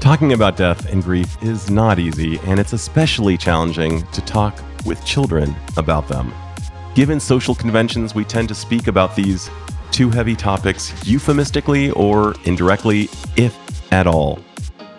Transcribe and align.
Talking 0.00 0.32
about 0.32 0.56
death 0.56 0.90
and 0.90 1.04
grief 1.04 1.40
is 1.42 1.70
not 1.70 1.98
easy, 1.98 2.38
and 2.44 2.58
it's 2.58 2.72
especially 2.72 3.36
challenging 3.36 4.02
to 4.12 4.22
talk 4.22 4.58
with 4.86 5.04
children 5.04 5.54
about 5.76 6.08
them. 6.08 6.32
Given 6.94 7.20
social 7.20 7.54
conventions, 7.54 8.14
we 8.14 8.24
tend 8.24 8.48
to 8.48 8.54
speak 8.54 8.86
about 8.86 9.14
these 9.14 9.50
two 9.90 10.08
heavy 10.08 10.34
topics 10.34 10.94
euphemistically 11.06 11.90
or 11.90 12.34
indirectly, 12.46 13.10
if 13.36 13.54
at 13.92 14.06
all. 14.06 14.38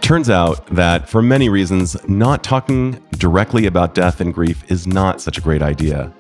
Turns 0.02 0.30
out 0.30 0.68
that 0.68 1.10
for 1.10 1.24
many 1.24 1.50
reasons, 1.50 1.98
not 2.08 2.44
talking 2.44 3.04
directly 3.18 3.66
about 3.66 3.96
death 3.96 4.22
and 4.22 4.32
grief 4.32 4.70
is 4.70 4.86
not 4.86 5.20
such 5.20 5.40
a 5.40 5.42
great 5.42 5.64
idea. 5.64 6.14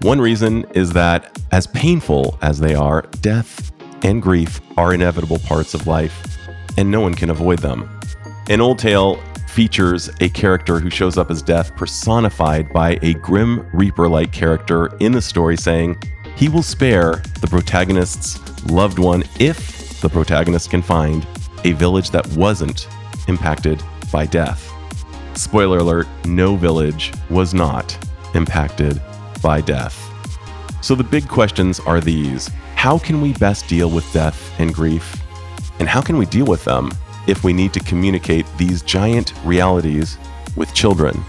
One 0.00 0.20
reason 0.20 0.64
is 0.74 0.90
that, 0.92 1.40
as 1.52 1.68
painful 1.68 2.36
as 2.42 2.58
they 2.58 2.74
are, 2.74 3.02
death 3.20 3.70
and 4.02 4.20
grief 4.20 4.60
are 4.76 4.92
inevitable 4.92 5.38
parts 5.38 5.72
of 5.72 5.86
life, 5.86 6.36
and 6.76 6.90
no 6.90 7.00
one 7.00 7.14
can 7.14 7.30
avoid 7.30 7.60
them. 7.60 7.88
An 8.50 8.60
old 8.60 8.78
tale 8.78 9.16
features 9.48 10.10
a 10.20 10.28
character 10.28 10.78
who 10.78 10.90
shows 10.90 11.16
up 11.16 11.30
as 11.30 11.40
death 11.40 11.74
personified 11.76 12.70
by 12.74 12.98
a 13.00 13.14
grim 13.14 13.66
reaper 13.72 14.06
like 14.06 14.32
character 14.32 14.94
in 15.00 15.12
the 15.12 15.22
story 15.22 15.56
saying 15.56 15.96
he 16.36 16.50
will 16.50 16.62
spare 16.62 17.22
the 17.40 17.46
protagonist's 17.46 18.38
loved 18.66 18.98
one 18.98 19.22
if 19.40 19.98
the 20.00 20.10
protagonist 20.10 20.68
can 20.68 20.82
find 20.82 21.26
a 21.64 21.72
village 21.72 22.10
that 22.10 22.26
wasn't 22.36 22.86
impacted 23.28 23.82
by 24.12 24.26
death. 24.26 24.70
Spoiler 25.32 25.78
alert 25.78 26.06
no 26.26 26.54
village 26.56 27.12
was 27.30 27.54
not 27.54 27.96
impacted 28.34 29.00
by 29.40 29.62
death. 29.62 29.98
So 30.82 30.94
the 30.94 31.02
big 31.02 31.28
questions 31.28 31.80
are 31.80 32.00
these 32.00 32.50
How 32.76 32.98
can 32.98 33.22
we 33.22 33.32
best 33.32 33.68
deal 33.68 33.88
with 33.88 34.12
death 34.12 34.52
and 34.60 34.74
grief? 34.74 35.22
And 35.78 35.88
how 35.88 36.02
can 36.02 36.18
we 36.18 36.26
deal 36.26 36.44
with 36.44 36.62
them 36.64 36.90
if 37.26 37.44
we 37.44 37.52
need 37.52 37.72
to 37.72 37.80
communicate 37.80 38.46
these 38.56 38.82
giant 38.82 39.32
realities 39.44 40.18
with 40.56 40.72
children. 40.74 41.22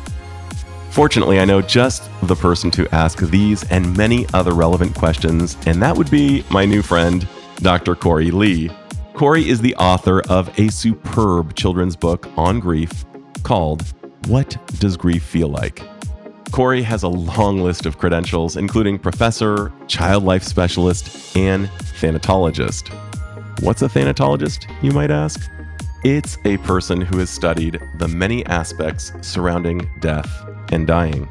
Fortunately, 0.90 1.40
I 1.40 1.46
know 1.46 1.62
just 1.62 2.10
the 2.24 2.36
person 2.36 2.72
to 2.72 2.88
ask 2.96 3.20
these 3.20 3.70
and 3.70 3.96
many 3.98 4.26
other 4.34 4.54
relevant 4.54 4.96
questions, 4.96 5.58
and 5.66 5.82
that 5.82 5.96
would 5.98 6.10
be 6.10 6.46
my 6.50 6.64
new 6.64 6.82
friend, 6.82 7.28
Dr. 7.58 7.96
Korie 7.96 8.32
Leigh. 8.32 8.70
Korie 9.14 9.46
is 9.46 9.60
the 9.60 9.76
author 9.76 10.22
of 10.30 10.58
a 10.58 10.70
superb 10.70 11.56
children's 11.56 11.96
book 11.96 12.30
on 12.38 12.60
grief 12.60 13.06
called 13.44 13.84
What 14.28 14.58
Does 14.80 14.96
Grief 14.96 15.23
Feel 15.23 15.50
Like? 15.50 15.84
Korie 16.52 16.84
has 16.84 17.04
a 17.04 17.10
long 17.10 17.60
list 17.60 17.86
of 17.86 17.98
credentials, 17.98 18.56
including 18.56 18.98
professor, 18.98 19.73
child 19.88 20.23
life 20.23 20.44
specialist, 20.44 21.36
and 21.36 21.68
thanatologist. 22.00 22.88
What's 23.62 23.82
a 23.82 23.90
thanatologist, 23.90 24.66
you 24.82 24.92
might 24.92 25.12
ask? 25.12 25.50
It's 26.08 26.38
a 26.45 26.58
person 26.58 27.02
who 27.02 27.17
has 27.17 27.31
studied 27.31 27.81
the 27.95 28.08
many 28.08 28.45
aspects 28.45 29.11
surrounding 29.22 29.89
death 30.02 30.30
and 30.72 30.86
dying. 30.86 31.28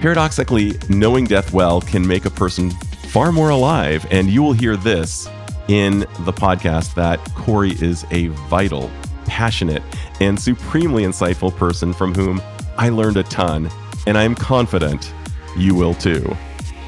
Paradoxically, 0.00 0.76
knowing 0.88 1.24
death 1.24 1.52
well 1.52 1.80
can 1.80 2.04
make 2.04 2.24
a 2.24 2.30
person 2.30 2.72
far 3.12 3.30
more 3.30 3.50
alive, 3.50 4.04
and 4.10 4.28
you 4.28 4.42
will 4.42 4.54
hear 4.54 4.76
this 4.76 5.28
in 5.68 6.00
the 6.00 6.32
podcast 6.32 6.94
that 6.94 7.20
Korie 7.36 7.80
is 7.80 8.04
a 8.10 8.26
vital, 8.48 8.90
passionate, 9.26 9.84
and 10.20 10.36
supremely 10.36 11.04
insightful 11.04 11.54
person 11.54 11.92
from 11.92 12.12
whom 12.12 12.42
I 12.76 12.88
learned 12.88 13.18
a 13.18 13.22
ton, 13.22 13.70
and 14.08 14.18
I'm 14.18 14.34
confident 14.34 15.14
you 15.56 15.76
will 15.76 15.94
too. 15.94 16.36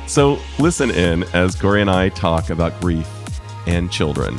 So 0.09 0.41
listen 0.59 0.91
in 0.91 1.23
as 1.33 1.55
Korie 1.55 1.81
and 1.81 1.91
I 1.91 2.09
talk 2.09 2.51
about 2.51 2.81
grief 2.81 3.09
and 3.69 3.89
children. 3.89 4.37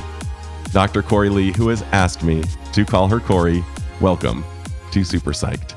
Dr. 0.71 1.03
Korie 1.03 1.29
Leigh, 1.29 1.51
who 1.51 1.67
has 1.67 1.81
asked 1.91 2.23
me 2.23 2.43
to 2.71 2.85
call 2.85 3.09
her 3.09 3.19
Korie, 3.19 3.63
welcome 3.99 4.43
to 4.91 5.03
Super 5.03 5.31
Psyched. 5.31 5.75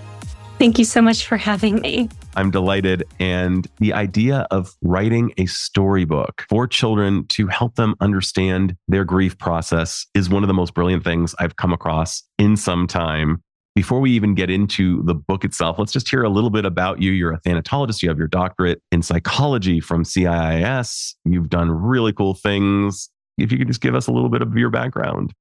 Thank 0.59 0.79
you 0.79 0.85
so 0.85 1.03
much 1.03 1.27
for 1.27 1.37
having 1.37 1.81
me. 1.81 2.09
I'm 2.37 2.53
delighted. 2.53 3.03
And 3.19 3.67
the 3.79 3.93
idea 3.93 4.47
of 4.53 4.73
writing 4.83 5.33
a 5.37 5.47
storybook 5.47 6.47
for 6.49 6.69
children 6.69 7.27
to 7.29 7.49
help 7.49 7.75
them 7.75 7.97
understand 8.01 8.77
their 8.87 9.05
grief 9.05 9.37
process 9.37 10.07
is 10.15 10.29
one 10.29 10.45
of 10.45 10.49
the 10.49 10.55
most 10.55 10.75
brilliant 10.75 11.03
things 11.03 11.35
I've 11.41 11.57
come 11.57 11.73
across 11.73 12.23
in 12.39 12.57
some 12.57 12.87
time. 12.87 13.43
Before 13.75 13.99
we 13.99 14.13
even 14.13 14.37
get 14.37 14.49
into 14.49 15.03
the 15.03 15.15
book 15.15 15.45
itself, 15.45 15.81
let's 15.81 15.91
just 15.91 16.09
hear 16.09 16.23
a 16.23 16.29
little 16.29 16.51
bit 16.51 16.65
about 16.65 17.03
you. 17.03 17.11
You're 17.11 17.33
a 17.33 17.41
thanatologist, 17.41 18.01
you 18.03 18.09
have 18.09 18.19
your 18.19 18.29
doctorate 18.29 18.81
in 18.93 19.03
psychology 19.03 19.81
from 19.81 20.05
CIIS. 20.05 21.15
You've 21.25 21.51
done 21.51 21.73
really 21.73 22.13
cool 22.13 22.35
things 22.35 23.11
if 23.39 23.53
you 23.53 23.59
could 23.59 23.69
just 23.69 23.81
give 23.81 23.95
us 23.95 24.07
a 24.07 24.13
little 24.13 24.29
bit 24.29 24.43
of 24.43 24.57
your 24.57 24.71
background. 24.71 25.33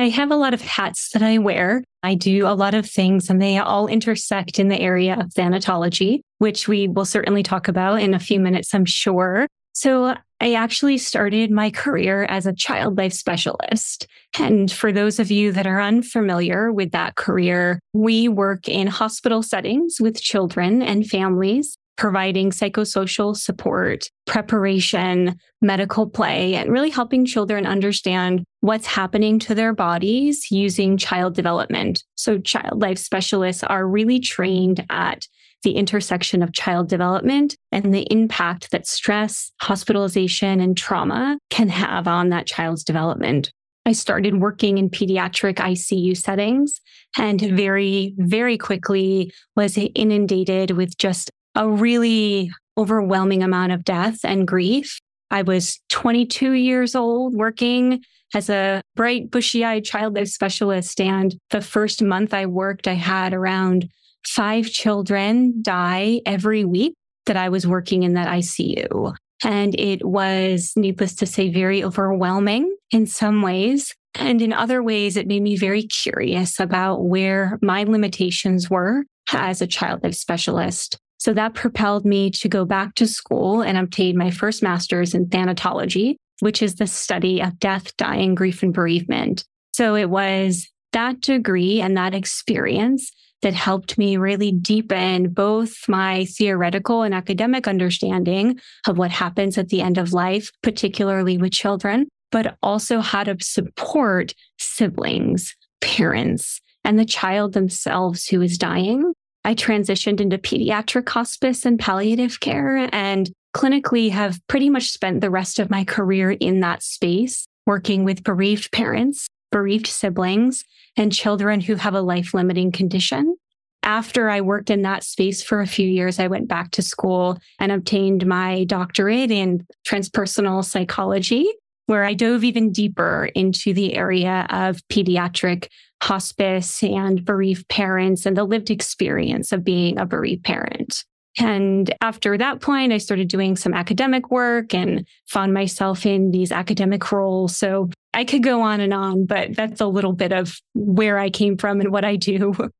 I 0.00 0.10
have 0.10 0.30
a 0.30 0.36
lot 0.36 0.54
of 0.54 0.60
hats 0.60 1.10
that 1.12 1.22
I 1.22 1.38
wear. 1.38 1.82
I 2.04 2.14
do 2.14 2.46
a 2.46 2.54
lot 2.54 2.74
of 2.74 2.88
things 2.88 3.28
and 3.28 3.42
they 3.42 3.58
all 3.58 3.88
intersect 3.88 4.60
in 4.60 4.68
the 4.68 4.80
area 4.80 5.14
of 5.14 5.30
thanatology, 5.30 6.20
which 6.38 6.68
we 6.68 6.86
will 6.86 7.04
certainly 7.04 7.42
talk 7.42 7.66
about 7.66 8.00
in 8.00 8.14
a 8.14 8.20
few 8.20 8.38
minutes, 8.38 8.72
I'm 8.72 8.84
sure. 8.84 9.48
So 9.72 10.14
I 10.40 10.54
actually 10.54 10.98
started 10.98 11.50
my 11.50 11.70
career 11.70 12.24
as 12.24 12.46
a 12.46 12.52
child 12.52 12.96
life 12.98 13.12
specialist. 13.12 14.06
And 14.38 14.70
for 14.70 14.92
those 14.92 15.18
of 15.18 15.30
you 15.30 15.52
that 15.52 15.66
are 15.66 15.80
unfamiliar 15.80 16.72
with 16.72 16.92
that 16.92 17.16
career, 17.16 17.80
we 17.92 18.28
work 18.28 18.68
in 18.68 18.86
hospital 18.88 19.42
settings 19.42 20.00
with 20.00 20.20
children 20.20 20.82
and 20.82 21.08
families 21.08 21.77
providing 21.98 22.50
psychosocial 22.50 23.36
support, 23.36 24.08
preparation, 24.24 25.36
medical 25.60 26.08
play, 26.08 26.54
and 26.54 26.70
really 26.70 26.90
helping 26.90 27.26
children 27.26 27.66
understand 27.66 28.44
what's 28.60 28.86
happening 28.86 29.38
to 29.40 29.54
their 29.54 29.74
bodies 29.74 30.50
using 30.50 30.96
child 30.96 31.34
development. 31.34 32.04
So, 32.14 32.38
child 32.38 32.80
life 32.80 32.98
specialists 32.98 33.64
are 33.64 33.86
really 33.86 34.20
trained 34.20 34.86
at 34.88 35.26
the 35.64 35.72
intersection 35.72 36.40
of 36.40 36.52
child 36.52 36.88
development 36.88 37.56
and 37.72 37.92
the 37.92 38.06
impact 38.12 38.70
that 38.70 38.86
stress, 38.86 39.50
hospitalization, 39.60 40.60
and 40.60 40.76
trauma 40.76 41.36
can 41.50 41.68
have 41.68 42.06
on 42.06 42.28
that 42.28 42.46
child's 42.46 42.84
development. 42.84 43.50
I 43.84 43.92
started 43.92 44.40
working 44.40 44.78
in 44.78 44.90
pediatric 44.90 45.56
ICU 45.56 46.16
settings 46.16 46.80
and 47.16 47.40
very, 47.40 48.14
very 48.18 48.58
quickly 48.58 49.32
was 49.56 49.78
inundated 49.78 50.72
with 50.72 50.96
just 50.98 51.30
a 51.54 51.68
really 51.68 52.50
overwhelming 52.76 53.42
amount 53.42 53.72
of 53.72 53.84
death 53.84 54.20
and 54.24 54.46
grief. 54.46 54.98
I 55.30 55.42
was 55.42 55.80
22 55.90 56.52
years 56.52 56.94
old 56.94 57.34
working 57.34 58.02
as 58.34 58.50
a 58.50 58.82
bright, 58.94 59.30
bushy 59.30 59.64
eyed 59.64 59.84
child 59.84 60.14
life 60.14 60.28
specialist. 60.28 61.00
And 61.00 61.34
the 61.50 61.60
first 61.60 62.02
month 62.02 62.34
I 62.34 62.46
worked, 62.46 62.86
I 62.86 62.94
had 62.94 63.34
around 63.34 63.88
five 64.26 64.66
children 64.66 65.60
die 65.62 66.20
every 66.26 66.64
week 66.64 66.94
that 67.26 67.36
I 67.36 67.48
was 67.48 67.66
working 67.66 68.02
in 68.02 68.14
that 68.14 68.28
ICU. 68.28 69.14
And 69.44 69.78
it 69.78 70.04
was, 70.04 70.72
needless 70.76 71.14
to 71.16 71.26
say, 71.26 71.50
very 71.50 71.84
overwhelming 71.84 72.74
in 72.90 73.06
some 73.06 73.42
ways. 73.42 73.94
And 74.14 74.42
in 74.42 74.52
other 74.52 74.82
ways, 74.82 75.16
it 75.16 75.28
made 75.28 75.42
me 75.42 75.56
very 75.56 75.84
curious 75.84 76.58
about 76.58 77.04
where 77.04 77.58
my 77.62 77.84
limitations 77.84 78.68
were 78.68 79.04
as 79.32 79.62
a 79.62 79.66
child 79.66 80.02
life 80.02 80.14
specialist. 80.14 80.98
So 81.18 81.34
that 81.34 81.54
propelled 81.54 82.04
me 82.04 82.30
to 82.30 82.48
go 82.48 82.64
back 82.64 82.94
to 82.94 83.06
school 83.06 83.60
and 83.60 83.76
obtain 83.76 84.16
my 84.16 84.30
first 84.30 84.62
master's 84.62 85.14
in 85.14 85.26
thanatology, 85.26 86.16
which 86.40 86.62
is 86.62 86.76
the 86.76 86.86
study 86.86 87.42
of 87.42 87.58
death, 87.58 87.96
dying, 87.96 88.34
grief, 88.34 88.62
and 88.62 88.72
bereavement. 88.72 89.44
So 89.72 89.94
it 89.96 90.10
was 90.10 90.68
that 90.92 91.20
degree 91.20 91.80
and 91.80 91.96
that 91.96 92.14
experience 92.14 93.12
that 93.42 93.54
helped 93.54 93.98
me 93.98 94.16
really 94.16 94.52
deepen 94.52 95.28
both 95.28 95.88
my 95.88 96.24
theoretical 96.24 97.02
and 97.02 97.14
academic 97.14 97.68
understanding 97.68 98.58
of 98.86 98.98
what 98.98 99.10
happens 99.10 99.58
at 99.58 99.68
the 99.68 99.80
end 99.80 99.98
of 99.98 100.12
life, 100.12 100.50
particularly 100.62 101.38
with 101.38 101.52
children, 101.52 102.08
but 102.32 102.56
also 102.62 103.00
how 103.00 103.22
to 103.22 103.36
support 103.40 104.34
siblings, 104.58 105.54
parents, 105.80 106.60
and 106.84 106.98
the 106.98 107.04
child 107.04 107.52
themselves 107.52 108.26
who 108.26 108.40
is 108.40 108.58
dying 108.58 109.12
I 109.48 109.54
transitioned 109.54 110.20
into 110.20 110.36
pediatric 110.36 111.08
hospice 111.08 111.64
and 111.64 111.78
palliative 111.78 112.38
care 112.38 112.86
and 112.92 113.30
clinically 113.56 114.10
have 114.10 114.46
pretty 114.46 114.68
much 114.68 114.90
spent 114.90 115.22
the 115.22 115.30
rest 115.30 115.58
of 115.58 115.70
my 115.70 115.84
career 115.84 116.32
in 116.32 116.60
that 116.60 116.82
space, 116.82 117.48
working 117.64 118.04
with 118.04 118.22
bereaved 118.22 118.70
parents, 118.72 119.26
bereaved 119.50 119.86
siblings, 119.86 120.64
and 120.98 121.14
children 121.14 121.62
who 121.62 121.76
have 121.76 121.94
a 121.94 122.02
life 122.02 122.34
limiting 122.34 122.72
condition. 122.72 123.36
after 123.82 124.28
I 124.28 124.42
worked 124.42 124.68
in 124.68 124.82
that 124.82 125.02
space 125.02 125.42
for 125.42 125.62
a 125.62 125.66
few 125.66 125.88
years, 125.88 126.20
I 126.20 126.26
went 126.26 126.46
back 126.46 126.72
to 126.72 126.82
school 126.82 127.38
and 127.58 127.72
obtained 127.72 128.26
my 128.26 128.64
doctorate 128.64 129.30
in 129.30 129.66
transpersonal 129.86 130.62
psychology, 130.62 131.46
where 131.86 132.04
I 132.04 132.12
dove 132.12 132.44
even 132.44 132.70
deeper 132.70 133.30
into 133.34 133.72
the 133.72 133.94
area 133.94 134.46
of 134.50 134.86
pediatric 134.88 135.68
hospice 136.02 136.82
and 136.82 137.24
bereaved 137.24 137.68
parents 137.68 138.26
and 138.26 138.36
the 138.36 138.44
lived 138.44 138.70
experience 138.70 139.52
of 139.52 139.64
being 139.64 139.98
a 139.98 140.06
bereaved 140.06 140.44
parent. 140.44 141.04
And 141.38 141.94
after 142.00 142.36
that 142.36 142.60
point, 142.60 142.92
I 142.92 142.98
started 142.98 143.28
doing 143.28 143.56
some 143.56 143.74
academic 143.74 144.30
work 144.30 144.74
and 144.74 145.06
found 145.26 145.54
myself 145.54 146.04
in 146.04 146.30
these 146.30 146.50
academic 146.50 147.12
roles. 147.12 147.56
So 147.56 147.90
I 148.12 148.24
could 148.24 148.42
go 148.42 148.62
on 148.62 148.80
and 148.80 148.92
on, 148.92 149.26
but 149.26 149.54
that's 149.54 149.80
a 149.80 149.86
little 149.86 150.12
bit 150.12 150.32
of 150.32 150.58
where 150.74 151.18
I 151.18 151.30
came 151.30 151.56
from 151.56 151.80
and 151.80 151.92
what 151.92 152.04
I 152.04 152.16
do. 152.16 152.54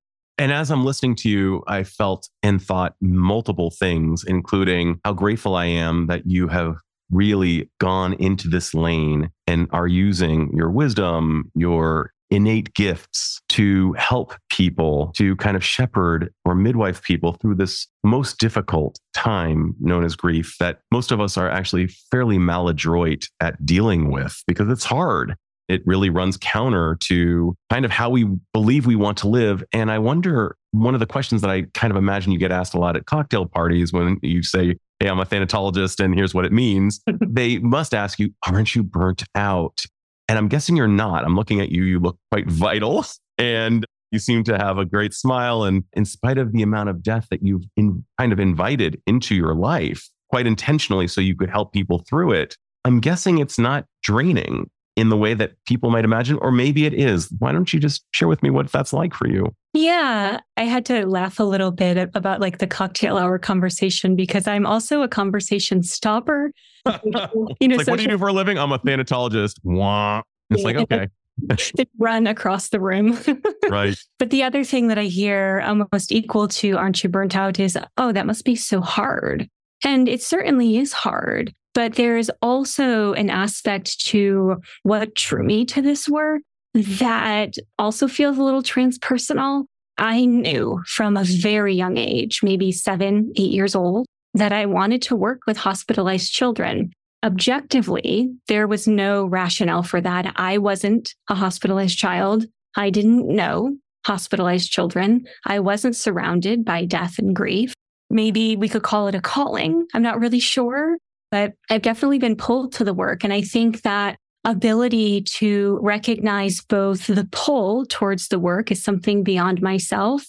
And 0.40 0.52
as 0.52 0.70
I'm 0.70 0.84
listening 0.84 1.16
to 1.16 1.28
you, 1.28 1.64
I 1.66 1.82
felt 1.82 2.28
and 2.44 2.62
thought 2.62 2.94
multiple 3.00 3.72
things, 3.72 4.22
including 4.22 5.00
how 5.04 5.12
grateful 5.12 5.56
I 5.56 5.64
am 5.64 6.06
that 6.06 6.26
you 6.26 6.46
have 6.46 6.76
really 7.10 7.68
gone 7.80 8.12
into 8.14 8.48
this 8.48 8.72
lane 8.72 9.30
and 9.48 9.66
are 9.72 9.88
using 9.88 10.52
your 10.54 10.70
wisdom, 10.70 11.50
your 11.56 12.12
innate 12.30 12.74
gifts 12.74 13.40
to 13.48 13.92
help 13.94 14.34
people 14.50 15.12
to 15.16 15.34
kind 15.36 15.56
of 15.56 15.64
shepherd 15.64 16.32
or 16.44 16.54
midwife 16.54 17.02
people 17.02 17.32
through 17.32 17.54
this 17.54 17.86
most 18.04 18.38
difficult 18.38 18.98
time 19.14 19.74
known 19.80 20.04
as 20.04 20.14
grief 20.14 20.56
that 20.60 20.80
most 20.92 21.10
of 21.10 21.20
us 21.20 21.36
are 21.36 21.48
actually 21.48 21.88
fairly 22.10 22.38
maladroit 22.38 23.26
at 23.40 23.64
dealing 23.64 24.10
with 24.10 24.42
because 24.46 24.68
it's 24.68 24.84
hard. 24.84 25.34
It 25.68 25.82
really 25.84 26.08
runs 26.08 26.38
counter 26.38 26.96
to 27.00 27.54
kind 27.70 27.84
of 27.84 27.90
how 27.90 28.08
we 28.08 28.24
believe 28.54 28.86
we 28.86 28.96
want 28.96 29.18
to 29.18 29.28
live. 29.28 29.62
And 29.72 29.90
I 29.90 29.98
wonder 29.98 30.56
one 30.72 30.94
of 30.94 31.00
the 31.00 31.06
questions 31.06 31.42
that 31.42 31.50
I 31.50 31.66
kind 31.74 31.90
of 31.90 31.96
imagine 31.96 32.32
you 32.32 32.38
get 32.38 32.52
asked 32.52 32.74
a 32.74 32.78
lot 32.78 32.96
at 32.96 33.06
cocktail 33.06 33.46
parties 33.46 33.92
when 33.92 34.18
you 34.22 34.42
say, 34.42 34.76
Hey, 34.98 35.08
I'm 35.08 35.20
a 35.20 35.26
thanatologist 35.26 36.02
and 36.02 36.14
here's 36.14 36.34
what 36.34 36.44
it 36.44 36.52
means. 36.52 37.00
they 37.20 37.58
must 37.58 37.94
ask 37.94 38.18
you, 38.18 38.30
Aren't 38.46 38.74
you 38.74 38.82
burnt 38.82 39.24
out? 39.34 39.82
And 40.28 40.38
I'm 40.38 40.48
guessing 40.48 40.76
you're 40.76 40.86
not. 40.86 41.24
I'm 41.24 41.34
looking 41.34 41.60
at 41.60 41.70
you. 41.70 41.84
You 41.84 42.00
look 42.00 42.18
quite 42.30 42.48
vital 42.48 43.04
and 43.38 43.84
you 44.10 44.18
seem 44.18 44.44
to 44.44 44.56
have 44.56 44.78
a 44.78 44.84
great 44.84 45.14
smile. 45.14 45.64
And 45.64 45.84
in 45.94 46.04
spite 46.04 46.38
of 46.38 46.52
the 46.52 46.62
amount 46.62 46.88
of 46.88 47.02
death 47.02 47.26
that 47.30 47.42
you've 47.42 47.64
in, 47.76 48.04
kind 48.18 48.32
of 48.32 48.40
invited 48.40 49.00
into 49.06 49.34
your 49.34 49.54
life, 49.54 50.08
quite 50.30 50.46
intentionally, 50.46 51.08
so 51.08 51.20
you 51.20 51.36
could 51.36 51.50
help 51.50 51.72
people 51.72 52.04
through 52.08 52.32
it, 52.32 52.56
I'm 52.84 53.00
guessing 53.00 53.38
it's 53.38 53.58
not 53.58 53.86
draining 54.02 54.70
in 54.98 55.10
the 55.10 55.16
way 55.16 55.32
that 55.32 55.52
people 55.64 55.90
might 55.90 56.04
imagine, 56.04 56.38
or 56.42 56.50
maybe 56.50 56.84
it 56.84 56.92
is. 56.92 57.32
Why 57.38 57.52
don't 57.52 57.72
you 57.72 57.78
just 57.78 58.04
share 58.10 58.26
with 58.26 58.42
me 58.42 58.50
what 58.50 58.70
that's 58.72 58.92
like 58.92 59.14
for 59.14 59.28
you? 59.28 59.54
Yeah, 59.72 60.40
I 60.56 60.62
had 60.62 60.84
to 60.86 61.06
laugh 61.06 61.38
a 61.38 61.44
little 61.44 61.70
bit 61.70 62.10
about 62.14 62.40
like 62.40 62.58
the 62.58 62.66
cocktail 62.66 63.16
hour 63.16 63.38
conversation 63.38 64.16
because 64.16 64.48
I'm 64.48 64.66
also 64.66 65.02
a 65.02 65.08
conversation 65.08 65.84
stopper. 65.84 66.50
you 67.04 67.68
know, 67.68 67.76
like, 67.76 67.86
what 67.86 67.96
do 67.96 68.02
you 68.02 68.08
do 68.08 68.18
for 68.18 68.28
a 68.28 68.32
living? 68.32 68.58
I'm 68.58 68.72
a 68.72 68.78
thanatologist. 68.78 69.54
Wah. 69.62 70.22
It's 70.50 70.64
like, 70.64 70.76
okay. 70.76 71.08
run 71.98 72.26
across 72.26 72.70
the 72.70 72.80
room. 72.80 73.16
right. 73.68 73.96
But 74.18 74.30
the 74.30 74.42
other 74.42 74.64
thing 74.64 74.88
that 74.88 74.98
I 74.98 75.04
hear 75.04 75.62
almost 75.64 76.10
equal 76.10 76.48
to 76.48 76.76
aren't 76.76 77.04
you 77.04 77.08
burnt 77.08 77.36
out 77.36 77.60
is, 77.60 77.78
oh, 77.96 78.10
that 78.12 78.26
must 78.26 78.44
be 78.44 78.56
so 78.56 78.80
hard. 78.80 79.48
And 79.84 80.08
it 80.08 80.22
certainly 80.22 80.76
is 80.76 80.92
hard. 80.92 81.54
But 81.74 81.94
there's 81.94 82.30
also 82.42 83.12
an 83.12 83.30
aspect 83.30 84.00
to 84.06 84.56
what 84.82 85.14
drew 85.14 85.44
me 85.44 85.64
to 85.66 85.82
this 85.82 86.08
work 86.08 86.42
that 86.74 87.54
also 87.78 88.08
feels 88.08 88.38
a 88.38 88.42
little 88.42 88.62
transpersonal. 88.62 89.64
I 89.96 90.24
knew 90.24 90.80
from 90.86 91.16
a 91.16 91.24
very 91.24 91.74
young 91.74 91.96
age, 91.96 92.40
maybe 92.42 92.72
seven, 92.72 93.32
eight 93.36 93.50
years 93.50 93.74
old, 93.74 94.06
that 94.34 94.52
I 94.52 94.66
wanted 94.66 95.02
to 95.02 95.16
work 95.16 95.40
with 95.46 95.56
hospitalized 95.56 96.32
children. 96.32 96.92
Objectively, 97.24 98.30
there 98.46 98.68
was 98.68 98.86
no 98.86 99.26
rationale 99.26 99.82
for 99.82 100.00
that. 100.00 100.32
I 100.36 100.58
wasn't 100.58 101.14
a 101.28 101.34
hospitalized 101.34 101.98
child. 101.98 102.46
I 102.76 102.90
didn't 102.90 103.26
know 103.26 103.76
hospitalized 104.06 104.70
children. 104.70 105.26
I 105.44 105.58
wasn't 105.58 105.96
surrounded 105.96 106.64
by 106.64 106.84
death 106.84 107.18
and 107.18 107.34
grief. 107.34 107.74
Maybe 108.08 108.56
we 108.56 108.68
could 108.68 108.84
call 108.84 109.08
it 109.08 109.14
a 109.14 109.20
calling. 109.20 109.86
I'm 109.92 110.02
not 110.02 110.20
really 110.20 110.40
sure 110.40 110.96
but 111.30 111.52
I've 111.70 111.82
definitely 111.82 112.18
been 112.18 112.36
pulled 112.36 112.72
to 112.74 112.84
the 112.84 112.94
work. 112.94 113.24
And 113.24 113.32
I 113.32 113.42
think 113.42 113.82
that 113.82 114.16
ability 114.44 115.22
to 115.22 115.78
recognize 115.82 116.60
both 116.60 117.06
the 117.06 117.28
pull 117.30 117.84
towards 117.86 118.28
the 118.28 118.38
work 118.38 118.70
is 118.70 118.82
something 118.82 119.22
beyond 119.22 119.60
myself. 119.60 120.24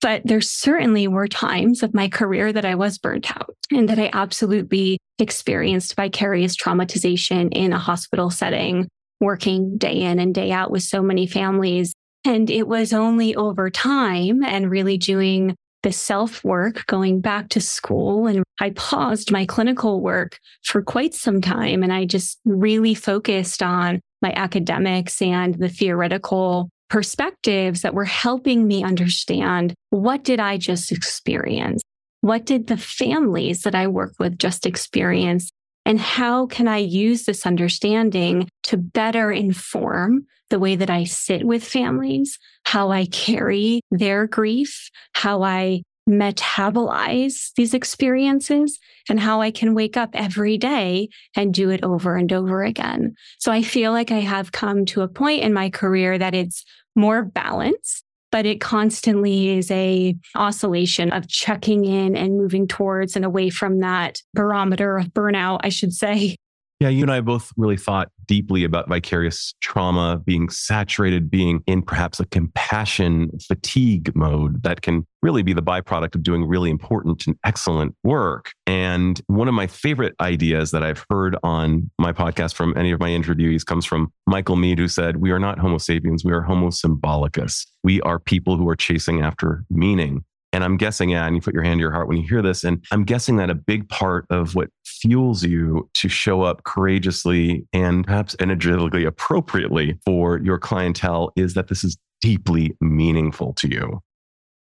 But 0.00 0.22
there 0.24 0.42
certainly 0.42 1.08
were 1.08 1.26
times 1.26 1.82
of 1.82 1.94
my 1.94 2.08
career 2.08 2.52
that 2.52 2.64
I 2.64 2.74
was 2.74 2.98
burnt 2.98 3.34
out 3.34 3.56
and 3.72 3.88
that 3.88 3.98
I 3.98 4.10
absolutely 4.12 4.98
experienced 5.18 5.96
vicarious 5.96 6.56
traumatization 6.56 7.48
in 7.52 7.72
a 7.72 7.78
hospital 7.78 8.28
setting, 8.28 8.86
working 9.20 9.78
day 9.78 10.02
in 10.02 10.18
and 10.18 10.34
day 10.34 10.52
out 10.52 10.70
with 10.70 10.82
so 10.82 11.02
many 11.02 11.26
families. 11.26 11.94
And 12.24 12.50
it 12.50 12.68
was 12.68 12.92
only 12.92 13.34
over 13.34 13.70
time 13.70 14.42
and 14.42 14.70
really 14.70 14.98
doing 14.98 15.56
the 15.84 15.92
self 15.92 16.42
work, 16.42 16.84
going 16.86 17.20
back 17.20 17.50
to 17.50 17.60
school. 17.60 18.26
And 18.26 18.42
I 18.60 18.70
paused 18.70 19.30
my 19.30 19.46
clinical 19.46 20.00
work 20.00 20.40
for 20.64 20.82
quite 20.82 21.14
some 21.14 21.40
time. 21.40 21.82
And 21.82 21.92
I 21.92 22.06
just 22.06 22.40
really 22.44 22.94
focused 22.94 23.62
on 23.62 24.00
my 24.20 24.32
academics 24.34 25.22
and 25.22 25.54
the 25.54 25.68
theoretical 25.68 26.70
perspectives 26.88 27.82
that 27.82 27.94
were 27.94 28.04
helping 28.04 28.66
me 28.66 28.82
understand 28.82 29.74
what 29.90 30.24
did 30.24 30.40
I 30.40 30.56
just 30.56 30.90
experience? 30.90 31.82
What 32.22 32.46
did 32.46 32.66
the 32.66 32.78
families 32.78 33.62
that 33.62 33.74
I 33.74 33.86
work 33.86 34.14
with 34.18 34.38
just 34.38 34.64
experience? 34.64 35.50
And 35.84 36.00
how 36.00 36.46
can 36.46 36.66
I 36.66 36.78
use 36.78 37.24
this 37.24 37.44
understanding 37.44 38.48
to 38.64 38.78
better 38.78 39.30
inform 39.30 40.26
the 40.48 40.58
way 40.58 40.76
that 40.76 40.88
I 40.88 41.04
sit 41.04 41.44
with 41.44 41.62
families, 41.64 42.38
how 42.64 42.90
I 42.90 43.06
carry 43.06 43.80
their 43.90 44.26
grief, 44.26 44.90
how 45.14 45.42
I 45.42 45.82
metabolize 46.08 47.52
these 47.56 47.72
experiences 47.72 48.78
and 49.08 49.18
how 49.18 49.40
I 49.40 49.50
can 49.50 49.74
wake 49.74 49.96
up 49.96 50.10
every 50.12 50.58
day 50.58 51.08
and 51.34 51.54
do 51.54 51.70
it 51.70 51.82
over 51.82 52.16
and 52.16 52.32
over 52.32 52.62
again. 52.62 53.14
So 53.38 53.50
I 53.50 53.62
feel 53.62 53.92
like 53.92 54.10
I 54.10 54.20
have 54.20 54.52
come 54.52 54.84
to 54.86 55.02
a 55.02 55.08
point 55.08 55.42
in 55.42 55.52
my 55.52 55.70
career 55.70 56.18
that 56.18 56.34
it's 56.34 56.64
more 56.94 57.24
balanced, 57.24 58.04
but 58.30 58.44
it 58.44 58.60
constantly 58.60 59.56
is 59.56 59.70
a 59.70 60.14
oscillation 60.34 61.10
of 61.10 61.28
checking 61.28 61.84
in 61.84 62.16
and 62.16 62.36
moving 62.36 62.68
towards 62.68 63.16
and 63.16 63.24
away 63.24 63.48
from 63.48 63.80
that 63.80 64.20
barometer 64.34 64.98
of 64.98 65.06
burnout, 65.06 65.60
I 65.62 65.70
should 65.70 65.92
say. 65.92 66.36
Yeah, 66.84 66.90
you 66.90 67.00
and 67.00 67.10
I 67.10 67.22
both 67.22 67.50
really 67.56 67.78
thought 67.78 68.10
deeply 68.26 68.62
about 68.62 68.90
vicarious 68.90 69.54
trauma 69.62 70.20
being 70.22 70.50
saturated, 70.50 71.30
being 71.30 71.62
in 71.66 71.80
perhaps 71.80 72.20
a 72.20 72.26
compassion 72.26 73.30
fatigue 73.48 74.14
mode 74.14 74.62
that 74.64 74.82
can 74.82 75.06
really 75.22 75.42
be 75.42 75.54
the 75.54 75.62
byproduct 75.62 76.14
of 76.14 76.22
doing 76.22 76.44
really 76.44 76.68
important 76.68 77.26
and 77.26 77.36
excellent 77.42 77.94
work. 78.04 78.52
And 78.66 79.18
one 79.28 79.48
of 79.48 79.54
my 79.54 79.66
favorite 79.66 80.14
ideas 80.20 80.72
that 80.72 80.82
I've 80.82 81.06
heard 81.08 81.38
on 81.42 81.90
my 81.98 82.12
podcast 82.12 82.52
from 82.52 82.76
any 82.76 82.92
of 82.92 83.00
my 83.00 83.08
interviewees 83.08 83.64
comes 83.64 83.86
from 83.86 84.12
Michael 84.26 84.56
Meade, 84.56 84.78
who 84.78 84.86
said, 84.86 85.16
We 85.16 85.30
are 85.30 85.38
not 85.38 85.58
Homo 85.58 85.78
sapiens, 85.78 86.22
we 86.22 86.32
are 86.32 86.42
Homo 86.42 86.68
symbolicus. 86.68 87.66
We 87.82 88.02
are 88.02 88.18
people 88.18 88.58
who 88.58 88.68
are 88.68 88.76
chasing 88.76 89.22
after 89.22 89.64
meaning. 89.70 90.22
And 90.54 90.62
I'm 90.62 90.76
guessing, 90.76 91.10
yeah, 91.10 91.26
and 91.26 91.34
you 91.34 91.42
put 91.42 91.52
your 91.52 91.64
hand 91.64 91.78
to 91.78 91.80
your 91.80 91.90
heart 91.90 92.06
when 92.06 92.16
you 92.16 92.28
hear 92.28 92.40
this. 92.40 92.62
And 92.62 92.84
I'm 92.92 93.02
guessing 93.02 93.38
that 93.38 93.50
a 93.50 93.56
big 93.56 93.88
part 93.88 94.24
of 94.30 94.54
what 94.54 94.68
fuels 94.86 95.42
you 95.42 95.90
to 95.94 96.08
show 96.08 96.42
up 96.42 96.62
courageously 96.62 97.66
and 97.72 98.06
perhaps 98.06 98.36
energetically 98.38 99.04
appropriately 99.04 99.98
for 100.06 100.38
your 100.38 100.58
clientele 100.58 101.32
is 101.34 101.54
that 101.54 101.66
this 101.66 101.82
is 101.82 101.96
deeply 102.20 102.76
meaningful 102.80 103.52
to 103.54 103.68
you. 103.68 104.00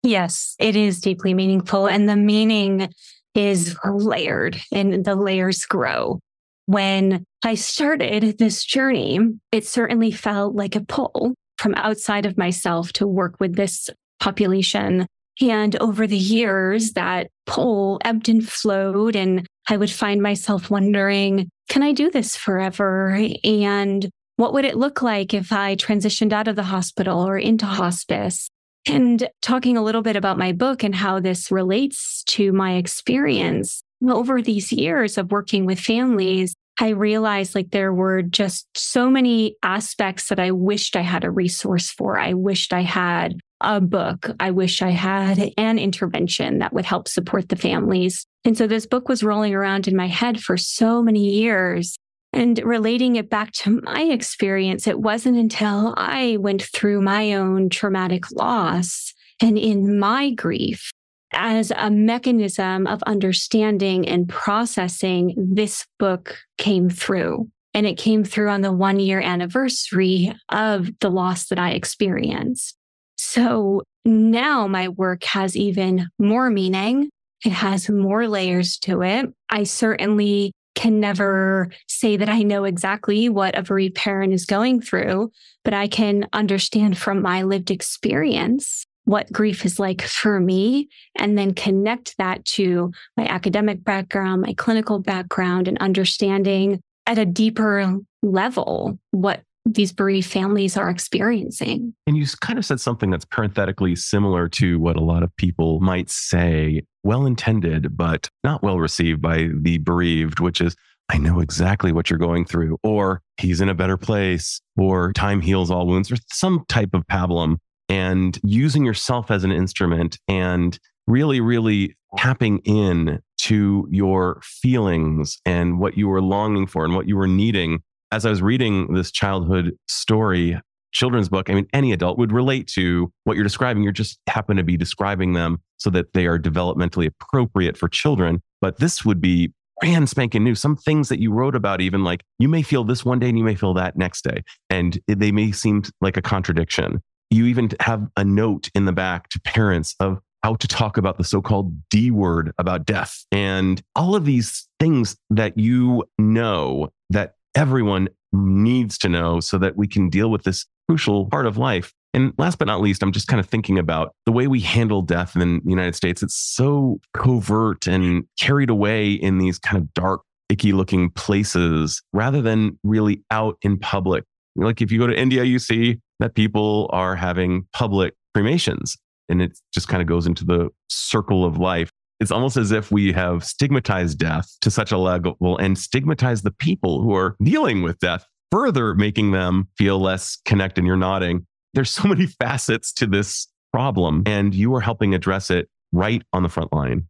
Yes, 0.01 0.55
it 0.59 0.75
is 0.75 0.99
deeply 0.99 1.35
meaningful. 1.35 1.85
And 1.85 2.09
the 2.09 2.15
meaning 2.15 2.91
is 3.35 3.77
layered 3.85 4.59
and 4.71 5.05
the 5.05 5.15
layers 5.15 5.65
grow. 5.65 6.19
When 6.65 7.23
I 7.43 7.53
started 7.53 8.39
this 8.39 8.65
journey, 8.65 9.19
it 9.51 9.67
certainly 9.67 10.09
felt 10.09 10.55
like 10.55 10.75
a 10.75 10.81
pull 10.81 11.35
from 11.59 11.75
outside 11.75 12.25
of 12.25 12.39
myself 12.39 12.91
to 12.93 13.05
work 13.05 13.35
with 13.39 13.55
this 13.55 13.91
population 14.19 15.05
and 15.41 15.75
over 15.77 16.07
the 16.07 16.17
years, 16.17 16.93
that 16.93 17.29
pull 17.45 17.99
ebbed 18.03 18.29
and 18.29 18.47
flowed. 18.47 19.15
And 19.15 19.45
I 19.69 19.77
would 19.77 19.91
find 19.91 20.21
myself 20.21 20.69
wondering, 20.69 21.49
can 21.69 21.83
I 21.83 21.91
do 21.91 22.09
this 22.09 22.35
forever? 22.35 23.19
And 23.43 24.09
what 24.37 24.53
would 24.53 24.65
it 24.65 24.77
look 24.77 25.01
like 25.01 25.33
if 25.33 25.51
I 25.51 25.75
transitioned 25.75 26.33
out 26.33 26.47
of 26.47 26.55
the 26.55 26.63
hospital 26.63 27.25
or 27.25 27.37
into 27.37 27.65
hospice? 27.65 28.49
And 28.87 29.27
talking 29.41 29.77
a 29.77 29.83
little 29.83 30.03
bit 30.03 30.15
about 30.15 30.37
my 30.37 30.51
book 30.51 30.83
and 30.83 30.93
how 30.93 31.19
this 31.19 31.51
relates 31.51 32.23
to 32.25 32.51
my 32.51 32.75
experience 32.75 33.83
over 34.07 34.41
these 34.41 34.71
years 34.71 35.17
of 35.17 35.31
working 35.31 35.65
with 35.65 35.79
families, 35.79 36.53
I 36.79 36.89
realized 36.89 37.55
like 37.55 37.71
there 37.71 37.93
were 37.93 38.21
just 38.21 38.67
so 38.75 39.09
many 39.09 39.55
aspects 39.63 40.27
that 40.27 40.39
I 40.39 40.51
wished 40.51 40.95
I 40.95 41.01
had 41.01 41.23
a 41.23 41.31
resource 41.31 41.89
for. 41.89 42.19
I 42.19 42.33
wished 42.33 42.73
I 42.73 42.81
had 42.81 43.39
a 43.62 43.79
book. 43.81 44.29
I 44.39 44.51
wish 44.51 44.81
I 44.81 44.89
had 44.89 45.53
an 45.57 45.79
intervention 45.79 46.59
that 46.59 46.74
would 46.74 46.85
help 46.85 47.07
support 47.07 47.50
the 47.50 47.55
families. 47.55 48.25
And 48.43 48.57
so 48.57 48.67
this 48.67 48.85
book 48.85 49.09
was 49.09 49.24
rolling 49.24 49.55
around 49.55 49.88
in 49.88 49.95
my 49.95 50.07
head 50.07 50.39
for 50.39 50.57
so 50.57 51.01
many 51.01 51.31
years. 51.31 51.97
And 52.33 52.59
relating 52.63 53.15
it 53.15 53.29
back 53.29 53.53
to 53.53 53.81
my 53.83 54.01
experience, 54.01 54.88
it 54.88 55.00
wasn't 55.00 55.38
until 55.38 55.93
I 55.95 56.38
went 56.39 56.63
through 56.63 57.01
my 57.01 57.33
own 57.33 57.69
traumatic 57.69 58.29
loss 58.31 59.13
and 59.41 59.57
in 59.57 60.00
my 60.00 60.31
grief 60.31 60.91
as 61.35 61.71
a 61.75 61.91
mechanism 61.91 62.88
of 62.88 63.03
understanding 63.03 64.07
and 64.07 64.27
processing, 64.27 65.33
this 65.38 65.85
book 66.00 66.38
came 66.57 66.89
through. 66.89 67.50
And 67.74 67.85
it 67.85 67.97
came 67.97 68.24
through 68.24 68.50
on 68.50 68.62
the 68.62 68.71
one 68.71 69.00
year 69.00 69.19
anniversary 69.19 70.33
of 70.50 70.89
the 71.01 71.09
loss 71.09 71.47
that 71.47 71.59
I 71.59 71.71
experienced. 71.71 72.77
So 73.17 73.84
now 74.03 74.67
my 74.67 74.89
work 74.89 75.24
has 75.25 75.55
even 75.55 76.07
more 76.19 76.50
meaning. 76.50 77.10
It 77.43 77.51
has 77.51 77.89
more 77.89 78.27
layers 78.27 78.77
to 78.79 79.01
it. 79.01 79.27
I 79.50 79.63
certainly 79.63 80.51
can 80.75 81.00
never 81.00 81.69
say 81.88 82.17
that 82.17 82.29
I 82.29 82.43
know 82.43 82.65
exactly 82.65 83.29
what 83.29 83.57
a 83.57 83.63
bereaved 83.63 83.95
parent 83.95 84.34
is 84.34 84.45
going 84.45 84.81
through, 84.81 85.31
but 85.63 85.74
I 85.74 85.88
can 85.88 86.27
understand 86.34 86.98
from 86.98 87.22
my 87.22 87.43
lived 87.43 87.72
experience 87.72 88.86
what 89.05 89.31
grief 89.31 89.65
is 89.65 89.79
like 89.79 90.01
for 90.01 90.39
me 90.39 90.89
and 91.15 91.38
then 91.38 91.53
connect 91.53 92.17
that 92.17 92.43
to 92.45 92.91
my 93.15 93.25
academic 93.27 93.84
background, 93.84 94.41
my 94.41 94.53
clinical 94.53 95.00
background, 95.00 95.67
and 95.67 95.77
understanding 95.77 96.81
at 97.07 97.17
a 97.17 97.25
deeper 97.25 97.98
level 98.24 98.98
what 99.12 99.41
these 99.65 99.91
bereaved 99.91 100.29
families 100.29 100.77
are 100.77 100.89
experiencing. 100.89 101.93
And 102.05 102.15
you 102.15 102.25
kind 102.41 102.60
of 102.60 102.65
said 102.65 102.79
something 102.79 103.10
that's 103.10 103.25
parenthetically 103.25 103.95
similar 103.95 104.48
to 104.50 104.79
what 104.79 104.95
a 104.95 105.01
lot 105.01 105.24
of 105.24 105.36
people 105.38 105.79
might 105.79 106.10
say, 106.10 106.84
well 107.03 107.25
intended, 107.25 107.98
but 107.98 108.29
not 108.43 108.62
well 108.62 108.79
received 108.79 109.22
by 109.22 109.50
the 109.60 109.79
bereaved, 109.79 110.39
which 110.39 110.62
is, 110.62 110.75
I 111.10 111.17
know 111.17 111.39
exactly 111.39 111.91
what 111.91 112.10
you're 112.10 112.19
going 112.19 112.45
through, 112.45 112.77
or 112.84 113.22
he's 113.38 113.60
in 113.62 113.69
a 113.69 113.75
better 113.75 113.98
place, 113.98 114.62
or 114.77 115.13
time 115.13 115.41
heals 115.41 115.72
all 115.72 115.88
wounds, 115.88 116.12
or 116.12 116.17
some 116.31 116.63
type 116.67 116.93
of 116.93 117.05
pablum. 117.07 117.57
And 117.89 118.39
using 118.43 118.86
yourself 118.86 119.29
as 119.29 119.43
an 119.43 119.51
instrument 119.51 120.17
and 120.27 120.77
really, 121.07 121.39
really 121.39 121.95
tapping 122.17 122.60
in 122.60 123.19
to 123.38 123.88
your 123.91 124.41
feelings 124.43 125.39
and 125.45 125.79
what 125.79 125.98
you 125.98 126.07
were 126.07 126.22
longing 126.22 126.65
for 126.65 126.86
and 126.86 126.95
what 126.95 127.07
you 127.07 127.15
were 127.15 127.27
needing 127.27 127.84
as 128.15 128.25
I 128.25 128.29
was 128.29 128.41
reading 128.41 128.93
this 128.93 129.12
childhood 129.12 129.77
story, 129.89 130.57
children's 130.93 131.27
book, 131.27 131.50
I 131.50 131.53
mean, 131.53 131.67
any 131.74 131.91
adult 131.91 132.17
would 132.17 132.31
relate 132.31 132.65
to 132.67 133.12
what 133.25 133.36
you're 133.36 133.43
describing. 133.43 133.84
You're 133.84 133.91
just 133.91 134.19
happen 134.27 134.55
to 134.55 134.63
be 134.63 134.77
describing 134.77 135.34
them 135.34 135.57
so 135.75 135.89
that 135.89 136.13
they 136.13 136.25
are 136.25 136.39
developmentally 136.39 137.07
appropriate 137.07 137.77
for 137.77 137.89
children. 137.89 138.41
But 138.62 138.79
this 138.79 139.03
would 139.03 139.19
be 139.19 139.51
brand 139.81 140.07
spanking 140.07 140.45
new. 140.45 140.55
Some 140.55 140.77
things 140.77 141.10
that 141.10 141.19
you 141.19 141.34
wrote 141.34 141.57
about, 141.57 141.81
even 141.81 142.05
like 142.05 142.24
you 142.39 142.48
may 142.48 142.62
feel 142.62 142.86
this 142.86 143.03
one 143.03 143.19
day 143.19 143.27
and 143.27 143.38
you 143.38 143.43
may 143.43 143.55
feel 143.55 143.74
that 143.74 143.98
next 143.98 144.24
day. 144.24 144.45
And 144.69 144.98
they 145.10 145.34
may 145.34 145.51
seem 145.51 145.84
like 146.00 146.15
a 146.15 146.22
contradiction. 146.22 147.01
You 147.29 147.48
even 147.48 147.69
have 147.81 148.07
a 148.15 148.24
note 148.24 148.69
in 148.74 148.86
the 148.86 148.93
back 148.93 149.27
to 149.29 149.41
parents 149.41 149.93
of 150.00 150.19
how 150.41 150.55
to 150.55 150.67
talk 150.69 150.95
about 150.95 151.17
the 151.17 151.25
so 151.25 151.41
called 151.41 151.74
D 151.89 152.12
word 152.12 152.53
about 152.60 152.86
death 152.86 153.25
and 153.31 153.81
all 153.93 154.15
of 154.15 154.24
these 154.24 154.69
things 154.79 155.17
that 155.31 155.57
you 155.57 156.05
know 156.17 156.89
that 157.10 157.34
everyone 157.55 158.09
needs 158.31 158.97
to 159.00 159.09
know 159.09 159.39
so 159.39 159.57
that 159.57 159.75
we 159.75 159.88
can 159.88 160.09
deal 160.09 160.29
with 160.29 160.43
this 160.43 160.65
crucial 160.88 161.25
part 161.25 161.45
of 161.45 161.57
life. 161.57 161.93
And 162.13 162.33
last 162.38 162.59
but 162.59 162.67
not 162.67 162.81
least, 162.81 163.03
I'm 163.03 163.12
just 163.12 163.27
kind 163.27 163.39
of 163.39 163.47
thinking 163.47 163.77
about 163.77 164.13
the 164.25 164.31
way 164.31 164.47
we 164.47 164.62
handle 164.62 165.01
death 165.01 165.35
in 165.35 165.62
the 165.63 165.69
United 165.69 165.95
States. 165.95 166.24
It's 166.24 166.35
so 166.35 167.00
covert 167.13 167.88
and 167.88 168.25
carried 168.39 168.69
away 168.69 169.12
in 169.12 169.38
these 169.38 169.59
kind 169.59 169.77
of 169.77 169.93
dark, 169.93 170.21
icky 170.50 170.71
looking 170.71 171.09
places 171.09 172.01
rather 172.13 172.41
than 172.41 172.79
really 172.83 173.24
out 173.31 173.57
in 173.62 173.77
public. 173.79 174.24
Like 174.55 174.81
if 174.81 174.91
you 174.91 175.00
go 175.00 175.07
to 175.07 175.19
India, 175.19 175.43
you 175.43 175.59
see 175.59 176.00
that 176.19 176.35
people 176.35 176.89
are 176.93 177.15
having 177.15 177.67
public 177.74 178.13
cremations 178.33 178.95
and 179.27 179.41
it 179.41 179.59
just 179.74 179.88
kind 179.88 180.01
of 180.01 180.07
goes 180.07 180.27
into 180.27 180.45
the 180.45 180.69
circle 180.89 181.43
of 181.43 181.57
life 181.57 181.91
it's 182.19 182.31
almost 182.31 182.57
as 182.57 182.72
if 182.72 182.91
we 182.91 183.12
have 183.12 183.43
stigmatized 183.43 184.17
death 184.17 184.50
to 184.62 184.72
such 184.72 184.91
a 184.91 184.98
level 184.98 185.57
and 185.57 185.77
stigmatized 185.77 186.43
the 186.43 186.51
people 186.51 187.01
who 187.01 187.13
are 187.13 187.36
dealing 187.41 187.84
with 187.84 188.00
death, 188.00 188.25
further 188.51 188.95
making 188.95 189.31
them 189.31 189.67
feel 189.77 190.00
less 190.00 190.38
connected. 190.45 190.86
You're 190.86 190.95
nodding. 190.95 191.45
There's 191.74 191.91
so 191.91 192.07
many 192.07 192.27
facets 192.27 192.93
to 192.93 193.07
this 193.07 193.48
problem, 193.74 194.24
and 194.25 194.55
you 194.55 194.74
are 194.75 194.81
helping 194.81 195.13
address 195.13 195.50
it 195.50 195.69
right 195.91 196.22
on 196.31 196.43
the 196.43 196.50
front 196.50 196.72
line. 196.72 197.07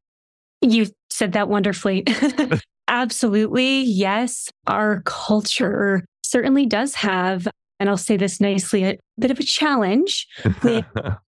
You 0.61 0.87
said 1.09 1.33
that 1.33 1.49
wonderfully. 1.49 2.03
Absolutely. 2.87 3.81
Yes. 3.81 4.49
Our 4.67 5.01
culture 5.05 6.05
certainly 6.23 6.65
does 6.65 6.95
have, 6.95 7.47
and 7.79 7.89
I'll 7.89 7.97
say 7.97 8.17
this 8.17 8.39
nicely, 8.39 8.83
a 8.83 8.97
bit 9.19 9.31
of 9.31 9.39
a 9.39 9.43
challenge 9.43 10.27
with 10.63 10.85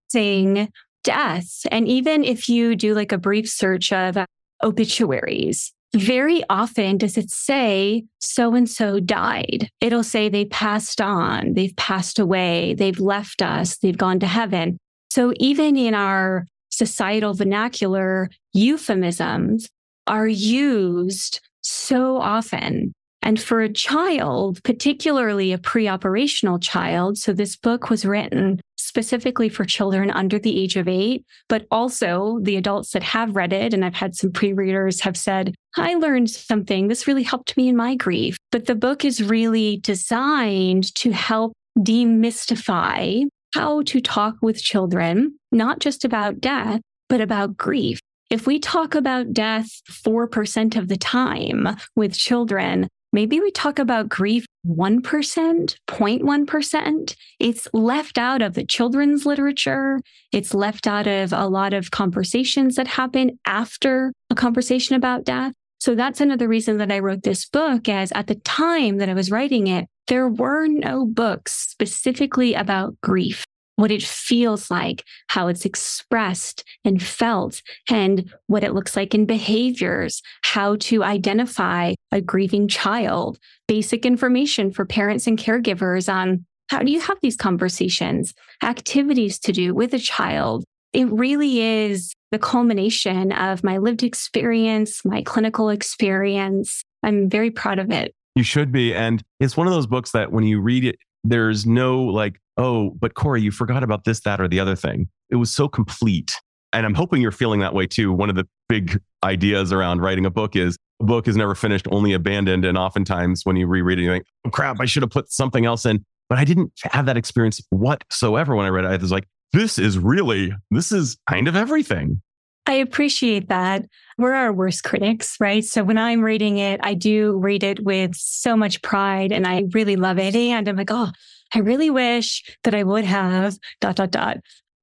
saying 0.10 0.70
death. 1.05 1.65
And 1.71 1.88
even 1.88 2.25
if 2.25 2.50
you 2.50 2.75
do 2.75 2.93
like 2.93 3.13
a 3.13 3.17
brief 3.17 3.50
search 3.50 3.93
of 3.93 4.17
obituaries, 4.62 5.71
very 5.95 6.43
often 6.50 6.97
does 6.97 7.17
it 7.17 7.31
say 7.31 8.03
so 8.19 8.53
and 8.53 8.69
so 8.69 9.00
died. 9.00 9.69
It'll 9.79 10.03
say 10.03 10.27
they 10.27 10.45
passed 10.45 11.00
on, 11.00 11.53
they've 11.53 11.75
passed 11.77 12.19
away, 12.19 12.74
they've 12.74 13.00
left 13.00 13.41
us, 13.41 13.77
they've 13.77 13.97
gone 13.97 14.19
to 14.19 14.27
heaven. 14.27 14.77
So 15.09 15.31
even 15.38 15.77
in 15.77 15.93
our 15.93 16.45
societal 16.69 17.33
vernacular, 17.33 18.29
euphemisms 18.51 19.69
are 20.07 20.27
used 20.27 21.39
so 21.62 22.17
often 22.17 22.93
and 23.25 23.41
for 23.41 23.62
a 23.62 23.74
child, 23.74 24.63
particularly 24.63 25.51
a 25.51 25.58
pre 25.58 25.88
operational 25.88 26.60
child, 26.60 27.17
so 27.17 27.34
this 27.34 27.58
book 27.58 27.89
was 27.89 28.05
written 28.05 28.62
specifically 28.77 29.50
for 29.50 29.65
children 29.65 30.12
under 30.12 30.38
the 30.38 30.62
age 30.62 30.77
of 30.77 30.88
eight, 30.88 31.25
but 31.50 31.65
also 31.72 32.39
the 32.44 32.55
adults 32.55 32.91
that 32.91 33.01
have 33.01 33.36
read 33.36 33.51
it. 33.51 33.74
And 33.74 33.84
I've 33.84 33.96
had 33.96 34.15
some 34.15 34.32
pre 34.32 34.53
readers 34.53 35.01
have 35.01 35.17
said, 35.17 35.55
I 35.75 35.96
learned 35.96 36.29
something. 36.29 36.88
This 36.88 37.08
really 37.08 37.24
helped 37.24 37.58
me 37.58 37.67
in 37.67 37.75
my 37.75 37.96
grief. 37.96 38.38
But 38.51 38.67
the 38.67 38.75
book 38.75 39.03
is 39.03 39.24
really 39.24 39.77
designed 39.77 40.94
to 40.96 41.12
help 41.12 41.53
demystify 41.79 43.25
how 43.55 43.82
to 43.82 44.01
talk 44.01 44.36
with 44.44 44.62
children, 44.62 45.36
not 45.51 45.79
just 45.79 46.05
about 46.05 46.39
death, 46.39 46.79
but 47.10 47.22
about 47.22 47.58
grief. 47.58 48.00
If 48.29 48.48
we 48.48 48.60
talk 48.60 48.96
about 48.96 49.34
death 49.34 49.67
4% 49.89 50.75
of 50.75 50.88
the 50.88 50.98
time 50.98 51.67
with 51.96 52.13
children, 52.13 52.88
maybe 53.15 53.39
we 53.39 53.50
talk 53.50 53.79
about 53.79 54.10
grief 54.10 54.45
1%, 54.67 55.01
0.1%. 55.01 57.15
It's 57.39 57.67
left 57.72 58.17
out 58.17 58.41
of 58.41 58.55
the 58.55 58.65
children's 58.65 59.25
literature. 59.25 60.01
It's 60.34 60.53
left 60.53 60.86
out 60.86 61.07
of 61.07 61.31
a 61.31 61.48
lot 61.48 61.74
of 61.74 61.91
conversations 61.91 62.75
that 62.75 62.88
happen 62.88 63.39
after 63.45 64.12
a 64.29 64.36
conversation 64.36 64.98
about 64.98 65.24
death. 65.24 65.53
So 65.79 65.95
that's 65.95 66.19
another 66.19 66.50
reason 66.50 66.77
that 66.79 66.91
I 66.91 67.00
wrote 67.00 67.24
this 67.24 67.45
book 67.45 67.88
as 67.88 68.12
at 68.12 68.27
the 68.27 68.36
time 68.36 68.98
that 68.98 69.07
I 69.07 69.13
was 69.13 69.31
writing 69.31 69.67
it, 69.67 69.86
there 70.07 70.27
were 70.27 70.67
no 70.67 71.05
books 71.05 71.53
specifically 71.53 72.53
about 72.53 73.00
grief 73.01 73.45
what 73.75 73.91
it 73.91 74.03
feels 74.03 74.72
like, 74.72 75.03
how 75.27 75.48
it's 75.48 75.65
expressed 75.65 76.63
and 76.84 77.01
felt, 77.01 77.62
and 77.89 78.32
what 78.48 78.63
it 78.63 78.74
looks 78.74 78.96
like 78.96 79.13
in 79.13 79.25
behaviors, 79.25 80.22
how 80.44 80.75
to 80.77 81.03
identify 81.03 81.94
a 82.12 82.22
grieving 82.22 82.67
child, 82.67 83.38
basic 83.67 84.05
information 84.05 84.72
for 84.72 84.86
parents 84.86 85.27
and 85.27 85.38
caregivers 85.38 86.12
on 86.12 86.46
how 86.70 86.79
do 86.79 86.91
you 86.91 87.00
have 87.00 87.17
these 87.22 87.36
conversations, 87.36 88.34
activities 88.63 89.38
to 89.39 89.51
do 89.51 89.74
with 89.74 89.94
a 89.94 90.00
child. 90.00 90.63
It 90.94 91.12
really 91.12 91.62
is 91.62 92.13
the 92.32 92.39
culmination 92.39 93.32
of 93.32 93.63
my 93.63 93.77
lived 93.77 94.03
experience, 94.03 95.03
my 95.05 95.22
clinical 95.22 95.70
experience. 95.70 96.84
I'm 97.03 97.29
very 97.29 97.51
proud 97.51 97.79
of 97.79 97.91
it. 97.91 98.15
You 98.36 98.44
should 98.44 98.72
be. 98.72 98.94
And 98.94 99.22
it's 99.39 99.55
one 99.55 99.67
of 99.67 99.74
those 99.74 99.88
books 99.88 100.12
that 100.12 100.32
when 100.32 100.44
you 100.44 100.60
read 100.60 100.86
it, 100.86 100.98
there's 101.29 101.65
no 101.65 102.03
like 102.03 102.39
oh, 102.58 102.91
but 103.00 103.13
Korie, 103.13 103.41
you 103.41 103.51
forgot 103.51 103.84
about 103.84 104.03
this, 104.05 104.22
that, 104.22 104.39
or 104.39 104.48
the 104.48 104.60
other 104.60 104.75
thing. 104.75 105.10
It 105.29 105.36
was 105.36 105.53
so 105.53 105.67
complete. 105.67 106.34
And 106.74 106.86
I'm 106.86 106.94
hoping 106.94 107.22
you're 107.22 107.32
feeling 107.32 107.60
that 107.62 107.74
way 107.74 107.88
too. 107.88 108.12
One 108.12 108.29
of 108.29 108.36
the 108.36 108.48
big 108.67 109.00
ideas 109.24 109.72
around 109.72 110.01
writing 110.01 110.25
a 110.25 110.29
book 110.29 110.55
is 110.55 110.77
a 111.01 111.05
book 111.05 111.27
is 111.27 111.36
never 111.36 111.55
finished, 111.55 111.88
only 111.91 112.13
abandoned. 112.13 112.65
And 112.65 112.77
oftentimes 112.77 113.41
when 113.44 113.55
you 113.55 113.67
reread 113.67 114.00
it, 114.00 114.03
you 114.03 114.12
think, 114.12 114.25
oh, 114.46 114.50
crap, 114.50 114.79
I 114.79 114.86
should 114.86 115.03
have 115.03 115.10
put 115.10 115.32
something 115.32 115.65
else 115.65 115.86
in. 115.86 116.03
But 116.29 116.39
I 116.39 116.44
didn't 116.44 116.72
have 116.84 117.05
that 117.05 117.17
experience 117.17 117.62
whatsoever 117.70 118.55
when 118.55 118.65
I 118.65 118.70
read 118.70 118.86
it. 118.86 118.89
I 118.89 118.98
was 118.98 119.12
like, 119.12 119.27
this 119.53 119.77
is 119.77 119.98
really, 119.98 120.51
this 120.72 120.91
is 120.91 121.17
kind 121.29 121.48
of 121.48 121.55
everything. 121.55 122.22
I 122.67 122.74
appreciate 122.74 123.50
that. 123.50 123.86
We're 124.17 124.34
our 124.34 124.51
worst 124.51 124.84
critics, 124.84 125.38
right? 125.39 125.63
So 125.63 125.84
when 125.84 125.98
I'm 125.98 126.22
reading 126.22 126.57
it, 126.57 126.79
I 126.84 126.93
do 126.93 127.38
read 127.38 127.63
it 127.63 127.84
with 127.84 128.15
so 128.15 128.55
much 128.57 128.81
pride 128.81 129.31
and 129.31 129.45
I 129.45 129.65
really 129.74 129.95
love 129.95 130.17
it. 130.17 130.36
And 130.36 130.67
I'm 130.67 130.75
like, 130.75 130.91
oh, 130.91 131.12
I 131.53 131.60
really 131.60 131.89
wish 131.89 132.43
that 132.63 132.74
I 132.74 132.84
would 132.84 133.05
have 133.05 133.57
dot, 133.81 133.98
dot, 133.98 134.12
dot. 134.12 134.38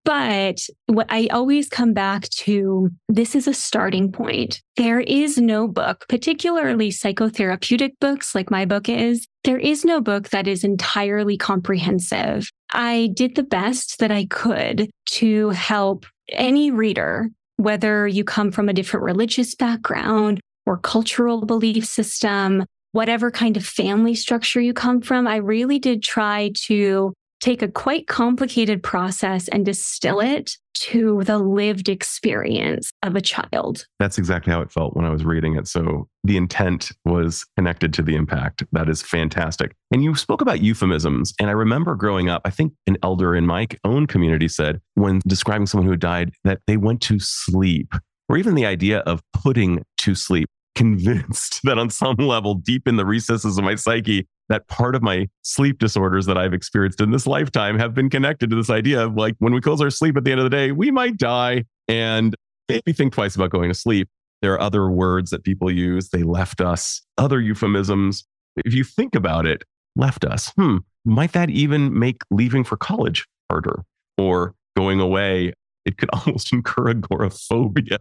But 0.05 0.61
what 0.87 1.07
I 1.11 1.29
always 1.29 1.69
come 1.69 1.93
back 1.93 2.29
to 2.31 2.91
this 3.09 3.37
is 3.37 3.47
a 3.47 3.55
starting 3.55 4.11
point. 4.11 4.61
There 4.77 5.01
is 5.01 5.39
no 5.39 5.69
book, 5.69 6.07
particularly 6.09 6.91
psychotherapeutic 6.91 7.93
books 8.01 8.35
like 8.35 8.51
my 8.51 8.65
book 8.65 8.89
is, 8.89 9.29
there 9.45 9.59
is 9.59 9.85
no 9.85 10.01
book 10.01 10.31
that 10.31 10.49
is 10.49 10.65
entirely 10.65 11.37
comprehensive. 11.37 12.51
I 12.73 13.11
did 13.15 13.37
the 13.37 13.45
best 13.45 14.01
that 14.01 14.11
I 14.11 14.25
could 14.25 14.91
to 15.07 15.51
help 15.51 16.05
any 16.31 16.73
reader, 16.73 17.29
whether 17.63 18.07
you 18.07 18.25
come 18.25 18.51
from 18.51 18.69
a 18.69 18.73
different 18.73 19.05
religious 19.05 19.55
background 19.55 20.41
or 20.67 20.79
cultural 20.79 21.45
belief 21.45 21.85
system, 21.85 22.65
whatever 22.93 23.31
kind 23.31 23.57
of 23.57 23.65
family 23.65 24.15
structure 24.15 24.61
you 24.61 24.73
come 24.73 25.01
from, 25.01 25.27
I 25.27 25.37
really 25.37 25.79
did 25.79 26.03
try 26.03 26.53
to 26.67 27.13
take 27.43 27.61
a 27.61 27.69
quite 27.69 28.07
complicated 28.07 28.83
process 28.83 29.49
and 29.49 29.67
distill 29.67 30.21
it 30.21 30.57
to 30.75 31.23
the 31.25 31.39
lived 31.39 31.89
experience 31.89 32.91
of 33.03 33.17
a 33.17 33.21
child. 33.21 33.85
That's 33.99 34.17
exactly 34.17 34.53
how 34.53 34.61
it 34.63 34.71
felt 34.71 34.97
when 34.97 35.05
I 35.05 35.11
was 35.11 35.25
reading 35.25 35.57
it. 35.57 35.67
So 35.67 36.09
the 36.25 36.37
intent 36.37 36.93
was 37.05 37.45
connected 37.57 37.93
to 37.95 38.03
the 38.03 38.15
impact. 38.15 38.63
That 38.73 38.89
is 38.89 39.03
fantastic. 39.03 39.75
And 39.91 40.03
you 40.05 40.15
spoke 40.15 40.41
about 40.41 40.63
euphemisms. 40.63 41.35
And 41.41 41.51
I 41.51 41.53
remember 41.53 41.97
growing 41.97 42.29
up, 42.29 42.43
I 42.45 42.51
think 42.51 42.73
an 42.87 42.97
elder 43.03 43.35
in 43.35 43.47
my 43.47 43.67
own 43.85 44.07
community 44.07 44.49
said 44.49 44.81
when 44.95 45.21
describing 45.27 45.67
someone 45.67 45.87
who 45.87 45.93
had 45.93 46.01
died 46.01 46.33
that 46.45 46.61
they 46.67 46.77
went 46.77 47.01
to 47.03 47.19
sleep, 47.19 47.93
or 48.29 48.37
even 48.37 48.55
the 48.55 48.67
idea 48.67 49.01
of 49.01 49.21
putting 49.35 49.85
to 49.99 50.15
sleep 50.15 50.49
convinced 50.75 51.61
that 51.65 51.79
on 51.79 51.91
some 51.91 52.17
level, 52.17 52.55
deep 52.55 52.87
in 52.87 52.97
the 52.97 53.05
recesses 53.05 53.59
of 53.59 53.65
my 53.65 53.75
psyche, 53.75 54.27
that 54.53 54.69
part 54.69 54.95
of 54.95 55.03
my 55.03 55.29
sleep 55.43 55.79
disorders 55.79 56.27
that 56.27 56.37
I've 56.37 56.53
experienced 56.53 57.01
in 57.01 57.11
this 57.11 57.27
lifetime 57.27 57.79
have 57.79 57.95
been 57.95 58.11
connected 58.11 58.51
to 58.51 58.57
this 58.57 58.71
idea 58.71 59.05
of 59.05 59.15
like 59.15 59.35
when 59.39 59.55
we 59.55 59.61
close 59.61 59.81
our 59.81 59.91
sleep 59.91 60.17
at 60.17 60.25
the 60.25 60.31
end 60.31 60.41
of 60.41 60.45
the 60.45 60.51
day, 60.51 60.73
we 60.73 60.91
might 60.91 61.17
die 61.17 61.65
and 61.89 62.35
maybe 62.69 62.93
think 62.93 63.13
twice 63.15 63.35
about 63.35 63.51
going 63.51 63.71
to 63.71 63.75
sleep. 63.75 64.09
There 64.43 64.53
are 64.53 64.61
other 64.61 64.91
words 64.91 65.31
that 65.31 65.45
people 65.45 65.71
use. 65.71 66.11
They 66.11 66.23
left 66.23 66.61
us, 66.61 67.03
other 67.17 67.41
euphemisms. 67.41 68.25
If 68.65 68.75
you 68.75 68.85
think 68.85 69.15
about 69.15 69.47
it, 69.47 69.63
left 69.97 70.25
us. 70.25 70.51
Hmm, 70.57 70.79
might 71.05 71.33
that 71.33 71.49
even 71.49 71.99
make 71.99 72.23
leaving 72.31 72.65
for 72.65 72.77
college 72.77 73.27
harder 73.51 73.85
or 74.19 74.55
going 74.77 75.01
away? 75.01 75.55
It 75.85 75.97
could 75.97 76.11
almost 76.13 76.53
incur 76.53 76.91
agoraphobia. 76.91 77.99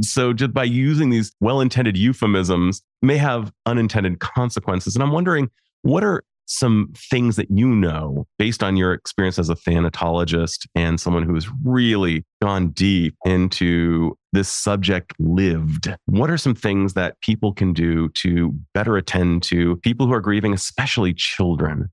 So 0.00 0.32
just 0.32 0.54
by 0.54 0.64
using 0.64 1.10
these 1.10 1.32
well-intended 1.40 1.96
euphemisms 1.96 2.82
may 3.02 3.18
have 3.18 3.52
unintended 3.66 4.20
consequences. 4.20 4.96
And 4.96 5.02
I'm 5.02 5.12
wondering, 5.12 5.50
what 5.82 6.04
are 6.04 6.22
some 6.50 6.92
things 6.96 7.36
that 7.36 7.46
you 7.48 7.68
know 7.68 8.26
based 8.36 8.62
on 8.62 8.76
your 8.76 8.92
experience 8.92 9.38
as 9.38 9.48
a 9.48 9.54
thanatologist 9.54 10.66
and 10.74 11.00
someone 11.00 11.22
who's 11.22 11.48
really 11.64 12.24
gone 12.42 12.70
deep 12.70 13.14
into 13.24 14.16
this 14.32 14.48
subject 14.48 15.14
lived? 15.18 15.94
What 16.06 16.30
are 16.30 16.38
some 16.38 16.54
things 16.54 16.94
that 16.94 17.20
people 17.20 17.52
can 17.52 17.72
do 17.72 18.08
to 18.14 18.52
better 18.74 18.96
attend 18.96 19.44
to 19.44 19.76
people 19.76 20.06
who 20.06 20.12
are 20.12 20.20
grieving, 20.20 20.52
especially 20.52 21.14
children? 21.14 21.88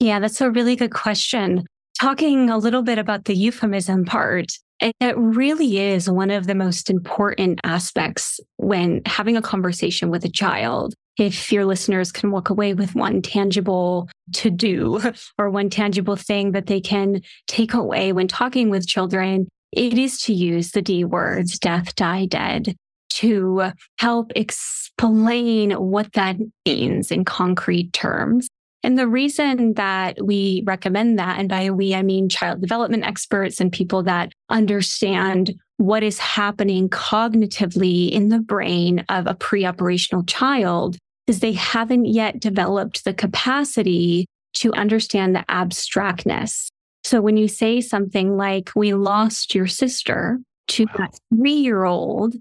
Yeah, 0.00 0.18
that's 0.18 0.40
a 0.40 0.50
really 0.50 0.74
good 0.74 0.92
question. 0.92 1.64
Talking 2.00 2.50
a 2.50 2.58
little 2.58 2.82
bit 2.82 2.98
about 2.98 3.26
the 3.26 3.36
euphemism 3.36 4.04
part, 4.04 4.46
it 4.80 5.16
really 5.16 5.78
is 5.78 6.10
one 6.10 6.32
of 6.32 6.48
the 6.48 6.56
most 6.56 6.90
important 6.90 7.60
aspects 7.62 8.40
when 8.56 9.02
having 9.06 9.36
a 9.36 9.42
conversation 9.42 10.10
with 10.10 10.24
a 10.24 10.28
child 10.28 10.94
if 11.22 11.52
your 11.52 11.64
listeners 11.64 12.10
can 12.10 12.32
walk 12.32 12.50
away 12.50 12.74
with 12.74 12.96
one 12.96 13.22
tangible 13.22 14.08
to 14.32 14.50
do 14.50 15.00
or 15.38 15.50
one 15.50 15.70
tangible 15.70 16.16
thing 16.16 16.50
that 16.52 16.66
they 16.66 16.80
can 16.80 17.22
take 17.46 17.74
away 17.74 18.12
when 18.12 18.26
talking 18.26 18.70
with 18.70 18.88
children, 18.88 19.46
it 19.70 19.96
is 19.96 20.20
to 20.22 20.34
use 20.34 20.72
the 20.72 20.82
D 20.82 21.04
words, 21.04 21.60
death, 21.60 21.94
die, 21.94 22.26
dead, 22.26 22.74
to 23.10 23.70
help 23.98 24.32
explain 24.34 25.70
what 25.72 26.12
that 26.14 26.36
means 26.66 27.12
in 27.12 27.24
concrete 27.24 27.92
terms. 27.92 28.48
And 28.82 28.98
the 28.98 29.06
reason 29.06 29.74
that 29.74 30.18
we 30.24 30.64
recommend 30.66 31.20
that, 31.20 31.38
and 31.38 31.48
by 31.48 31.70
we, 31.70 31.94
I 31.94 32.02
mean 32.02 32.28
child 32.28 32.60
development 32.60 33.04
experts 33.04 33.60
and 33.60 33.70
people 33.70 34.02
that 34.02 34.32
understand 34.50 35.54
what 35.76 36.02
is 36.02 36.18
happening 36.18 36.88
cognitively 36.88 38.10
in 38.10 38.28
the 38.28 38.40
brain 38.40 39.04
of 39.08 39.28
a 39.28 39.34
pre-operational 39.34 40.24
child 40.24 40.98
is 41.26 41.40
they 41.40 41.52
haven't 41.52 42.06
yet 42.06 42.40
developed 42.40 43.04
the 43.04 43.14
capacity 43.14 44.26
to 44.54 44.72
understand 44.74 45.34
the 45.34 45.44
abstractness. 45.50 46.68
So 47.04 47.20
when 47.20 47.36
you 47.36 47.48
say 47.48 47.80
something 47.80 48.36
like, 48.36 48.70
we 48.76 48.94
lost 48.94 49.54
your 49.54 49.66
sister 49.66 50.38
to 50.68 50.84
uh-huh. 50.84 50.98
that 50.98 51.18
three 51.34 51.52
year 51.52 51.84
old, 51.84 52.34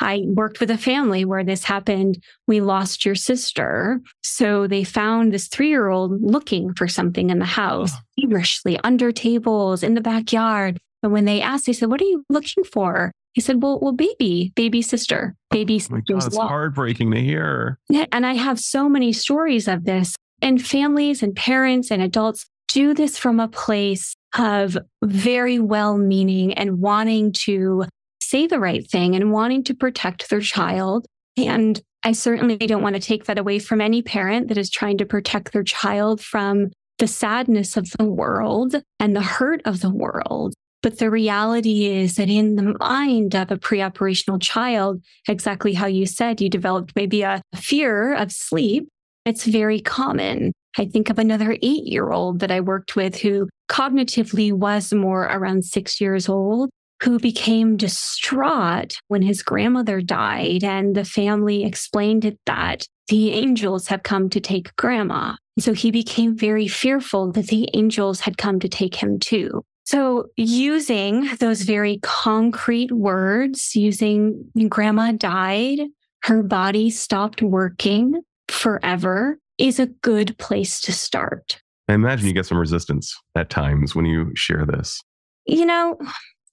I 0.00 0.24
worked 0.26 0.60
with 0.60 0.70
a 0.70 0.78
family 0.78 1.24
where 1.24 1.44
this 1.44 1.64
happened. 1.64 2.22
We 2.46 2.60
lost 2.60 3.04
your 3.04 3.14
sister. 3.14 4.00
So 4.22 4.66
they 4.66 4.84
found 4.84 5.32
this 5.32 5.48
three 5.48 5.68
year 5.68 5.88
old 5.88 6.22
looking 6.22 6.74
for 6.74 6.88
something 6.88 7.30
in 7.30 7.38
the 7.38 7.44
house, 7.44 7.92
uh-huh. 7.92 8.02
feverishly 8.20 8.78
under 8.84 9.12
tables 9.12 9.82
in 9.82 9.94
the 9.94 10.00
backyard. 10.00 10.78
And 11.02 11.12
when 11.12 11.24
they 11.24 11.40
asked, 11.40 11.66
they 11.66 11.72
said, 11.72 11.90
What 11.90 12.00
are 12.00 12.06
you 12.06 12.24
looking 12.28 12.64
for? 12.64 13.12
He 13.36 13.42
said, 13.42 13.62
Well, 13.62 13.78
well, 13.80 13.92
baby, 13.92 14.50
baby 14.56 14.80
sister, 14.80 15.36
baby 15.50 15.78
oh 15.92 16.00
God, 16.08 16.26
it's 16.26 16.36
heartbreaking 16.38 17.10
to 17.10 17.20
hear. 17.20 17.78
Yeah. 17.90 18.06
And 18.10 18.24
I 18.24 18.32
have 18.32 18.58
so 18.58 18.88
many 18.88 19.12
stories 19.12 19.68
of 19.68 19.84
this. 19.84 20.16
And 20.40 20.64
families 20.64 21.22
and 21.22 21.36
parents 21.36 21.90
and 21.90 22.00
adults 22.00 22.46
do 22.68 22.94
this 22.94 23.18
from 23.18 23.38
a 23.38 23.48
place 23.48 24.14
of 24.38 24.78
very 25.04 25.58
well 25.58 25.98
meaning 25.98 26.54
and 26.54 26.80
wanting 26.80 27.32
to 27.44 27.84
say 28.22 28.46
the 28.46 28.58
right 28.58 28.90
thing 28.90 29.14
and 29.14 29.30
wanting 29.32 29.64
to 29.64 29.74
protect 29.74 30.30
their 30.30 30.40
child. 30.40 31.04
And 31.36 31.78
I 32.04 32.12
certainly 32.12 32.56
don't 32.56 32.82
want 32.82 32.96
to 32.96 33.02
take 33.02 33.26
that 33.26 33.38
away 33.38 33.58
from 33.58 33.82
any 33.82 34.00
parent 34.00 34.48
that 34.48 34.56
is 34.56 34.70
trying 34.70 34.96
to 34.96 35.04
protect 35.04 35.52
their 35.52 35.62
child 35.62 36.22
from 36.22 36.70
the 36.98 37.06
sadness 37.06 37.76
of 37.76 37.90
the 37.98 38.04
world 38.04 38.76
and 38.98 39.14
the 39.14 39.22
hurt 39.22 39.60
of 39.66 39.82
the 39.82 39.90
world. 39.90 40.54
But 40.82 40.98
the 40.98 41.10
reality 41.10 41.86
is 41.86 42.16
that 42.16 42.28
in 42.28 42.56
the 42.56 42.76
mind 42.78 43.34
of 43.34 43.50
a 43.50 43.56
pre-operational 43.56 44.38
child, 44.38 45.02
exactly 45.28 45.74
how 45.74 45.86
you 45.86 46.06
said, 46.06 46.40
you 46.40 46.48
developed 46.48 46.92
maybe 46.94 47.22
a 47.22 47.42
fear 47.54 48.14
of 48.14 48.30
sleep. 48.30 48.88
It's 49.24 49.44
very 49.44 49.80
common. 49.80 50.52
I 50.78 50.84
think 50.84 51.10
of 51.10 51.18
another 51.18 51.52
eight 51.62 51.84
year 51.86 52.10
old 52.10 52.40
that 52.40 52.50
I 52.50 52.60
worked 52.60 52.94
with 52.94 53.16
who 53.16 53.48
cognitively 53.68 54.52
was 54.52 54.92
more 54.92 55.22
around 55.24 55.64
six 55.64 56.00
years 56.00 56.28
old 56.28 56.70
who 57.02 57.18
became 57.18 57.76
distraught 57.76 58.98
when 59.08 59.22
his 59.22 59.42
grandmother 59.42 60.00
died. 60.00 60.64
And 60.64 60.94
the 60.94 61.04
family 61.04 61.64
explained 61.64 62.36
that 62.46 62.86
the 63.08 63.32
angels 63.32 63.88
have 63.88 64.02
come 64.02 64.30
to 64.30 64.40
take 64.40 64.74
grandma. 64.76 65.34
So 65.58 65.72
he 65.72 65.90
became 65.90 66.36
very 66.36 66.68
fearful 66.68 67.32
that 67.32 67.48
the 67.48 67.68
angels 67.74 68.20
had 68.20 68.38
come 68.38 68.60
to 68.60 68.68
take 68.68 68.96
him 68.96 69.18
too. 69.18 69.62
So 69.86 70.26
using 70.36 71.28
those 71.36 71.62
very 71.62 72.00
concrete 72.02 72.90
words, 72.90 73.76
using 73.76 74.50
grandma 74.68 75.12
died, 75.12 75.78
her 76.24 76.42
body 76.42 76.90
stopped 76.90 77.40
working 77.40 78.20
forever 78.48 79.38
is 79.58 79.78
a 79.78 79.86
good 79.86 80.36
place 80.38 80.80
to 80.82 80.92
start. 80.92 81.62
I 81.88 81.94
imagine 81.94 82.26
you 82.26 82.34
get 82.34 82.46
some 82.46 82.58
resistance 82.58 83.14
at 83.36 83.48
times 83.48 83.94
when 83.94 84.06
you 84.06 84.32
share 84.34 84.66
this. 84.66 85.00
You 85.46 85.64
know, 85.64 85.96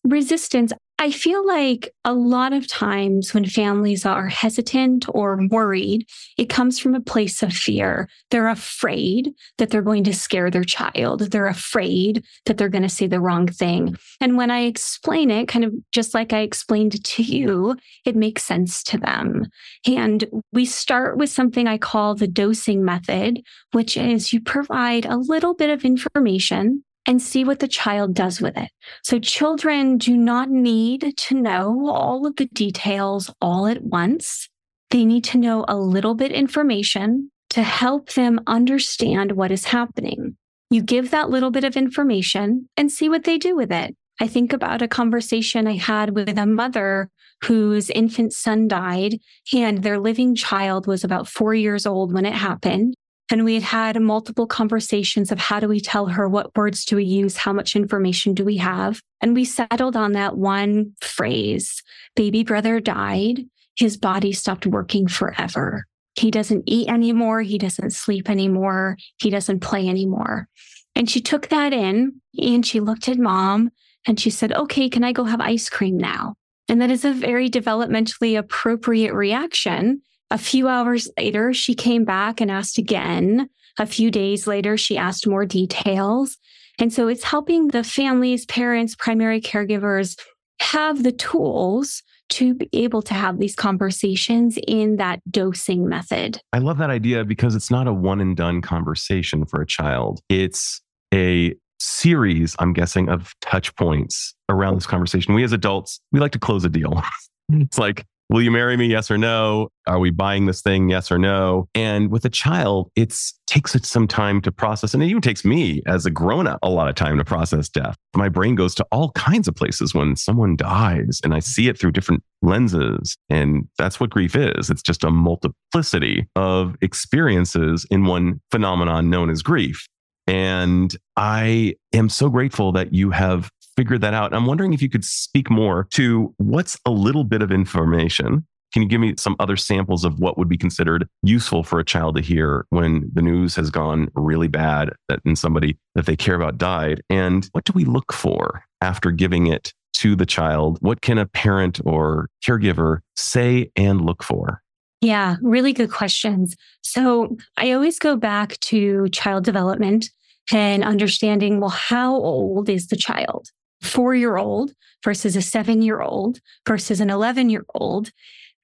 resistance. 0.03 0.71
I 0.99 1.11
feel 1.11 1.45
like 1.45 1.93
a 2.05 2.13
lot 2.13 2.53
of 2.53 2.67
times 2.67 3.33
when 3.33 3.45
families 3.45 4.05
are 4.05 4.27
hesitant 4.27 5.05
or 5.09 5.39
worried, 5.49 6.07
it 6.37 6.49
comes 6.49 6.79
from 6.79 6.95
a 6.95 7.01
place 7.01 7.41
of 7.43 7.51
fear. 7.51 8.07
They're 8.29 8.47
afraid 8.47 9.33
that 9.57 9.69
they're 9.69 9.81
going 9.81 10.03
to 10.05 10.13
scare 10.13 10.49
their 10.49 10.63
child. 10.63 11.31
They're 11.31 11.47
afraid 11.47 12.23
that 12.45 12.57
they're 12.57 12.69
going 12.69 12.83
to 12.83 12.89
say 12.89 13.07
the 13.07 13.19
wrong 13.19 13.47
thing. 13.47 13.97
And 14.21 14.37
when 14.37 14.51
I 14.51 14.61
explain 14.61 15.31
it, 15.31 15.47
kind 15.47 15.65
of 15.65 15.73
just 15.91 16.13
like 16.13 16.31
I 16.31 16.39
explained 16.39 17.03
to 17.03 17.23
you, 17.23 17.75
it 18.05 18.15
makes 18.15 18.43
sense 18.43 18.83
to 18.83 18.97
them. 18.97 19.47
And 19.87 20.23
we 20.53 20.65
start 20.65 21.17
with 21.17 21.29
something 21.29 21.67
I 21.67 21.79
call 21.79 22.15
the 22.15 22.27
dosing 22.27 22.85
method, 22.85 23.41
which 23.71 23.97
is 23.97 24.31
you 24.31 24.39
provide 24.39 25.05
a 25.05 25.17
little 25.17 25.55
bit 25.55 25.69
of 25.69 25.83
information 25.83 26.83
and 27.05 27.21
see 27.21 27.43
what 27.43 27.59
the 27.59 27.67
child 27.67 28.13
does 28.13 28.41
with 28.41 28.57
it. 28.57 28.69
So 29.03 29.19
children 29.19 29.97
do 29.97 30.15
not 30.15 30.49
need 30.49 31.13
to 31.17 31.35
know 31.35 31.89
all 31.89 32.25
of 32.25 32.35
the 32.37 32.45
details 32.45 33.31
all 33.41 33.67
at 33.67 33.83
once. 33.83 34.49
They 34.89 35.05
need 35.05 35.23
to 35.25 35.37
know 35.37 35.65
a 35.67 35.77
little 35.77 36.15
bit 36.15 36.31
information 36.31 37.31
to 37.49 37.63
help 37.63 38.13
them 38.13 38.39
understand 38.47 39.33
what 39.33 39.51
is 39.51 39.65
happening. 39.65 40.37
You 40.69 40.81
give 40.81 41.11
that 41.11 41.29
little 41.29 41.51
bit 41.51 41.63
of 41.63 41.77
information 41.77 42.67
and 42.77 42.91
see 42.91 43.09
what 43.09 43.25
they 43.25 43.37
do 43.37 43.55
with 43.55 43.71
it. 43.71 43.95
I 44.19 44.27
think 44.27 44.53
about 44.53 44.81
a 44.81 44.87
conversation 44.87 45.67
I 45.67 45.75
had 45.75 46.15
with 46.15 46.37
a 46.37 46.45
mother 46.45 47.09
whose 47.43 47.89
infant 47.89 48.33
son 48.33 48.67
died 48.67 49.17
and 49.53 49.83
their 49.83 49.99
living 49.99 50.35
child 50.35 50.87
was 50.87 51.03
about 51.03 51.27
four 51.27 51.53
years 51.53 51.85
old 51.85 52.13
when 52.13 52.25
it 52.25 52.33
happened. 52.33 52.95
And 53.33 53.43
we 53.45 53.55
had 53.55 53.63
had 53.63 53.99
multiple 53.99 54.45
conversations 54.45 55.31
of 55.31 55.39
how 55.39 55.59
do 55.59 55.67
we 55.67 55.79
tell 55.79 56.05
her? 56.05 56.29
What 56.29 56.55
words 56.55 56.85
do 56.85 56.97
we 56.97 57.03
use? 57.03 57.35
How 57.35 57.51
much 57.51 57.75
information 57.75 58.35
do 58.35 58.45
we 58.45 58.57
have? 58.57 59.01
And 59.21 59.33
we 59.33 59.43
settled 59.43 59.95
on 59.95 60.11
that 60.11 60.37
one 60.37 60.93
phrase 61.01 61.81
baby 62.15 62.43
brother 62.43 62.79
died. 62.79 63.39
His 63.75 63.97
body 63.97 64.33
stopped 64.33 64.67
working 64.67 65.07
forever. 65.07 65.87
He 66.13 66.29
doesn't 66.29 66.65
eat 66.67 66.89
anymore. 66.89 67.41
He 67.41 67.57
doesn't 67.57 67.93
sleep 67.93 68.29
anymore. 68.29 68.97
He 69.17 69.31
doesn't 69.31 69.61
play 69.61 69.89
anymore. 69.89 70.47
And 70.93 71.09
she 71.09 71.19
took 71.19 71.47
that 71.47 71.73
in 71.73 72.21
and 72.37 72.63
she 72.63 72.79
looked 72.81 73.09
at 73.09 73.17
mom 73.17 73.71
and 74.05 74.19
she 74.19 74.29
said, 74.29 74.53
Okay, 74.53 74.89
can 74.89 75.03
I 75.03 75.11
go 75.11 75.23
have 75.23 75.41
ice 75.41 75.71
cream 75.71 75.97
now? 75.97 76.35
And 76.69 76.79
that 76.83 76.91
is 76.91 77.03
a 77.03 77.11
very 77.11 77.49
developmentally 77.49 78.37
appropriate 78.37 79.15
reaction. 79.15 80.03
A 80.33 80.37
few 80.39 80.67
hours 80.67 81.07
later, 81.15 81.53
she 81.53 81.75
came 81.75 82.05
back 82.05 82.41
and 82.41 82.49
asked 82.49 82.79
again. 82.79 83.49
A 83.77 83.85
few 83.85 84.09
days 84.09 84.47
later, 84.47 84.77
she 84.77 84.97
asked 84.97 85.27
more 85.27 85.45
details. 85.45 86.37
And 86.79 86.91
so 86.91 87.07
it's 87.07 87.23
helping 87.23 87.67
the 87.67 87.83
families, 87.83 88.47
parents, 88.47 88.95
primary 88.95 89.39
caregivers 89.39 90.19
have 90.59 91.03
the 91.03 91.11
tools 91.11 92.01
to 92.29 92.55
be 92.55 92.67
able 92.73 93.03
to 93.03 93.13
have 93.13 93.37
these 93.37 93.55
conversations 93.55 94.57
in 94.67 94.95
that 94.95 95.19
dosing 95.29 95.87
method. 95.87 96.39
I 96.51 96.57
love 96.57 96.79
that 96.79 96.89
idea 96.89 97.23
because 97.25 97.53
it's 97.53 97.69
not 97.69 97.87
a 97.87 97.93
one 97.93 98.19
and 98.19 98.35
done 98.35 98.63
conversation 98.63 99.45
for 99.45 99.61
a 99.61 99.67
child. 99.67 100.19
It's 100.29 100.81
a 101.13 101.53
series, 101.79 102.55
I'm 102.57 102.73
guessing, 102.73 103.07
of 103.07 103.35
touch 103.41 103.75
points 103.75 104.33
around 104.49 104.75
this 104.75 104.87
conversation. 104.87 105.35
We 105.35 105.43
as 105.43 105.51
adults, 105.51 105.99
we 106.11 106.19
like 106.19 106.31
to 106.31 106.39
close 106.39 106.65
a 106.65 106.69
deal. 106.69 107.03
it's 107.49 107.77
like, 107.77 108.07
will 108.33 108.41
you 108.41 108.49
marry 108.49 108.75
me? 108.75 108.87
Yes 108.87 109.11
or 109.11 109.17
no? 109.17 109.69
Are 109.85 109.99
we 109.99 110.09
buying 110.09 110.47
this 110.47 110.63
thing? 110.63 110.89
Yes 110.89 111.11
or 111.11 111.19
no? 111.19 111.67
And 111.75 112.09
with 112.09 112.25
a 112.25 112.31
child, 112.31 112.89
it 112.95 113.13
takes 113.45 113.75
it 113.75 113.85
some 113.85 114.07
time 114.07 114.41
to 114.41 114.51
process. 114.51 114.95
And 114.95 115.03
it 115.03 115.05
even 115.05 115.21
takes 115.21 115.45
me 115.45 115.83
as 115.85 116.07
a 116.07 116.09
grown 116.09 116.47
up 116.47 116.57
a 116.63 116.69
lot 116.69 116.89
of 116.89 116.95
time 116.95 117.19
to 117.19 117.23
process 117.23 117.69
death. 117.69 117.95
My 118.15 118.29
brain 118.29 118.55
goes 118.55 118.73
to 118.75 118.87
all 118.91 119.11
kinds 119.11 119.47
of 119.47 119.55
places 119.55 119.93
when 119.93 120.15
someone 120.15 120.55
dies 120.55 121.21
and 121.23 121.35
I 121.35 121.39
see 121.39 121.67
it 121.67 121.79
through 121.79 121.91
different 121.91 122.23
lenses. 122.41 123.15
And 123.29 123.67
that's 123.77 123.99
what 123.99 124.09
grief 124.09 124.35
is. 124.35 124.71
It's 124.71 124.81
just 124.81 125.03
a 125.03 125.11
multiplicity 125.11 126.27
of 126.35 126.75
experiences 126.81 127.85
in 127.91 128.05
one 128.05 128.41
phenomenon 128.49 129.11
known 129.11 129.29
as 129.29 129.43
grief. 129.43 129.85
And 130.25 130.95
I 131.17 131.75
am 131.93 132.09
so 132.09 132.29
grateful 132.29 132.71
that 132.71 132.93
you 132.93 133.11
have 133.11 133.51
figured 133.75 134.01
that 134.01 134.13
out. 134.13 134.33
I'm 134.33 134.45
wondering 134.45 134.73
if 134.73 134.81
you 134.81 134.89
could 134.89 135.05
speak 135.05 135.49
more 135.49 135.87
to 135.91 136.33
what's 136.37 136.79
a 136.85 136.91
little 136.91 137.23
bit 137.23 137.41
of 137.41 137.51
information. 137.51 138.45
Can 138.73 138.81
you 138.81 138.87
give 138.87 139.01
me 139.01 139.13
some 139.17 139.35
other 139.39 139.55
samples 139.55 140.03
of 140.03 140.19
what 140.19 140.37
would 140.37 140.49
be 140.49 140.57
considered 140.57 141.07
useful 141.21 141.63
for 141.63 141.79
a 141.79 141.85
child 141.85 142.15
to 142.15 142.21
hear 142.21 142.65
when 142.69 143.09
the 143.13 143.21
news 143.21 143.55
has 143.55 143.69
gone 143.69 144.09
really 144.15 144.47
bad 144.47 144.93
that 145.09 145.19
and 145.25 145.37
somebody 145.37 145.77
that 145.93 146.07
they 146.07 146.15
care 146.15 146.35
about 146.35 146.57
died? 146.57 147.01
And 147.09 147.47
what 147.51 147.65
do 147.65 147.73
we 147.75 147.85
look 147.85 148.11
for 148.11 148.65
after 148.81 149.11
giving 149.11 149.45
it 149.45 149.73
to 149.97 150.15
the 150.15 150.25
child? 150.25 150.79
What 150.81 151.01
can 151.01 151.19
a 151.19 151.27
parent 151.27 151.81
or 151.85 152.29
caregiver 152.43 152.99
say 153.15 153.71
and 153.75 154.01
look 154.01 154.23
for? 154.23 154.63
Yeah, 155.01 155.35
really 155.41 155.73
good 155.73 155.91
questions. 155.91 156.55
So 156.81 157.37
I 157.57 157.73
always 157.73 157.99
go 157.99 158.15
back 158.15 158.59
to 158.61 159.07
child 159.09 159.43
development 159.43 160.09
and 160.51 160.83
understanding 160.83 161.59
well, 161.59 161.69
how 161.69 162.15
old 162.15 162.69
is 162.69 162.87
the 162.87 162.95
child? 162.95 163.49
Four 163.83 164.15
year 164.15 164.37
old 164.37 164.73
versus 165.03 165.35
a 165.35 165.41
seven 165.41 165.81
year 165.81 166.01
old 166.01 166.39
versus 166.67 166.99
an 166.99 167.09
11 167.09 167.49
year 167.49 167.65
old, 167.75 168.11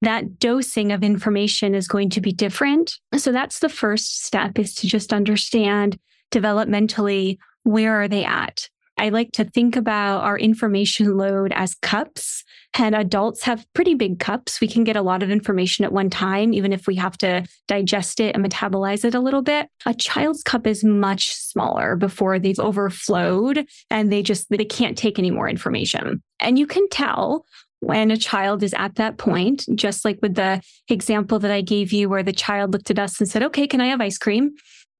that 0.01 0.39
dosing 0.39 0.91
of 0.91 1.03
information 1.03 1.75
is 1.75 1.87
going 1.87 2.09
to 2.11 2.21
be 2.21 2.31
different. 2.31 2.95
So 3.17 3.31
that's 3.31 3.59
the 3.59 3.69
first 3.69 4.23
step 4.25 4.57
is 4.57 4.73
to 4.75 4.87
just 4.87 5.11
understand 5.13 5.99
developmentally 6.31 7.37
where 7.63 8.01
are 8.01 8.07
they 8.07 8.23
at? 8.23 8.69
I 8.99 9.09
like 9.09 9.31
to 9.33 9.45
think 9.45 9.75
about 9.77 10.23
our 10.23 10.37
information 10.37 11.17
load 11.17 11.53
as 11.55 11.73
cups, 11.75 12.43
and 12.77 12.93
adults 12.93 13.43
have 13.43 13.65
pretty 13.73 13.95
big 13.95 14.19
cups. 14.19 14.59
We 14.59 14.67
can 14.67 14.83
get 14.83 14.97
a 14.97 15.01
lot 15.01 15.23
of 15.23 15.31
information 15.31 15.85
at 15.85 15.93
one 15.93 16.09
time, 16.09 16.53
even 16.53 16.73
if 16.73 16.85
we 16.85 16.95
have 16.95 17.17
to 17.19 17.45
digest 17.67 18.19
it 18.19 18.35
and 18.35 18.45
metabolize 18.45 19.05
it 19.05 19.15
a 19.15 19.19
little 19.19 19.41
bit. 19.41 19.69
A 19.85 19.93
child's 19.93 20.43
cup 20.43 20.67
is 20.67 20.83
much 20.83 21.31
smaller 21.31 21.95
before 21.95 22.39
they've 22.39 22.59
overflowed 22.59 23.65
and 23.89 24.11
they 24.11 24.21
just 24.21 24.47
they 24.49 24.65
can't 24.65 24.97
take 24.97 25.17
any 25.17 25.31
more 25.31 25.49
information. 25.49 26.21
And 26.39 26.59
you 26.59 26.67
can 26.67 26.87
tell 26.89 27.45
when 27.79 28.11
a 28.11 28.17
child 28.17 28.61
is 28.63 28.73
at 28.77 28.95
that 28.95 29.17
point, 29.17 29.65
just 29.75 30.03
like 30.03 30.19
with 30.21 30.35
the 30.35 30.61
example 30.89 31.39
that 31.39 31.51
I 31.51 31.61
gave 31.61 31.93
you, 31.93 32.09
where 32.09 32.23
the 32.23 32.33
child 32.33 32.73
looked 32.73 32.91
at 32.91 32.99
us 32.99 33.19
and 33.19 33.29
said, 33.29 33.43
Okay, 33.43 33.65
can 33.65 33.79
I 33.79 33.87
have 33.87 34.01
ice 34.01 34.17
cream? 34.17 34.51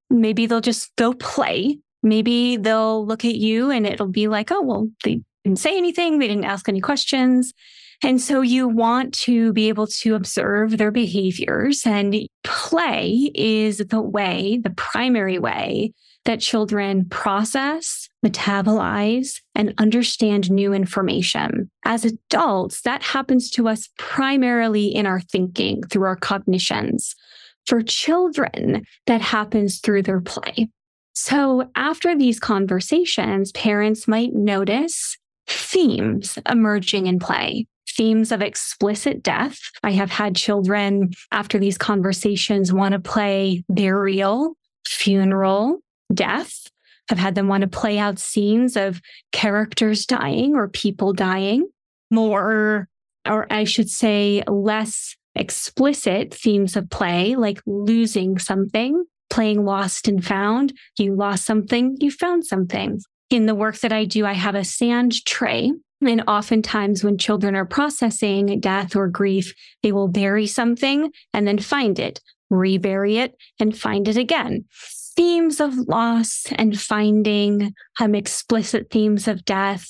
Maybe 0.10 0.46
they'll 0.46 0.62
just 0.62 0.96
go 0.96 1.14
play 1.14 1.80
maybe 2.04 2.58
they'll 2.58 3.06
look 3.06 3.26
at 3.26 3.36
you 3.36 3.72
and 3.72 3.86
it'll 3.86 4.08
be 4.08 4.28
like, 4.28 4.52
oh, 4.52 4.62
well, 4.62 4.90
they 5.04 5.22
didn't 5.44 5.60
say 5.60 5.78
anything, 5.78 6.20
they 6.20 6.28
didn't 6.28 6.46
ask 6.46 6.68
any 6.70 6.82
questions. 6.82 7.54
And 8.02 8.22
so 8.22 8.42
you 8.42 8.68
want 8.68 9.14
to 9.26 9.52
be 9.52 9.68
able 9.68 9.88
to 9.88 10.16
observe 10.16 10.78
their 10.78 10.92
behaviors, 10.92 11.86
and 11.86 12.16
play 12.46 13.30
is 13.36 13.80
the 13.80 14.02
way, 14.02 14.60
the 14.64 14.70
primary 14.70 15.38
way 15.38 15.94
that 16.24 16.40
children 16.40 17.06
process, 17.10 18.08
metabolize, 18.26 19.42
and 19.56 19.74
understand 19.78 20.50
new 20.50 20.74
information. 20.74 21.70
As 21.84 22.06
adults, 22.06 22.82
that 22.82 23.04
happens 23.04 23.50
to 23.52 23.68
us 23.68 23.90
primarily 23.98 24.88
in 24.88 25.06
our 25.06 25.20
thinking 25.20 25.82
through 25.84 26.04
our 26.04 26.16
cognitions. 26.16 27.16
For 27.66 27.82
children, 27.82 28.84
that 29.08 29.22
happens 29.22 29.80
through 29.80 30.04
their 30.04 30.22
play. 30.22 30.70
So 31.22 31.70
after 31.76 32.18
these 32.18 32.40
conversations, 32.40 33.52
parents 33.52 34.08
might 34.08 34.34
notice 34.34 35.18
themes 35.48 36.40
emerging 36.50 37.08
in 37.08 37.20
play. 37.20 37.68
Themes 37.90 38.32
of 38.32 38.42
explicit 38.42 39.22
death. 39.22 39.60
I 39.84 39.92
have 39.92 40.12
had 40.12 40.38
children 40.38 41.12
after 41.34 41.60
these 41.60 41.78
conversations 41.78 42.72
want 42.72 42.94
to 42.94 43.00
play 43.00 43.66
burial, 43.68 44.54
funeral, 44.88 45.80
death. 46.14 46.68
I've 47.12 47.18
had 47.18 47.36
them 47.36 47.50
want 47.50 47.64
to 47.64 47.68
play 47.68 48.00
out 48.00 48.18
scenes 48.18 48.78
of 48.78 49.02
characters 49.34 50.06
dying 50.06 50.56
or 50.56 50.70
people 50.70 51.12
dying. 51.12 51.68
More, 52.10 52.88
or 53.28 53.46
I 53.50 53.66
should 53.66 53.90
say, 53.90 54.42
less 54.48 55.18
explicit 55.36 56.34
themes 56.34 56.78
of 56.78 56.90
play, 56.90 57.36
like 57.36 57.60
losing 57.66 58.40
something, 58.40 59.04
playing 59.30 59.66
lost 59.66 60.08
and 60.08 60.24
found. 60.24 60.74
You 60.98 61.16
lost 61.16 61.46
something, 61.46 61.98
you 62.00 62.12
found 62.12 62.46
something. 62.46 63.00
In 63.30 63.46
the 63.46 63.56
work 63.56 63.80
that 63.80 63.94
I 63.94 64.06
do, 64.06 64.26
I 64.26 64.34
have 64.34 64.56
a 64.56 64.64
sand 64.64 65.24
tray. 65.26 65.72
And 66.02 66.24
oftentimes, 66.28 67.04
when 67.04 67.18
children 67.18 67.56
are 67.56 67.66
processing 67.66 68.60
death 68.60 68.96
or 68.96 69.08
grief, 69.08 69.54
they 69.84 69.92
will 69.92 70.08
bury 70.08 70.48
something 70.48 71.12
and 71.34 71.48
then 71.48 71.60
find 71.60 72.00
it, 72.00 72.22
rebury 72.50 73.18
it, 73.18 73.36
and 73.60 73.78
find 73.78 74.08
it 74.08 74.18
again. 74.18 74.66
Themes 75.16 75.60
of 75.60 75.78
loss 75.78 76.46
and 76.56 76.80
finding, 76.80 77.74
um, 78.00 78.16
explicit 78.16 78.90
themes 78.90 79.28
of 79.28 79.44
death. 79.44 79.88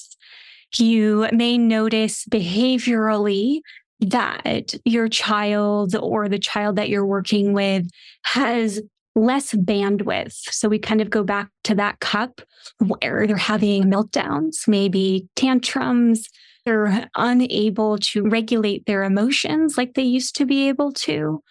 You 0.77 1.27
may 1.31 1.57
notice 1.57 2.25
behaviorally 2.25 3.59
that 3.99 4.73
your 4.85 5.07
child 5.07 5.95
or 5.95 6.27
the 6.27 6.39
child 6.39 6.77
that 6.77 6.89
you're 6.89 7.05
working 7.05 7.53
with 7.53 7.87
has 8.23 8.81
less 9.15 9.53
bandwidth. 9.53 10.33
So 10.51 10.69
we 10.69 10.79
kind 10.79 11.01
of 11.01 11.09
go 11.09 11.23
back 11.23 11.49
to 11.65 11.75
that 11.75 11.99
cup 11.99 12.41
where 12.79 13.27
they're 13.27 13.37
having 13.37 13.83
meltdowns, 13.85 14.67
maybe 14.67 15.27
tantrums. 15.35 16.27
They're 16.65 17.09
unable 17.15 17.97
to 17.97 18.27
regulate 18.27 18.85
their 18.85 19.03
emotions 19.03 19.77
like 19.77 19.93
they 19.93 20.03
used 20.03 20.35
to 20.35 20.45
be 20.45 20.67
able 20.67 20.91
to. 20.93 21.41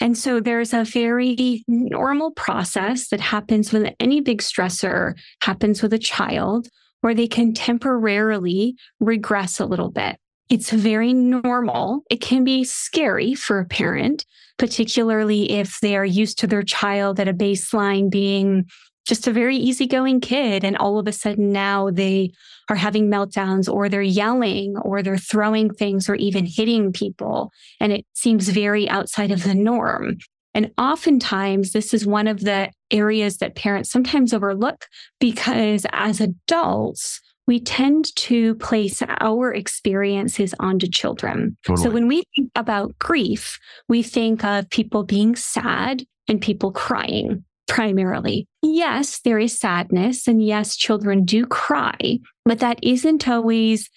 And 0.00 0.18
so 0.18 0.40
there's 0.40 0.74
a 0.74 0.84
very 0.84 1.64
normal 1.66 2.32
process 2.32 3.08
that 3.08 3.20
happens 3.20 3.72
when 3.72 3.94
any 3.98 4.20
big 4.20 4.42
stressor 4.42 5.14
happens 5.40 5.82
with 5.82 5.92
a 5.92 5.98
child 5.98 6.68
where 7.00 7.14
they 7.14 7.28
can 7.28 7.54
temporarily 7.54 8.76
regress 9.00 9.58
a 9.58 9.66
little 9.66 9.90
bit. 9.90 10.18
It's 10.48 10.70
very 10.70 11.12
normal. 11.12 12.02
It 12.10 12.20
can 12.20 12.44
be 12.44 12.62
scary 12.64 13.34
for 13.34 13.58
a 13.58 13.64
parent, 13.64 14.24
particularly 14.58 15.50
if 15.50 15.80
they 15.80 15.96
are 15.96 16.04
used 16.04 16.38
to 16.38 16.46
their 16.46 16.62
child 16.62 17.20
at 17.20 17.28
a 17.28 17.34
baseline 17.34 18.10
being 18.10 18.66
just 19.06 19.26
a 19.26 19.32
very 19.32 19.56
easygoing 19.56 20.20
kid. 20.20 20.64
And 20.64 20.76
all 20.76 20.98
of 20.98 21.06
a 21.06 21.12
sudden 21.12 21.52
now 21.52 21.90
they 21.90 22.32
are 22.68 22.76
having 22.76 23.08
meltdowns 23.08 23.72
or 23.72 23.88
they're 23.88 24.02
yelling 24.02 24.76
or 24.78 25.02
they're 25.02 25.16
throwing 25.16 25.72
things 25.72 26.08
or 26.08 26.16
even 26.16 26.44
hitting 26.44 26.92
people. 26.92 27.52
And 27.80 27.92
it 27.92 28.04
seems 28.14 28.48
very 28.48 28.88
outside 28.88 29.30
of 29.30 29.44
the 29.44 29.54
norm. 29.54 30.18
And 30.54 30.72
oftentimes, 30.78 31.72
this 31.72 31.92
is 31.92 32.06
one 32.06 32.26
of 32.26 32.40
the 32.40 32.70
areas 32.90 33.36
that 33.38 33.56
parents 33.56 33.90
sometimes 33.90 34.32
overlook 34.32 34.86
because 35.20 35.86
as 35.92 36.18
adults, 36.18 37.20
we 37.46 37.60
tend 37.60 38.14
to 38.16 38.54
place 38.56 39.02
our 39.20 39.52
experiences 39.54 40.54
onto 40.58 40.88
children. 40.88 41.56
Totally. 41.66 41.84
So 41.84 41.90
when 41.90 42.08
we 42.08 42.24
think 42.34 42.50
about 42.56 42.98
grief, 42.98 43.58
we 43.88 44.02
think 44.02 44.44
of 44.44 44.68
people 44.70 45.04
being 45.04 45.36
sad 45.36 46.04
and 46.28 46.40
people 46.40 46.72
crying. 46.72 47.44
primarily. 47.66 48.46
Yes, 48.62 49.20
there 49.24 49.38
is 49.38 49.58
sadness, 49.58 50.26
and 50.26 50.44
yes, 50.44 50.76
children 50.76 51.24
do 51.24 51.46
cry, 51.46 52.18
but 52.44 52.60
that 52.60 52.78
isn't 52.82 53.28
always 53.28 53.90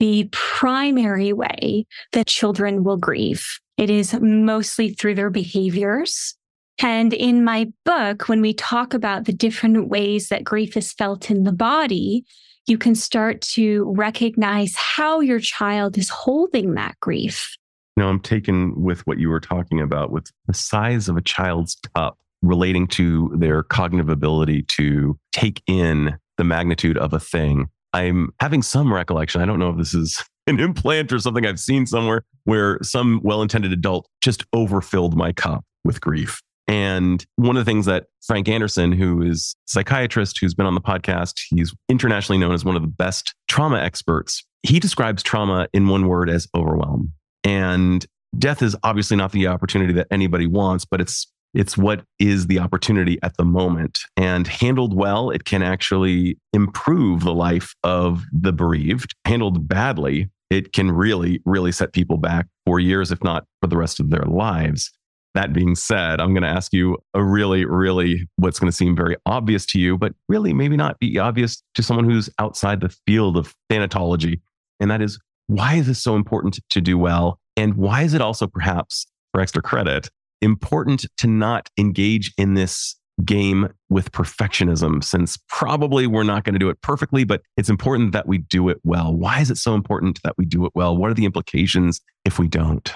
the 0.00 0.28
primary 0.32 1.32
way 1.32 1.86
that 2.12 2.26
children 2.26 2.82
will 2.84 2.96
grieve. 2.96 3.46
It 3.78 3.90
is 3.90 4.14
mostly 4.20 4.90
through 4.90 5.14
their 5.14 5.30
behaviors. 5.30 6.34
And 6.82 7.12
in 7.12 7.44
my 7.44 7.68
book, 7.84 8.28
when 8.28 8.40
we 8.40 8.54
talk 8.54 8.94
about 8.94 9.24
the 9.24 9.32
different 9.32 9.88
ways 9.88 10.28
that 10.28 10.44
grief 10.44 10.76
is 10.76 10.92
felt 10.92 11.30
in 11.30 11.44
the 11.44 11.52
body, 11.52 12.24
you 12.66 12.78
can 12.78 12.94
start 12.94 13.40
to 13.40 13.92
recognize 13.96 14.74
how 14.76 15.20
your 15.20 15.40
child 15.40 15.98
is 15.98 16.08
holding 16.08 16.74
that 16.74 16.98
grief. 17.00 17.56
Know, 17.96 18.08
I'm 18.08 18.20
taken 18.20 18.80
with 18.82 19.06
what 19.06 19.18
you 19.18 19.28
were 19.28 19.40
talking 19.40 19.80
about 19.80 20.12
with 20.12 20.30
the 20.46 20.54
size 20.54 21.08
of 21.08 21.16
a 21.16 21.20
child's 21.20 21.76
cup 21.94 22.18
relating 22.40 22.86
to 22.88 23.32
their 23.36 23.62
cognitive 23.62 24.08
ability 24.08 24.62
to 24.62 25.18
take 25.32 25.62
in 25.66 26.16
the 26.38 26.44
magnitude 26.44 26.96
of 26.98 27.12
a 27.12 27.20
thing. 27.20 27.68
I'm 27.92 28.32
having 28.40 28.62
some 28.62 28.92
recollection. 28.92 29.42
I 29.42 29.44
don't 29.44 29.58
know 29.58 29.70
if 29.70 29.76
this 29.76 29.94
is 29.94 30.24
an 30.46 30.58
implant 30.58 31.12
or 31.12 31.18
something 31.18 31.46
I've 31.46 31.60
seen 31.60 31.86
somewhere 31.86 32.24
where 32.44 32.78
some 32.82 33.20
well 33.22 33.42
intended 33.42 33.72
adult 33.72 34.08
just 34.20 34.44
overfilled 34.52 35.16
my 35.16 35.32
cup 35.32 35.64
with 35.84 36.00
grief. 36.00 36.42
And 36.72 37.22
one 37.36 37.58
of 37.58 37.66
the 37.66 37.70
things 37.70 37.84
that 37.84 38.06
Frank 38.26 38.48
Anderson, 38.48 38.92
who 38.92 39.20
is 39.20 39.54
psychiatrist 39.66 40.38
who's 40.38 40.54
been 40.54 40.64
on 40.64 40.74
the 40.74 40.80
podcast, 40.80 41.34
he's 41.50 41.74
internationally 41.90 42.38
known 42.38 42.54
as 42.54 42.64
one 42.64 42.76
of 42.76 42.82
the 42.82 42.88
best 42.88 43.34
trauma 43.46 43.76
experts. 43.76 44.42
He 44.62 44.80
describes 44.80 45.22
trauma 45.22 45.68
in 45.74 45.88
one 45.88 46.08
word 46.08 46.30
as 46.30 46.48
overwhelm. 46.56 47.12
And 47.44 48.06
death 48.38 48.62
is 48.62 48.74
obviously 48.84 49.18
not 49.18 49.32
the 49.32 49.48
opportunity 49.48 49.92
that 49.92 50.06
anybody 50.10 50.46
wants, 50.46 50.86
but 50.86 51.02
it's 51.02 51.30
it's 51.52 51.76
what 51.76 52.06
is 52.18 52.46
the 52.46 52.58
opportunity 52.58 53.18
at 53.22 53.36
the 53.36 53.44
moment. 53.44 53.98
And 54.16 54.48
handled 54.48 54.96
well, 54.96 55.28
it 55.28 55.44
can 55.44 55.62
actually 55.62 56.38
improve 56.54 57.20
the 57.20 57.34
life 57.34 57.74
of 57.84 58.22
the 58.32 58.54
bereaved. 58.54 59.14
Handled 59.26 59.68
badly, 59.68 60.30
it 60.48 60.72
can 60.72 60.90
really, 60.90 61.42
really 61.44 61.70
set 61.70 61.92
people 61.92 62.16
back 62.16 62.46
for 62.64 62.80
years, 62.80 63.12
if 63.12 63.22
not 63.22 63.44
for 63.60 63.66
the 63.66 63.76
rest 63.76 64.00
of 64.00 64.08
their 64.08 64.24
lives. 64.24 64.90
That 65.34 65.52
being 65.52 65.74
said, 65.74 66.20
I'm 66.20 66.34
going 66.34 66.42
to 66.42 66.48
ask 66.48 66.72
you 66.72 66.98
a 67.14 67.24
really, 67.24 67.64
really 67.64 68.28
what's 68.36 68.58
going 68.58 68.70
to 68.70 68.76
seem 68.76 68.94
very 68.94 69.16
obvious 69.24 69.64
to 69.66 69.78
you, 69.78 69.96
but 69.96 70.12
really 70.28 70.52
maybe 70.52 70.76
not 70.76 70.98
be 71.00 71.18
obvious 71.18 71.62
to 71.74 71.82
someone 71.82 72.04
who's 72.04 72.28
outside 72.38 72.80
the 72.80 72.94
field 73.06 73.36
of 73.38 73.54
thanatology. 73.70 74.40
And 74.78 74.90
that 74.90 75.00
is 75.00 75.18
why 75.46 75.74
is 75.74 75.86
this 75.86 76.02
so 76.02 76.16
important 76.16 76.58
to 76.70 76.80
do 76.80 76.98
well? 76.98 77.38
And 77.56 77.74
why 77.74 78.02
is 78.02 78.14
it 78.14 78.20
also 78.20 78.46
perhaps 78.46 79.06
for 79.32 79.40
extra 79.40 79.62
credit 79.62 80.08
important 80.40 81.06
to 81.18 81.26
not 81.26 81.70
engage 81.78 82.32
in 82.36 82.54
this 82.54 82.96
game 83.24 83.68
with 83.88 84.10
perfectionism 84.12 85.04
since 85.04 85.38
probably 85.48 86.06
we're 86.06 86.22
not 86.22 86.44
going 86.44 86.54
to 86.54 86.58
do 86.58 86.68
it 86.68 86.80
perfectly, 86.82 87.24
but 87.24 87.42
it's 87.56 87.68
important 87.68 88.12
that 88.12 88.26
we 88.26 88.38
do 88.38 88.68
it 88.68 88.78
well. 88.84 89.14
Why 89.14 89.40
is 89.40 89.50
it 89.50 89.58
so 89.58 89.74
important 89.74 90.20
that 90.24 90.34
we 90.38 90.44
do 90.44 90.64
it 90.66 90.72
well? 90.74 90.96
What 90.96 91.10
are 91.10 91.14
the 91.14 91.24
implications 91.24 92.00
if 92.24 92.38
we 92.38 92.48
don't? 92.48 92.92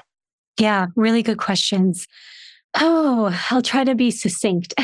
Yeah, 0.59 0.87
really 0.97 1.23
good 1.23 1.38
questions. 1.38 2.07
Oh, 2.75 3.37
I'll 3.51 3.62
try 3.62 3.85
to 3.85 3.95
be 3.95 4.11
succinct. 4.11 4.75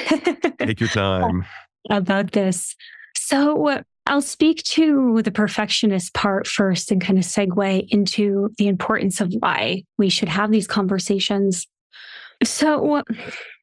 Take 0.58 0.80
your 0.80 0.88
time. 0.88 1.44
About 1.90 2.32
this. 2.32 2.74
So, 3.16 3.82
I'll 4.06 4.22
speak 4.22 4.62
to 4.64 5.22
the 5.22 5.30
perfectionist 5.30 6.12
part 6.14 6.46
first 6.46 6.90
and 6.90 7.00
kind 7.00 7.18
of 7.18 7.24
segue 7.24 7.86
into 7.90 8.50
the 8.58 8.66
importance 8.66 9.20
of 9.20 9.32
why 9.38 9.84
we 9.96 10.08
should 10.08 10.28
have 10.28 10.50
these 10.50 10.66
conversations. 10.66 11.66
So, 12.42 13.02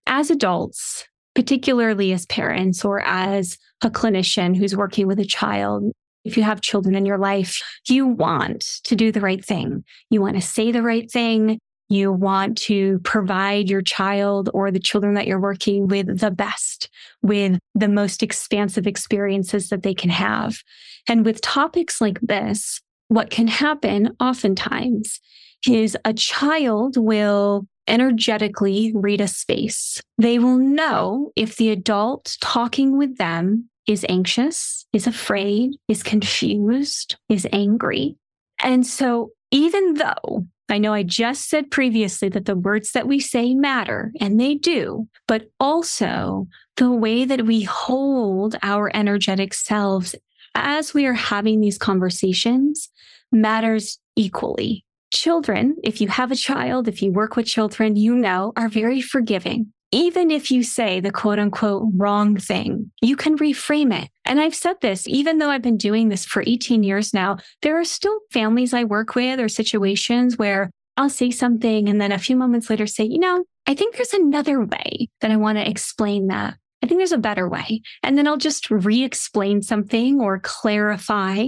as 0.07 0.31
adults, 0.31 1.05
particularly 1.35 2.13
as 2.13 2.25
parents 2.25 2.85
or 2.85 3.01
as 3.01 3.57
a 3.83 3.89
clinician 3.89 4.55
who's 4.55 4.75
working 4.75 5.07
with 5.07 5.19
a 5.19 5.25
child, 5.25 5.91
if 6.23 6.37
you 6.37 6.43
have 6.43 6.61
children 6.61 6.95
in 6.95 7.05
your 7.05 7.17
life, 7.17 7.61
you 7.87 8.07
want 8.07 8.61
to 8.83 8.95
do 8.95 9.11
the 9.11 9.21
right 9.21 9.43
thing. 9.43 9.83
You 10.09 10.21
want 10.21 10.35
to 10.35 10.41
say 10.41 10.71
the 10.71 10.83
right 10.83 11.09
thing. 11.09 11.59
You 11.89 12.11
want 12.11 12.57
to 12.59 12.99
provide 12.99 13.69
your 13.69 13.81
child 13.81 14.49
or 14.53 14.71
the 14.71 14.79
children 14.79 15.15
that 15.15 15.27
you're 15.27 15.39
working 15.39 15.87
with 15.87 16.19
the 16.19 16.31
best, 16.31 16.89
with 17.21 17.59
the 17.73 17.89
most 17.89 18.21
expansive 18.21 18.85
experiences 18.85 19.69
that 19.69 19.83
they 19.83 19.95
can 19.95 20.11
have. 20.11 20.59
And 21.07 21.25
with 21.25 21.41
topics 21.41 21.99
like 21.99 22.19
this, 22.21 22.79
what 23.07 23.31
can 23.31 23.47
happen 23.47 24.15
oftentimes 24.19 25.19
is 25.67 25.97
a 26.05 26.13
child 26.13 26.95
will 26.95 27.67
energetically 27.87 28.93
read 28.95 29.19
a 29.19 29.27
space. 29.27 29.99
They 30.17 30.37
will 30.37 30.57
know 30.57 31.31
if 31.35 31.57
the 31.57 31.71
adult 31.71 32.37
talking 32.39 32.97
with 32.97 33.17
them 33.17 33.69
is 33.87 34.05
anxious, 34.07 34.85
is 34.93 35.07
afraid, 35.07 35.71
is 35.87 36.03
confused, 36.03 37.15
is 37.27 37.47
angry. 37.51 38.15
And 38.61 38.85
so, 38.85 39.31
even 39.51 39.95
though 39.95 40.45
I 40.71 40.77
know 40.77 40.93
I 40.93 41.03
just 41.03 41.49
said 41.49 41.71
previously 41.71 42.29
that 42.29 42.45
the 42.45 42.55
words 42.55 42.91
that 42.91 43.07
we 43.07 43.19
say 43.19 43.53
matter, 43.53 44.11
and 44.19 44.39
they 44.39 44.55
do, 44.55 45.07
but 45.27 45.49
also 45.59 46.47
the 46.77 46.91
way 46.91 47.25
that 47.25 47.45
we 47.45 47.63
hold 47.63 48.55
our 48.61 48.91
energetic 48.93 49.53
selves 49.53 50.15
as 50.55 50.93
we 50.93 51.05
are 51.05 51.13
having 51.13 51.61
these 51.61 51.77
conversations 51.77 52.89
matters 53.31 53.99
equally. 54.15 54.85
Children, 55.11 55.75
if 55.83 56.01
you 56.01 56.07
have 56.07 56.31
a 56.31 56.35
child, 56.35 56.87
if 56.87 57.01
you 57.01 57.11
work 57.11 57.35
with 57.35 57.45
children, 57.45 57.95
you 57.95 58.15
know, 58.15 58.53
are 58.55 58.69
very 58.69 59.01
forgiving. 59.01 59.73
Even 59.91 60.29
if 60.29 60.51
you 60.51 60.61
say 60.61 60.99
the 60.99 61.11
quote 61.11 61.39
unquote 61.39 61.83
wrong 61.95 62.37
thing, 62.37 62.91
you 63.01 63.15
can 63.15 63.37
reframe 63.37 64.03
it. 64.03 64.09
And 64.25 64.39
I've 64.39 64.55
said 64.55 64.75
this, 64.81 65.07
even 65.07 65.39
though 65.39 65.49
I've 65.49 65.63
been 65.63 65.77
doing 65.77 66.09
this 66.09 66.25
for 66.25 66.43
18 66.45 66.83
years 66.83 67.13
now, 67.13 67.37
there 67.61 67.79
are 67.79 67.85
still 67.85 68.19
families 68.31 68.73
I 68.73 68.83
work 68.83 69.15
with 69.15 69.39
or 69.39 69.49
situations 69.49 70.37
where 70.37 70.69
I'll 70.95 71.09
say 71.09 71.31
something 71.31 71.89
and 71.89 71.99
then 71.99 72.11
a 72.11 72.19
few 72.19 72.35
moments 72.35 72.69
later 72.69 72.85
say, 72.85 73.05
you 73.05 73.19
know, 73.19 73.45
I 73.65 73.73
think 73.73 73.95
there's 73.95 74.13
another 74.13 74.63
way 74.63 75.09
that 75.21 75.31
I 75.31 75.37
want 75.37 75.57
to 75.57 75.67
explain 75.67 76.27
that. 76.27 76.55
I 76.83 76.87
think 76.87 76.99
there's 76.99 77.11
a 77.11 77.17
better 77.17 77.47
way. 77.47 77.81
And 78.03 78.17
then 78.17 78.27
I'll 78.27 78.37
just 78.37 78.69
re 78.69 79.03
explain 79.03 79.61
something 79.61 80.19
or 80.19 80.39
clarify 80.39 81.47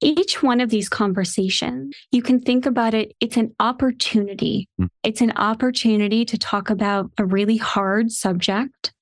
each 0.00 0.42
one 0.42 0.60
of 0.60 0.70
these 0.70 0.88
conversations, 0.88 1.94
you 2.10 2.22
can 2.22 2.40
think 2.40 2.66
about 2.66 2.94
it, 2.94 3.14
it's 3.20 3.36
an 3.36 3.54
opportunity. 3.60 4.68
Mm. 4.80 4.88
It's 5.02 5.20
an 5.20 5.32
opportunity 5.36 6.24
to 6.24 6.38
talk 6.38 6.70
about 6.70 7.10
a 7.18 7.24
really 7.24 7.56
hard 7.56 8.10
subject. 8.12 8.92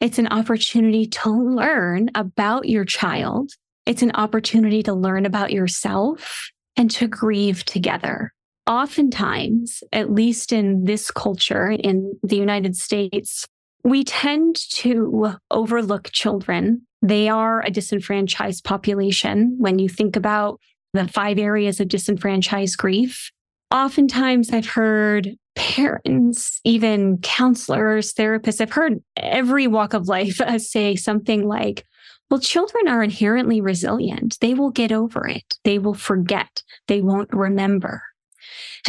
It's 0.00 0.18
an 0.18 0.28
opportunity 0.28 1.06
to 1.06 1.30
learn 1.30 2.10
about 2.14 2.68
your 2.68 2.84
child. 2.84 3.50
It's 3.86 4.02
an 4.02 4.12
opportunity 4.14 4.82
to 4.84 4.94
learn 4.94 5.26
about 5.26 5.52
yourself 5.52 6.50
and 6.76 6.90
to 6.92 7.08
grieve 7.08 7.64
together. 7.64 8.32
Oftentimes, 8.66 9.82
at 9.92 10.10
least 10.10 10.52
in 10.52 10.84
this 10.84 11.10
culture 11.10 11.70
in 11.70 12.18
the 12.22 12.36
United 12.36 12.76
States, 12.76 13.46
we 13.82 14.02
tend 14.04 14.56
to 14.70 15.34
overlook 15.50 16.10
children 16.12 16.86
they 17.04 17.28
are 17.28 17.60
a 17.60 17.70
disenfranchised 17.70 18.64
population. 18.64 19.56
When 19.58 19.78
you 19.78 19.90
think 19.90 20.16
about 20.16 20.58
the 20.94 21.06
five 21.06 21.38
areas 21.38 21.78
of 21.78 21.88
disenfranchised 21.88 22.78
grief, 22.78 23.30
oftentimes 23.70 24.50
I've 24.50 24.66
heard 24.66 25.36
parents, 25.54 26.60
even 26.64 27.18
counselors, 27.18 28.14
therapists, 28.14 28.62
I've 28.62 28.72
heard 28.72 29.02
every 29.18 29.66
walk 29.66 29.92
of 29.92 30.08
life 30.08 30.40
uh, 30.40 30.58
say 30.58 30.96
something 30.96 31.46
like, 31.46 31.84
well, 32.30 32.40
children 32.40 32.88
are 32.88 33.02
inherently 33.02 33.60
resilient. 33.60 34.38
They 34.40 34.54
will 34.54 34.70
get 34.70 34.90
over 34.90 35.28
it. 35.28 35.58
They 35.62 35.78
will 35.78 35.94
forget. 35.94 36.62
They 36.88 37.02
won't 37.02 37.32
remember. 37.34 38.02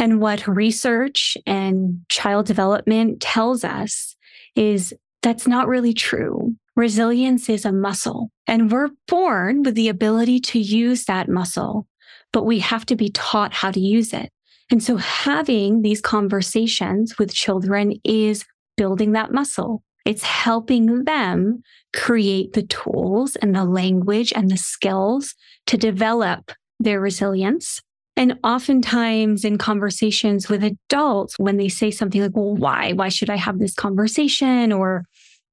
And 0.00 0.20
what 0.20 0.48
research 0.48 1.36
and 1.46 2.00
child 2.08 2.46
development 2.46 3.20
tells 3.20 3.62
us 3.62 4.16
is 4.54 4.94
that's 5.22 5.46
not 5.46 5.68
really 5.68 5.92
true. 5.92 6.56
Resilience 6.76 7.48
is 7.48 7.64
a 7.64 7.72
muscle, 7.72 8.30
and 8.46 8.70
we're 8.70 8.90
born 9.08 9.62
with 9.62 9.74
the 9.74 9.88
ability 9.88 10.40
to 10.40 10.58
use 10.58 11.06
that 11.06 11.26
muscle, 11.26 11.86
but 12.34 12.44
we 12.44 12.58
have 12.58 12.84
to 12.86 12.96
be 12.96 13.08
taught 13.08 13.54
how 13.54 13.70
to 13.70 13.80
use 13.80 14.12
it. 14.12 14.30
And 14.70 14.82
so 14.82 14.96
having 14.96 15.80
these 15.80 16.02
conversations 16.02 17.18
with 17.18 17.32
children 17.32 17.94
is 18.04 18.44
building 18.76 19.12
that 19.12 19.32
muscle. 19.32 19.82
It's 20.04 20.22
helping 20.22 21.04
them 21.04 21.62
create 21.94 22.52
the 22.52 22.62
tools 22.64 23.36
and 23.36 23.56
the 23.56 23.64
language 23.64 24.32
and 24.36 24.50
the 24.50 24.58
skills 24.58 25.34
to 25.68 25.78
develop 25.78 26.52
their 26.78 27.00
resilience. 27.00 27.80
And 28.18 28.38
oftentimes 28.44 29.44
in 29.44 29.58
conversations 29.58 30.48
with 30.48 30.62
adults, 30.62 31.38
when 31.38 31.56
they 31.56 31.68
say 31.68 31.90
something 31.90 32.20
like, 32.22 32.36
well, 32.36 32.54
why? 32.54 32.92
Why 32.92 33.08
should 33.08 33.30
I 33.30 33.36
have 33.36 33.58
this 33.58 33.74
conversation? 33.74 34.72
Or 34.72 35.04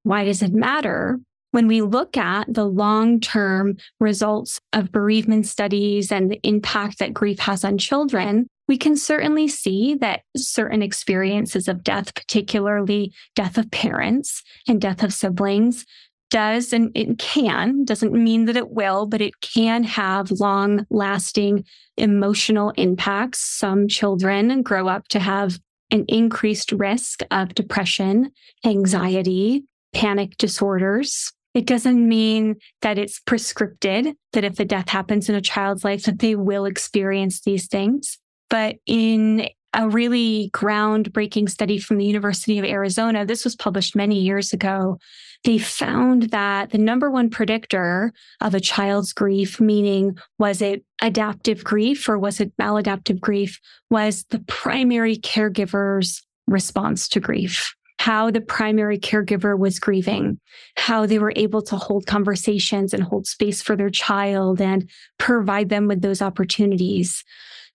why 0.03 0.25
does 0.25 0.41
it 0.41 0.53
matter? 0.53 1.19
when 1.53 1.67
we 1.67 1.83
look 1.83 2.17
at 2.17 2.51
the 2.51 2.65
long 2.65 3.19
term 3.19 3.77
results 3.99 4.59
of 4.73 4.91
bereavement 4.91 5.45
studies 5.45 6.11
and 6.11 6.31
the 6.31 6.39
impact 6.41 6.97
that 6.97 7.13
grief 7.13 7.37
has 7.37 7.63
on 7.63 7.77
children, 7.77 8.47
we 8.67 8.75
can 8.75 8.97
certainly 8.97 9.47
see 9.47 9.93
that 9.93 10.21
certain 10.35 10.81
experiences 10.81 11.67
of 11.67 11.83
death, 11.83 12.15
particularly 12.15 13.13
death 13.35 13.57
of 13.59 13.69
parents 13.69 14.41
and 14.67 14.81
death 14.81 15.03
of 15.03 15.13
siblings, 15.13 15.85
does 16.31 16.73
and 16.73 16.89
it 16.95 17.19
can, 17.19 17.85
doesn't 17.85 18.13
mean 18.13 18.45
that 18.45 18.57
it 18.57 18.71
will, 18.71 19.05
but 19.05 19.21
it 19.21 19.39
can 19.41 19.83
have 19.83 20.31
long 20.31 20.87
lasting 20.89 21.63
emotional 21.97 22.71
impacts. 22.77 23.39
Some 23.39 23.87
children 23.87 24.63
grow 24.63 24.87
up 24.87 25.07
to 25.09 25.19
have 25.19 25.59
an 25.91 26.05
increased 26.07 26.71
risk 26.71 27.19
of 27.29 27.53
depression, 27.53 28.31
anxiety, 28.65 29.65
panic 29.93 30.37
disorders. 30.37 31.31
It 31.53 31.65
doesn't 31.65 32.07
mean 32.07 32.55
that 32.81 32.97
it's 32.97 33.19
prescripted, 33.19 34.15
that 34.33 34.43
if 34.43 34.59
a 34.59 34.65
death 34.65 34.89
happens 34.89 35.29
in 35.29 35.35
a 35.35 35.41
child's 35.41 35.83
life, 35.83 36.03
that 36.03 36.19
they 36.19 36.35
will 36.35 36.65
experience 36.65 37.41
these 37.41 37.67
things. 37.67 38.17
But 38.49 38.77
in 38.85 39.47
a 39.75 39.89
really 39.89 40.51
groundbreaking 40.53 41.49
study 41.49 41.79
from 41.79 41.97
the 41.97 42.05
University 42.05 42.59
of 42.59 42.65
Arizona, 42.65 43.25
this 43.25 43.43
was 43.43 43.55
published 43.55 43.95
many 43.95 44.19
years 44.19 44.53
ago. 44.53 44.99
They 45.43 45.57
found 45.57 46.29
that 46.29 46.69
the 46.69 46.77
number 46.77 47.11
one 47.11 47.29
predictor 47.29 48.13
of 48.39 48.53
a 48.53 48.59
child's 48.59 49.13
grief, 49.13 49.59
meaning 49.59 50.17
was 50.37 50.61
it 50.61 50.83
adaptive 51.01 51.63
grief 51.63 52.07
or 52.07 52.17
was 52.17 52.39
it 52.39 52.55
maladaptive 52.57 53.19
grief, 53.19 53.59
was 53.89 54.25
the 54.29 54.39
primary 54.39 55.17
caregiver's 55.17 56.23
response 56.47 57.07
to 57.09 57.19
grief 57.19 57.73
how 58.03 58.29
the 58.29 58.41
primary 58.41 58.99
caregiver 58.99 59.57
was 59.57 59.79
grieving, 59.79 60.37
how 60.75 61.05
they 61.05 61.19
were 61.19 61.31
able 61.37 61.61
to 61.61 61.77
hold 61.77 62.05
conversations 62.05 62.93
and 62.93 63.01
hold 63.01 63.25
space 63.25 63.61
for 63.61 63.77
their 63.77 63.89
child 63.89 64.59
and 64.59 64.89
provide 65.19 65.69
them 65.69 65.87
with 65.87 66.01
those 66.01 66.21
opportunities. 66.21 67.23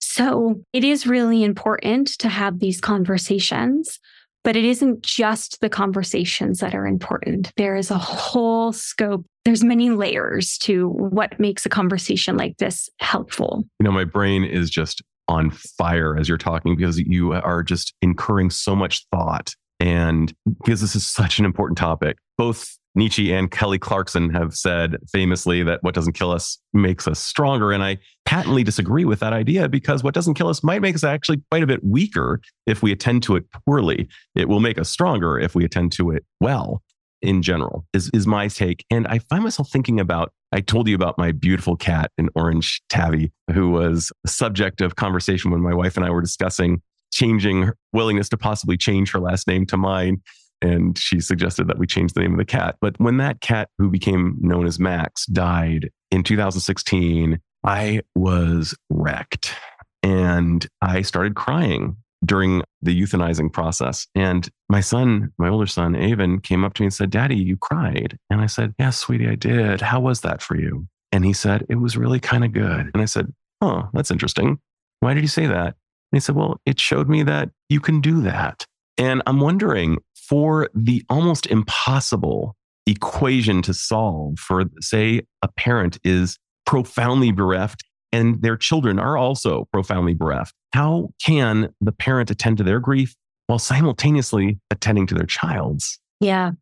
So 0.00 0.62
it 0.74 0.84
is 0.84 1.06
really 1.06 1.42
important 1.42 2.08
to 2.18 2.28
have 2.28 2.58
these 2.58 2.78
conversations, 2.78 3.98
but 4.44 4.54
it 4.54 4.66
isn't 4.66 5.00
just 5.00 5.62
the 5.62 5.70
conversations 5.70 6.60
that 6.60 6.74
are 6.74 6.86
important. 6.86 7.50
There 7.56 7.74
is 7.74 7.90
a 7.90 7.96
whole 7.96 8.74
scope. 8.74 9.24
There's 9.46 9.64
many 9.64 9.88
layers 9.88 10.58
to 10.58 10.90
what 10.90 11.40
makes 11.40 11.64
a 11.64 11.70
conversation 11.70 12.36
like 12.36 12.58
this 12.58 12.90
helpful. 13.00 13.64
You 13.80 13.84
know, 13.84 13.92
my 13.92 14.04
brain 14.04 14.44
is 14.44 14.68
just 14.68 15.00
on 15.26 15.52
fire 15.52 16.18
as 16.18 16.28
you're 16.28 16.36
talking 16.36 16.76
because 16.76 16.98
you 16.98 17.32
are 17.32 17.62
just 17.62 17.94
incurring 18.02 18.50
so 18.50 18.76
much 18.76 19.06
thought 19.10 19.54
and 19.80 20.32
because 20.60 20.80
this 20.80 20.96
is 20.96 21.06
such 21.06 21.38
an 21.38 21.44
important 21.44 21.78
topic, 21.78 22.18
both 22.36 22.78
Nietzsche 22.94 23.32
and 23.32 23.50
Kelly 23.50 23.78
Clarkson 23.78 24.30
have 24.30 24.54
said 24.54 24.96
famously 25.12 25.62
that 25.62 25.82
what 25.82 25.94
doesn't 25.94 26.14
kill 26.14 26.32
us 26.32 26.58
makes 26.72 27.06
us 27.06 27.20
stronger. 27.20 27.70
And 27.70 27.82
I 27.82 27.98
patently 28.24 28.64
disagree 28.64 29.04
with 29.04 29.20
that 29.20 29.32
idea 29.32 29.68
because 29.68 30.02
what 30.02 30.14
doesn't 30.14 30.34
kill 30.34 30.48
us 30.48 30.64
might 30.64 30.82
make 30.82 30.96
us 30.96 31.04
actually 31.04 31.40
quite 31.50 31.62
a 31.62 31.66
bit 31.66 31.84
weaker 31.84 32.40
if 32.66 32.82
we 32.82 32.90
attend 32.90 33.22
to 33.24 33.36
it 33.36 33.44
poorly. 33.66 34.08
It 34.34 34.48
will 34.48 34.60
make 34.60 34.78
us 34.78 34.90
stronger 34.90 35.38
if 35.38 35.54
we 35.54 35.64
attend 35.64 35.92
to 35.92 36.10
it 36.10 36.24
well 36.40 36.82
in 37.22 37.42
general, 37.42 37.84
is, 37.92 38.10
is 38.14 38.26
my 38.26 38.48
take. 38.48 38.84
And 38.90 39.06
I 39.06 39.18
find 39.18 39.42
myself 39.42 39.70
thinking 39.70 40.00
about 40.00 40.32
I 40.50 40.60
told 40.60 40.88
you 40.88 40.94
about 40.94 41.18
my 41.18 41.32
beautiful 41.32 41.76
cat, 41.76 42.10
an 42.16 42.30
orange 42.34 42.80
tabby, 42.88 43.32
who 43.52 43.70
was 43.70 44.10
a 44.24 44.28
subject 44.28 44.80
of 44.80 44.96
conversation 44.96 45.50
when 45.50 45.60
my 45.60 45.74
wife 45.74 45.96
and 45.96 46.06
I 46.06 46.10
were 46.10 46.22
discussing 46.22 46.80
changing 47.12 47.62
her 47.62 47.76
willingness 47.92 48.28
to 48.30 48.36
possibly 48.36 48.76
change 48.76 49.12
her 49.12 49.20
last 49.20 49.46
name 49.46 49.66
to 49.66 49.76
mine. 49.76 50.22
And 50.60 50.98
she 50.98 51.20
suggested 51.20 51.68
that 51.68 51.78
we 51.78 51.86
change 51.86 52.12
the 52.12 52.20
name 52.20 52.32
of 52.32 52.38
the 52.38 52.44
cat. 52.44 52.76
But 52.80 52.98
when 52.98 53.18
that 53.18 53.40
cat, 53.40 53.68
who 53.78 53.90
became 53.90 54.36
known 54.40 54.66
as 54.66 54.78
Max, 54.78 55.26
died 55.26 55.90
in 56.10 56.24
2016, 56.24 57.38
I 57.64 58.00
was 58.14 58.74
wrecked. 58.90 59.54
And 60.02 60.66
I 60.80 61.02
started 61.02 61.36
crying 61.36 61.96
during 62.24 62.62
the 62.82 63.00
euthanizing 63.00 63.52
process. 63.52 64.06
And 64.14 64.48
my 64.68 64.80
son, 64.80 65.32
my 65.38 65.48
older 65.48 65.66
son, 65.66 65.94
Avon, 65.94 66.40
came 66.40 66.64
up 66.64 66.74
to 66.74 66.82
me 66.82 66.86
and 66.86 66.94
said, 66.94 67.10
Daddy, 67.10 67.36
you 67.36 67.56
cried. 67.56 68.18
And 68.30 68.40
I 68.40 68.46
said, 68.46 68.74
Yes, 68.78 68.98
sweetie, 68.98 69.28
I 69.28 69.34
did. 69.34 69.80
How 69.80 70.00
was 70.00 70.22
that 70.22 70.42
for 70.42 70.56
you? 70.56 70.88
And 71.12 71.24
he 71.24 71.32
said, 71.32 71.66
It 71.68 71.76
was 71.76 71.96
really 71.96 72.20
kind 72.20 72.44
of 72.44 72.52
good. 72.52 72.90
And 72.92 73.02
I 73.02 73.06
said, 73.06 73.32
Oh, 73.60 73.88
that's 73.92 74.10
interesting. 74.10 74.58
Why 75.00 75.14
did 75.14 75.22
you 75.22 75.28
say 75.28 75.46
that? 75.46 75.76
And 76.12 76.16
he 76.16 76.20
said, 76.20 76.34
Well, 76.34 76.60
it 76.66 76.80
showed 76.80 77.08
me 77.08 77.22
that 77.24 77.50
you 77.68 77.80
can 77.80 78.00
do 78.00 78.22
that. 78.22 78.64
And 78.96 79.22
I'm 79.26 79.40
wondering 79.40 79.98
for 80.16 80.68
the 80.74 81.02
almost 81.08 81.46
impossible 81.46 82.56
equation 82.86 83.62
to 83.62 83.74
solve 83.74 84.38
for, 84.38 84.64
say, 84.80 85.22
a 85.42 85.48
parent 85.56 85.98
is 86.04 86.38
profoundly 86.66 87.32
bereft 87.32 87.84
and 88.12 88.40
their 88.42 88.56
children 88.56 88.98
are 88.98 89.16
also 89.16 89.68
profoundly 89.72 90.14
bereft. 90.14 90.54
How 90.72 91.10
can 91.24 91.72
the 91.80 91.92
parent 91.92 92.30
attend 92.30 92.58
to 92.58 92.64
their 92.64 92.80
grief 92.80 93.14
while 93.46 93.58
simultaneously 93.58 94.58
attending 94.70 95.06
to 95.08 95.14
their 95.14 95.26
child's? 95.26 95.98
Yeah. 96.20 96.52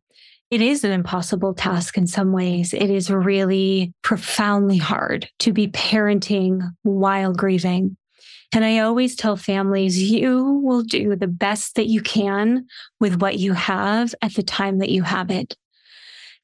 It 0.49 0.61
is 0.61 0.85
an 0.85 0.91
impossible 0.91 1.53
task 1.53 1.97
in 1.97 2.07
some 2.07 2.31
ways. 2.31 2.73
It 2.73 2.89
is 2.89 3.09
really 3.09 3.91
profoundly 4.01 4.77
hard 4.77 5.29
to 5.39 5.51
be 5.51 5.67
parenting 5.67 6.61
while 6.83 7.33
grieving. 7.33 7.97
And 8.53 8.63
I 8.63 8.79
always 8.79 9.15
tell 9.15 9.35
families, 9.35 10.01
you 10.01 10.61
will 10.63 10.81
do 10.81 11.15
the 11.15 11.27
best 11.27 11.75
that 11.75 11.87
you 11.87 12.01
can 12.01 12.65
with 12.99 13.21
what 13.21 13.37
you 13.37 13.53
have 13.53 14.15
at 14.21 14.35
the 14.35 14.43
time 14.43 14.79
that 14.79 14.89
you 14.89 15.03
have 15.03 15.29
it. 15.29 15.55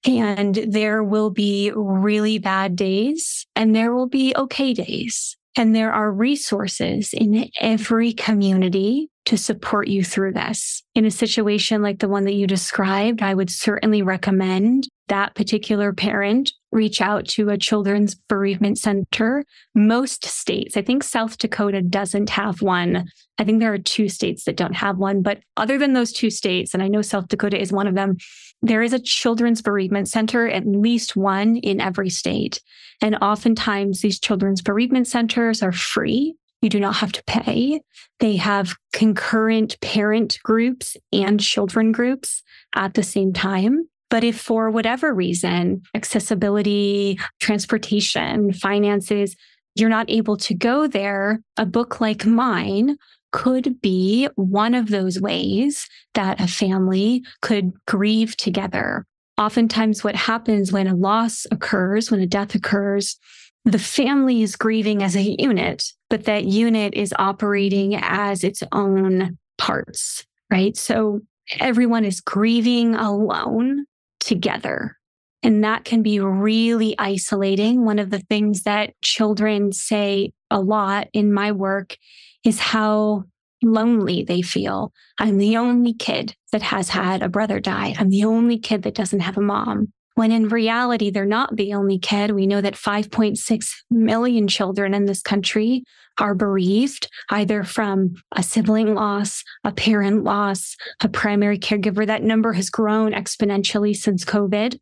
And 0.05 0.55
there 0.67 1.03
will 1.03 1.29
be 1.29 1.71
really 1.73 2.37
bad 2.39 2.75
days 2.75 3.47
and 3.55 3.73
there 3.73 3.93
will 3.93 4.09
be 4.09 4.33
okay 4.35 4.73
days. 4.73 5.37
And 5.55 5.75
there 5.75 5.93
are 5.93 6.11
resources 6.11 7.13
in 7.13 7.49
every 7.61 8.11
community 8.11 9.09
to 9.25 9.37
support 9.37 9.87
you 9.87 10.03
through 10.03 10.33
this. 10.33 10.83
In 10.95 11.05
a 11.05 11.11
situation 11.11 11.81
like 11.81 11.99
the 11.99 12.09
one 12.09 12.25
that 12.25 12.33
you 12.33 12.47
described, 12.47 13.21
I 13.21 13.33
would 13.33 13.49
certainly 13.49 14.01
recommend 14.01 14.87
that 15.07 15.35
particular 15.35 15.93
parent 15.93 16.51
reach 16.71 17.01
out 17.01 17.27
to 17.27 17.49
a 17.49 17.57
children's 17.57 18.15
bereavement 18.15 18.77
center. 18.77 19.43
Most 19.75 20.25
states, 20.25 20.75
I 20.75 20.81
think 20.81 21.03
South 21.03 21.37
Dakota 21.37 21.81
doesn't 21.81 22.29
have 22.31 22.61
one. 22.61 23.05
I 23.37 23.43
think 23.43 23.59
there 23.59 23.73
are 23.73 23.77
two 23.77 24.09
states 24.09 24.45
that 24.45 24.57
don't 24.57 24.75
have 24.75 24.97
one. 24.97 25.21
But 25.21 25.39
other 25.57 25.77
than 25.77 25.93
those 25.93 26.11
two 26.11 26.29
states, 26.29 26.73
and 26.73 26.81
I 26.81 26.87
know 26.87 27.01
South 27.01 27.27
Dakota 27.27 27.59
is 27.59 27.71
one 27.71 27.87
of 27.87 27.95
them, 27.95 28.17
there 28.61 28.81
is 28.81 28.93
a 28.93 28.99
children's 28.99 29.61
bereavement 29.61 30.07
center, 30.07 30.47
at 30.47 30.65
least 30.65 31.15
one 31.15 31.57
in 31.57 31.81
every 31.81 32.09
state. 32.09 32.61
And 33.01 33.17
oftentimes 33.21 34.01
these 34.01 34.19
children's 34.19 34.61
bereavement 34.61 35.07
centers 35.07 35.61
are 35.61 35.73
free. 35.73 36.35
You 36.63 36.69
do 36.69 36.79
not 36.79 36.95
have 36.95 37.11
to 37.11 37.23
pay. 37.25 37.81
They 38.21 38.37
have 38.37 38.73
concurrent 38.93 39.77
parent 39.81 40.39
groups 40.43 40.95
and 41.11 41.37
children 41.37 41.91
groups 41.91 42.41
at 42.73 42.93
the 42.93 43.03
same 43.03 43.33
time. 43.33 43.89
But 44.09 44.23
if 44.23 44.39
for 44.39 44.69
whatever 44.69 45.13
reason, 45.13 45.81
accessibility, 45.93 47.19
transportation, 47.41 48.53
finances, 48.53 49.35
you're 49.75 49.89
not 49.89 50.09
able 50.09 50.37
to 50.37 50.53
go 50.53 50.87
there, 50.87 51.41
a 51.57 51.65
book 51.65 51.99
like 51.99 52.25
mine 52.25 52.95
could 53.33 53.81
be 53.81 54.29
one 54.35 54.73
of 54.73 54.87
those 54.87 55.19
ways 55.19 55.89
that 56.13 56.39
a 56.39 56.47
family 56.47 57.25
could 57.41 57.73
grieve 57.87 58.37
together. 58.37 59.05
Oftentimes, 59.37 60.01
what 60.01 60.15
happens 60.15 60.71
when 60.71 60.87
a 60.87 60.95
loss 60.95 61.45
occurs, 61.51 62.09
when 62.09 62.21
a 62.21 62.27
death 62.27 62.55
occurs, 62.55 63.17
the 63.65 63.79
family 63.79 64.41
is 64.41 64.55
grieving 64.55 65.01
as 65.01 65.15
a 65.15 65.35
unit, 65.39 65.85
but 66.13 66.25
that 66.25 66.45
unit 66.45 66.93
is 66.93 67.11
operating 67.17 67.95
as 67.95 68.43
its 68.43 68.61
own 68.71 69.35
parts, 69.57 70.23
right? 70.51 70.77
So 70.77 71.21
everyone 71.59 72.05
is 72.05 72.21
grieving 72.21 72.93
alone 72.93 73.85
together. 74.19 74.95
And 75.41 75.63
that 75.63 75.85
can 75.85 76.03
be 76.03 76.19
really 76.19 76.93
isolating. 76.99 77.83
One 77.83 77.97
of 77.97 78.11
the 78.11 78.19
things 78.19 78.61
that 78.61 78.93
children 79.01 79.71
say 79.71 80.33
a 80.51 80.59
lot 80.59 81.07
in 81.13 81.33
my 81.33 81.51
work 81.51 81.97
is 82.45 82.59
how 82.59 83.23
lonely 83.63 84.23
they 84.23 84.43
feel. 84.43 84.93
I'm 85.17 85.39
the 85.39 85.57
only 85.57 85.95
kid 85.95 86.35
that 86.51 86.61
has 86.61 86.89
had 86.89 87.23
a 87.23 87.27
brother 87.27 87.59
die. 87.59 87.95
I'm 87.97 88.11
the 88.11 88.25
only 88.25 88.59
kid 88.59 88.83
that 88.83 88.93
doesn't 88.93 89.21
have 89.21 89.39
a 89.39 89.41
mom. 89.41 89.91
When 90.15 90.31
in 90.31 90.47
reality, 90.47 91.09
they're 91.09 91.25
not 91.25 91.55
the 91.55 91.73
only 91.73 91.97
kid. 91.97 92.31
We 92.31 92.45
know 92.45 92.61
that 92.61 92.75
5.6 92.75 93.69
million 93.89 94.47
children 94.47 94.93
in 94.93 95.05
this 95.05 95.21
country 95.21 95.83
are 96.19 96.35
bereaved, 96.35 97.09
either 97.29 97.63
from 97.63 98.15
a 98.31 98.43
sibling 98.43 98.93
loss, 98.93 99.43
a 99.63 99.71
parent 99.71 100.23
loss, 100.23 100.75
a 101.01 101.09
primary 101.09 101.57
caregiver. 101.57 102.05
That 102.05 102.23
number 102.23 102.53
has 102.53 102.69
grown 102.69 103.13
exponentially 103.13 103.95
since 103.95 104.23
COVID. 104.23 104.79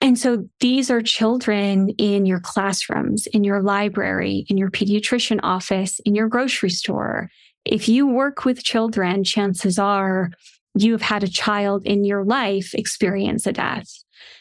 And 0.00 0.18
so 0.18 0.48
these 0.60 0.90
are 0.90 1.00
children 1.00 1.90
in 1.90 2.26
your 2.26 2.40
classrooms, 2.40 3.26
in 3.28 3.44
your 3.44 3.62
library, 3.62 4.44
in 4.48 4.56
your 4.56 4.70
pediatrician 4.70 5.38
office, 5.42 6.00
in 6.00 6.14
your 6.14 6.28
grocery 6.28 6.70
store. 6.70 7.30
If 7.64 7.88
you 7.88 8.06
work 8.06 8.44
with 8.44 8.64
children, 8.64 9.22
chances 9.22 9.78
are 9.78 10.30
you 10.74 10.92
have 10.92 11.02
had 11.02 11.22
a 11.22 11.28
child 11.28 11.86
in 11.86 12.04
your 12.04 12.24
life 12.24 12.74
experience 12.74 13.46
a 13.46 13.52
death. 13.52 13.88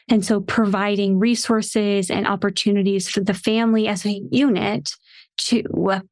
And 0.09 0.25
so 0.25 0.41
providing 0.41 1.19
resources 1.19 2.09
and 2.09 2.27
opportunities 2.27 3.09
for 3.09 3.21
the 3.21 3.34
family 3.34 3.88
as 3.88 4.05
a 4.05 4.21
unit 4.32 4.91
to 5.38 5.63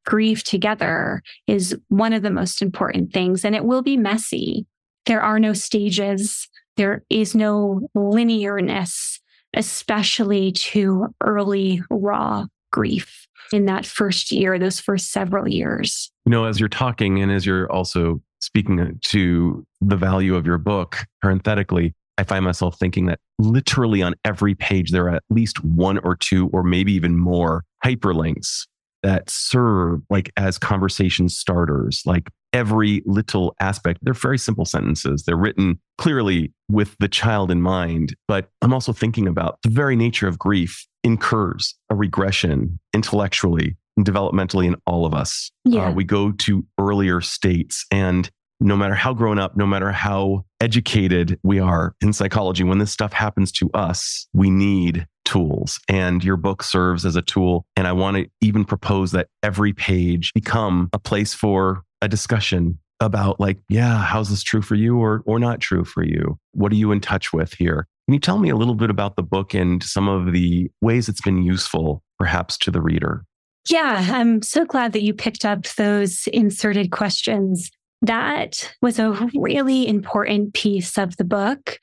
grieve 0.06 0.44
together 0.44 1.22
is 1.48 1.78
one 1.90 2.14
of 2.14 2.22
the 2.22 2.32
most 2.32 2.62
important 2.62 3.14
things. 3.14 3.44
And 3.44 3.56
it 3.56 3.66
will 3.66 3.82
be 3.82 3.98
messy. 3.98 4.66
There 5.06 5.22
are 5.22 5.40
no 5.40 5.54
stages. 5.54 6.48
There 6.78 7.04
is 7.10 7.36
no 7.36 7.82
linearness, 7.96 9.20
especially 9.54 10.52
to 10.54 11.08
early 11.22 11.82
raw 11.90 12.46
grief 12.72 13.28
in 13.52 13.66
that 13.66 13.86
first 13.86 14.32
year, 14.32 14.60
those 14.60 14.80
first 14.80 15.12
several 15.12 15.48
years. 15.48 16.12
You 16.26 16.32
know, 16.32 16.46
as 16.46 16.60
you're 16.60 16.70
talking 16.70 17.22
and 17.22 17.32
as 17.32 17.46
you're 17.46 17.72
also 17.72 18.22
speaking 18.40 19.00
to 19.04 19.66
the 19.82 19.98
value 19.98 20.36
of 20.36 20.46
your 20.46 20.58
book, 20.58 21.06
parenthetically, 21.22 21.94
I 22.20 22.24
find 22.24 22.44
myself 22.44 22.78
thinking 22.78 23.06
that 23.06 23.20
literally 23.40 24.02
on 24.02 24.14
every 24.26 24.54
page, 24.54 24.92
there 24.92 25.06
are 25.06 25.16
at 25.16 25.24
least 25.30 25.64
one 25.64 26.00
or 26.00 26.18
two, 26.18 26.50
or 26.52 26.64
maybe 26.64 26.92
even 26.92 27.16
more 27.18 27.64
hyperlinks 27.84 28.68
that 29.04 29.30
serve 29.30 30.02
like 30.10 30.30
as 30.36 30.58
conversation 30.58 31.30
starters, 31.30 32.02
like 32.06 32.30
every 32.52 33.02
little 33.06 33.56
aspect. 33.62 34.00
They're 34.02 34.14
very 34.14 34.38
simple 34.38 34.66
sentences. 34.66 35.24
They're 35.24 35.38
written 35.38 35.80
clearly 35.98 36.52
with 36.70 36.94
the 37.00 37.08
child 37.08 37.52
in 37.52 37.62
mind. 37.62 38.18
But 38.28 38.50
I'm 38.62 38.74
also 38.74 38.92
thinking 38.92 39.26
about 39.26 39.60
the 39.64 39.70
very 39.70 39.96
nature 39.96 40.28
of 40.28 40.38
grief 40.38 40.86
incurs 41.06 41.74
a 41.90 41.96
regression 41.96 42.80
intellectually 42.94 43.78
and 43.96 44.06
developmentally 44.06 44.66
in 44.66 44.76
all 44.86 45.06
of 45.06 45.14
us. 45.14 45.52
Uh, 45.66 45.72
yeah. 45.72 45.88
Uh, 45.88 45.92
we 45.92 46.04
go 46.04 46.34
to 46.34 46.66
earlier 46.78 47.22
states 47.22 47.86
and 47.92 48.30
no 48.60 48.76
matter 48.76 48.96
how 48.96 49.14
grown 49.14 49.40
up, 49.40 49.56
no 49.56 49.66
matter 49.66 49.92
how 49.92 50.46
educated 50.60 51.40
we 51.44 51.60
are 51.60 51.94
in 52.02 52.14
psychology, 52.14 52.64
when 52.64 52.80
this 52.80 52.92
stuff 52.92 53.14
happens 53.14 53.52
to 53.54 53.70
us, 53.74 54.28
we 54.34 54.50
need 54.50 55.08
tools. 55.26 55.80
And 55.88 56.24
your 56.24 56.38
book 56.38 56.64
serves 56.64 57.06
as 57.06 57.16
a 57.16 57.22
tool. 57.22 57.66
And 57.76 57.88
I 57.88 57.92
want 57.94 58.18
to 58.18 58.28
even 58.42 58.66
propose 58.66 59.12
that 59.12 59.28
every 59.44 59.74
page 59.74 60.34
become 60.34 60.90
a 60.94 61.00
place 61.00 61.34
for 61.34 61.84
a 62.02 62.08
discussion 62.08 62.80
about 63.00 63.40
like, 63.40 63.60
yeah, 63.70 64.04
how's 64.04 64.30
this 64.30 64.44
true 64.44 64.62
for 64.62 64.76
you 64.76 64.98
or 64.98 65.24
or 65.26 65.40
not 65.40 65.62
true 65.62 65.86
for 65.86 66.04
you? 66.04 66.38
What 66.52 66.72
are 66.72 66.76
you 66.76 66.92
in 66.92 67.00
touch 67.00 67.32
with 67.32 67.54
here? 67.54 67.88
Can 68.08 68.14
you 68.14 68.20
tell 68.20 68.40
me 68.40 68.50
a 68.50 68.56
little 68.56 68.76
bit 68.76 68.90
about 68.90 69.16
the 69.16 69.24
book 69.24 69.54
and 69.54 69.84
some 69.84 70.10
of 70.10 70.34
the 70.34 70.70
ways 70.82 71.08
it's 71.08 71.22
been 71.22 71.44
useful 71.44 72.04
perhaps 72.18 72.58
to 72.60 72.72
the 72.72 72.82
reader? 72.82 73.24
Yeah, 73.70 74.08
I'm 74.12 74.42
so 74.42 74.66
glad 74.66 74.94
that 74.94 75.04
you 75.04 75.14
picked 75.14 75.46
up 75.46 75.64
those 75.78 76.28
inserted 76.34 76.92
questions. 76.92 77.70
That 78.02 78.74
was 78.82 79.00
a 79.00 79.30
really 79.36 79.88
important 79.88 80.54
piece 80.54 80.98
of 80.98 81.18
the 81.18 81.26
book. 81.26 81.80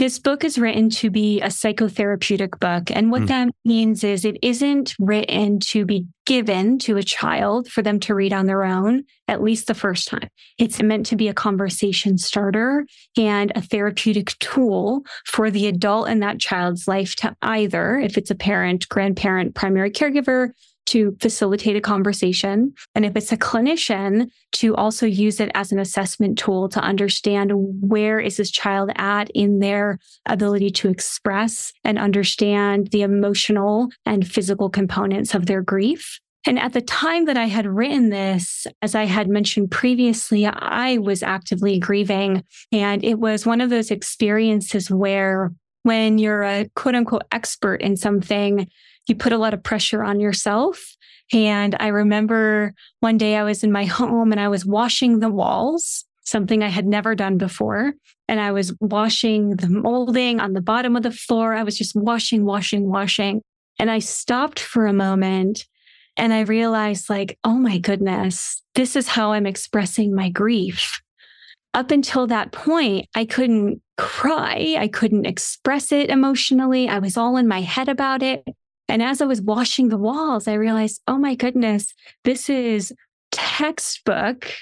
This 0.00 0.18
book 0.18 0.44
is 0.44 0.58
written 0.58 0.88
to 0.90 1.10
be 1.10 1.42
a 1.42 1.48
psychotherapeutic 1.48 2.58
book. 2.58 2.90
And 2.90 3.10
what 3.10 3.22
mm. 3.22 3.26
that 3.26 3.48
means 3.66 4.02
is 4.02 4.24
it 4.24 4.38
isn't 4.40 4.94
written 4.98 5.60
to 5.60 5.84
be 5.84 6.06
given 6.24 6.78
to 6.78 6.96
a 6.96 7.02
child 7.02 7.68
for 7.68 7.82
them 7.82 8.00
to 8.00 8.14
read 8.14 8.32
on 8.32 8.46
their 8.46 8.64
own, 8.64 9.02
at 9.28 9.42
least 9.42 9.66
the 9.66 9.74
first 9.74 10.08
time. 10.08 10.30
It's 10.56 10.80
meant 10.80 11.04
to 11.06 11.16
be 11.16 11.28
a 11.28 11.34
conversation 11.34 12.16
starter 12.16 12.86
and 13.18 13.52
a 13.54 13.60
therapeutic 13.60 14.38
tool 14.38 15.02
for 15.26 15.50
the 15.50 15.66
adult 15.66 16.08
in 16.08 16.20
that 16.20 16.40
child's 16.40 16.88
life 16.88 17.14
to 17.16 17.36
either, 17.42 17.98
if 17.98 18.16
it's 18.16 18.30
a 18.30 18.34
parent, 18.34 18.88
grandparent, 18.88 19.54
primary 19.54 19.90
caregiver, 19.90 20.52
to 20.90 21.16
facilitate 21.20 21.76
a 21.76 21.80
conversation. 21.80 22.72
And 22.94 23.04
if 23.04 23.16
it's 23.16 23.32
a 23.32 23.36
clinician, 23.36 24.30
to 24.52 24.74
also 24.74 25.06
use 25.06 25.38
it 25.38 25.50
as 25.54 25.70
an 25.70 25.78
assessment 25.78 26.36
tool 26.36 26.68
to 26.68 26.80
understand 26.80 27.52
where 27.80 28.18
is 28.18 28.36
this 28.36 28.50
child 28.50 28.90
at 28.96 29.30
in 29.30 29.60
their 29.60 29.98
ability 30.26 30.70
to 30.70 30.88
express 30.88 31.72
and 31.84 31.98
understand 31.98 32.88
the 32.88 33.02
emotional 33.02 33.88
and 34.04 34.26
physical 34.26 34.68
components 34.68 35.34
of 35.34 35.46
their 35.46 35.62
grief. 35.62 36.18
And 36.46 36.58
at 36.58 36.72
the 36.72 36.80
time 36.80 37.26
that 37.26 37.36
I 37.36 37.46
had 37.46 37.66
written 37.66 38.08
this, 38.08 38.66
as 38.80 38.94
I 38.94 39.04
had 39.04 39.28
mentioned 39.28 39.70
previously, 39.70 40.46
I 40.46 40.98
was 40.98 41.22
actively 41.22 41.78
grieving. 41.78 42.42
And 42.72 43.04
it 43.04 43.18
was 43.18 43.44
one 43.44 43.60
of 43.60 43.70
those 43.70 43.90
experiences 43.90 44.90
where 44.90 45.52
when 45.82 46.18
you're 46.18 46.42
a 46.42 46.68
quote 46.74 46.94
unquote 46.94 47.24
expert 47.30 47.82
in 47.82 47.96
something, 47.96 48.68
you 49.10 49.16
put 49.16 49.32
a 49.32 49.38
lot 49.38 49.52
of 49.52 49.62
pressure 49.62 50.02
on 50.02 50.20
yourself. 50.20 50.96
And 51.32 51.76
I 51.78 51.88
remember 51.88 52.72
one 53.00 53.18
day 53.18 53.36
I 53.36 53.42
was 53.42 53.62
in 53.62 53.72
my 53.72 53.84
home 53.98 54.32
and 54.32 54.40
I 54.40 54.48
was 54.48 54.64
washing 54.64 55.18
the 55.18 55.28
walls, 55.28 56.04
something 56.22 56.62
I 56.62 56.68
had 56.68 56.86
never 56.86 57.14
done 57.14 57.36
before. 57.36 57.92
And 58.28 58.40
I 58.40 58.52
was 58.52 58.72
washing 58.80 59.56
the 59.56 59.68
molding 59.68 60.40
on 60.40 60.52
the 60.52 60.62
bottom 60.62 60.96
of 60.96 61.02
the 61.02 61.10
floor. 61.10 61.54
I 61.54 61.64
was 61.64 61.76
just 61.76 61.96
washing, 61.96 62.44
washing, 62.44 62.88
washing. 62.88 63.42
And 63.78 63.90
I 63.90 63.98
stopped 63.98 64.60
for 64.60 64.86
a 64.86 64.92
moment 64.92 65.66
and 66.16 66.32
I 66.32 66.40
realized, 66.40 67.08
like, 67.08 67.38
oh 67.44 67.54
my 67.54 67.78
goodness, 67.78 68.62
this 68.74 68.94
is 68.94 69.08
how 69.08 69.32
I'm 69.32 69.46
expressing 69.46 70.14
my 70.14 70.28
grief. 70.28 71.00
Up 71.72 71.90
until 71.90 72.26
that 72.26 72.52
point, 72.52 73.06
I 73.14 73.24
couldn't 73.24 73.80
cry. 73.96 74.76
I 74.78 74.88
couldn't 74.88 75.24
express 75.24 75.92
it 75.92 76.10
emotionally. 76.10 76.88
I 76.88 76.98
was 76.98 77.16
all 77.16 77.36
in 77.36 77.48
my 77.48 77.60
head 77.60 77.88
about 77.88 78.22
it. 78.22 78.44
And 78.90 79.02
as 79.02 79.22
I 79.22 79.26
was 79.26 79.40
washing 79.40 79.88
the 79.88 79.96
walls, 79.96 80.48
I 80.48 80.54
realized, 80.54 81.00
oh 81.06 81.16
my 81.16 81.36
goodness, 81.36 81.94
this 82.24 82.50
is 82.50 82.92
textbook 83.30 84.52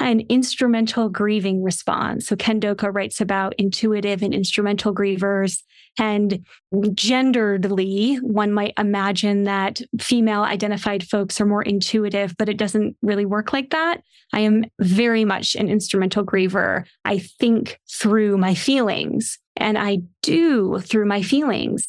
an 0.00 0.20
instrumental 0.28 1.08
grieving 1.08 1.62
response. 1.62 2.26
So 2.26 2.36
Ken 2.36 2.60
Doka 2.60 2.90
writes 2.90 3.20
about 3.20 3.54
intuitive 3.56 4.22
and 4.22 4.34
instrumental 4.34 4.94
grievers. 4.94 5.62
And 5.98 6.44
genderedly, 6.74 8.20
one 8.20 8.52
might 8.52 8.74
imagine 8.76 9.44
that 9.44 9.80
female 9.98 10.42
identified 10.42 11.08
folks 11.08 11.40
are 11.40 11.46
more 11.46 11.62
intuitive, 11.62 12.36
but 12.36 12.50
it 12.50 12.58
doesn't 12.58 12.96
really 13.00 13.24
work 13.24 13.54
like 13.54 13.70
that. 13.70 14.02
I 14.34 14.40
am 14.40 14.64
very 14.80 15.24
much 15.24 15.54
an 15.54 15.68
instrumental 15.68 16.26
griever. 16.26 16.84
I 17.04 17.18
think 17.18 17.78
through 17.90 18.36
my 18.36 18.54
feelings 18.54 19.38
and 19.56 19.78
I 19.78 20.00
do 20.22 20.80
through 20.80 21.06
my 21.06 21.22
feelings. 21.22 21.86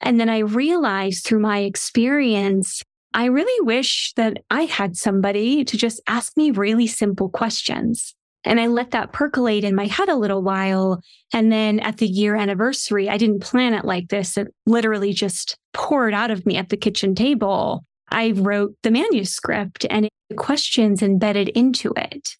And 0.00 0.18
then 0.18 0.28
I 0.28 0.38
realized 0.38 1.24
through 1.24 1.40
my 1.40 1.58
experience, 1.58 2.82
I 3.12 3.26
really 3.26 3.66
wish 3.66 4.12
that 4.16 4.38
I 4.50 4.62
had 4.62 4.96
somebody 4.96 5.64
to 5.64 5.76
just 5.76 6.00
ask 6.06 6.36
me 6.36 6.50
really 6.50 6.86
simple 6.86 7.28
questions. 7.28 8.14
And 8.44 8.58
I 8.58 8.68
let 8.68 8.92
that 8.92 9.12
percolate 9.12 9.64
in 9.64 9.74
my 9.74 9.86
head 9.86 10.08
a 10.08 10.16
little 10.16 10.42
while. 10.42 11.00
And 11.32 11.52
then 11.52 11.80
at 11.80 11.98
the 11.98 12.06
year 12.06 12.36
anniversary, 12.36 13.08
I 13.08 13.18
didn't 13.18 13.40
plan 13.40 13.74
it 13.74 13.84
like 13.84 14.08
this. 14.08 14.36
It 14.38 14.48
literally 14.64 15.12
just 15.12 15.56
poured 15.74 16.14
out 16.14 16.30
of 16.30 16.46
me 16.46 16.56
at 16.56 16.70
the 16.70 16.76
kitchen 16.76 17.14
table. 17.14 17.84
I 18.10 18.32
wrote 18.32 18.74
the 18.82 18.90
manuscript 18.90 19.84
and 19.90 20.08
the 20.30 20.36
questions 20.36 21.02
embedded 21.02 21.50
into 21.50 21.92
it. 21.96 22.36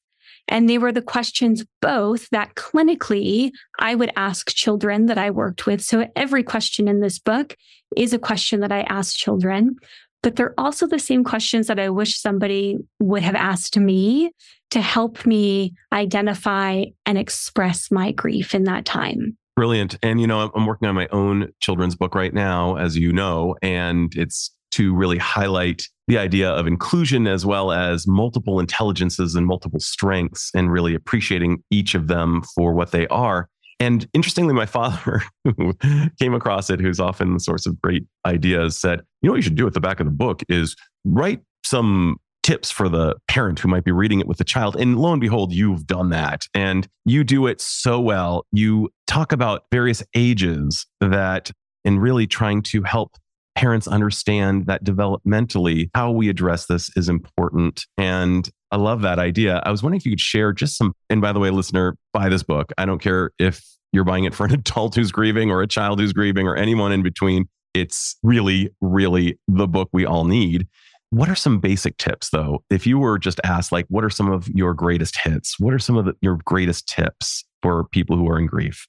And 0.50 0.68
they 0.68 0.78
were 0.78 0.92
the 0.92 1.00
questions 1.00 1.64
both 1.80 2.28
that 2.30 2.56
clinically 2.56 3.52
I 3.78 3.94
would 3.94 4.12
ask 4.16 4.50
children 4.50 5.06
that 5.06 5.16
I 5.16 5.30
worked 5.30 5.64
with. 5.64 5.80
So 5.80 6.06
every 6.16 6.42
question 6.42 6.88
in 6.88 7.00
this 7.00 7.18
book 7.18 7.56
is 7.96 8.12
a 8.12 8.18
question 8.18 8.60
that 8.60 8.72
I 8.72 8.82
ask 8.82 9.16
children, 9.16 9.76
but 10.22 10.36
they're 10.36 10.54
also 10.58 10.86
the 10.86 10.98
same 10.98 11.24
questions 11.24 11.68
that 11.68 11.78
I 11.78 11.88
wish 11.88 12.18
somebody 12.18 12.78
would 12.98 13.22
have 13.22 13.34
asked 13.34 13.78
me 13.78 14.32
to 14.70 14.80
help 14.80 15.24
me 15.24 15.72
identify 15.92 16.84
and 17.06 17.16
express 17.16 17.90
my 17.90 18.12
grief 18.12 18.54
in 18.54 18.64
that 18.64 18.84
time. 18.84 19.36
Brilliant. 19.56 19.98
And, 20.02 20.20
you 20.20 20.26
know, 20.26 20.50
I'm 20.54 20.66
working 20.66 20.88
on 20.88 20.94
my 20.94 21.08
own 21.12 21.52
children's 21.60 21.96
book 21.96 22.14
right 22.14 22.32
now, 22.32 22.76
as 22.76 22.96
you 22.96 23.12
know, 23.12 23.56
and 23.62 24.12
it's 24.16 24.52
to 24.72 24.94
really 24.94 25.18
highlight 25.18 25.88
the 26.10 26.18
idea 26.18 26.50
of 26.50 26.66
inclusion 26.66 27.28
as 27.28 27.46
well 27.46 27.70
as 27.70 28.06
multiple 28.06 28.58
intelligences 28.58 29.36
and 29.36 29.46
multiple 29.46 29.78
strengths 29.78 30.50
and 30.54 30.72
really 30.72 30.92
appreciating 30.92 31.62
each 31.70 31.94
of 31.94 32.08
them 32.08 32.42
for 32.56 32.74
what 32.74 32.90
they 32.90 33.06
are. 33.08 33.48
And 33.78 34.08
interestingly, 34.12 34.52
my 34.52 34.66
father, 34.78 35.22
who 35.44 35.72
came 36.20 36.34
across 36.34 36.68
it, 36.68 36.80
who's 36.80 36.98
often 36.98 37.34
the 37.34 37.40
source 37.40 37.64
of 37.64 37.80
great 37.80 38.04
ideas, 38.26 38.76
said, 38.76 39.02
You 39.22 39.28
know 39.28 39.32
what 39.32 39.36
you 39.36 39.42
should 39.42 39.54
do 39.54 39.68
at 39.68 39.72
the 39.72 39.80
back 39.80 40.00
of 40.00 40.06
the 40.06 40.12
book 40.12 40.42
is 40.48 40.74
write 41.04 41.40
some 41.64 42.16
tips 42.42 42.72
for 42.72 42.88
the 42.88 43.14
parent 43.28 43.60
who 43.60 43.68
might 43.68 43.84
be 43.84 43.92
reading 43.92 44.18
it 44.18 44.26
with 44.26 44.38
the 44.38 44.44
child. 44.44 44.74
And 44.74 44.98
lo 44.98 45.12
and 45.12 45.20
behold, 45.20 45.52
you've 45.52 45.86
done 45.86 46.10
that. 46.10 46.46
And 46.54 46.88
you 47.04 47.22
do 47.22 47.46
it 47.46 47.60
so 47.60 48.00
well. 48.00 48.46
You 48.50 48.90
talk 49.06 49.30
about 49.30 49.62
various 49.70 50.02
ages 50.16 50.86
that, 51.00 51.52
and 51.84 52.02
really 52.02 52.26
trying 52.26 52.62
to 52.62 52.82
help 52.82 53.12
parents 53.60 53.86
understand 53.86 54.64
that 54.64 54.82
developmentally, 54.82 55.90
how 55.94 56.10
we 56.10 56.30
address 56.30 56.64
this 56.64 56.90
is 56.96 57.10
important. 57.10 57.84
And 57.98 58.48
I 58.70 58.76
love 58.76 59.02
that 59.02 59.18
idea. 59.18 59.60
I 59.66 59.70
was 59.70 59.82
wondering 59.82 59.98
if 59.98 60.06
you 60.06 60.12
could 60.12 60.20
share 60.20 60.54
just 60.54 60.78
some, 60.78 60.94
and 61.10 61.20
by 61.20 61.34
the 61.34 61.40
way, 61.40 61.50
listener, 61.50 61.94
buy 62.14 62.30
this 62.30 62.42
book. 62.42 62.72
I 62.78 62.86
don't 62.86 63.02
care 63.02 63.32
if 63.38 63.62
you're 63.92 64.04
buying 64.04 64.24
it 64.24 64.34
for 64.34 64.46
an 64.46 64.52
adult 64.54 64.94
who's 64.94 65.12
grieving 65.12 65.50
or 65.50 65.60
a 65.60 65.66
child 65.66 66.00
who's 66.00 66.14
grieving 66.14 66.48
or 66.48 66.56
anyone 66.56 66.90
in 66.90 67.02
between. 67.02 67.50
It's 67.74 68.16
really, 68.22 68.70
really 68.80 69.38
the 69.46 69.68
book 69.68 69.90
we 69.92 70.06
all 70.06 70.24
need. 70.24 70.66
What 71.10 71.28
are 71.28 71.34
some 71.34 71.60
basic 71.60 71.98
tips, 71.98 72.30
though? 72.30 72.64
If 72.70 72.86
you 72.86 72.98
were 72.98 73.18
just 73.18 73.42
asked, 73.44 73.72
like, 73.72 73.84
what 73.88 74.04
are 74.04 74.10
some 74.10 74.32
of 74.32 74.48
your 74.48 74.72
greatest 74.72 75.18
hits? 75.22 75.60
What 75.60 75.74
are 75.74 75.78
some 75.78 75.98
of 75.98 76.06
the, 76.06 76.14
your 76.22 76.38
greatest 76.46 76.88
tips 76.88 77.44
for 77.60 77.84
people 77.92 78.16
who 78.16 78.26
are 78.30 78.38
in 78.38 78.46
grief? 78.46 78.86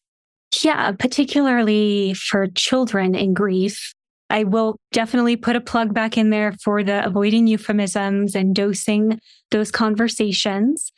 Yeah, 0.63 0.93
particularly 0.93 2.13
for 2.13 2.47
children 2.47 3.15
in 3.15 3.33
grief. 3.33 3.93
I 4.31 4.45
will 4.45 4.79
definitely 4.91 5.35
put 5.35 5.55
a 5.55 5.61
plug 5.61 5.93
back 5.93 6.17
in 6.17 6.29
there 6.29 6.53
for 6.63 6.83
the 6.83 7.05
avoiding 7.05 7.47
euphemisms 7.47 8.35
and 8.35 8.55
dosing 8.55 9.19
those 9.51 9.71
conversations. 9.71 10.91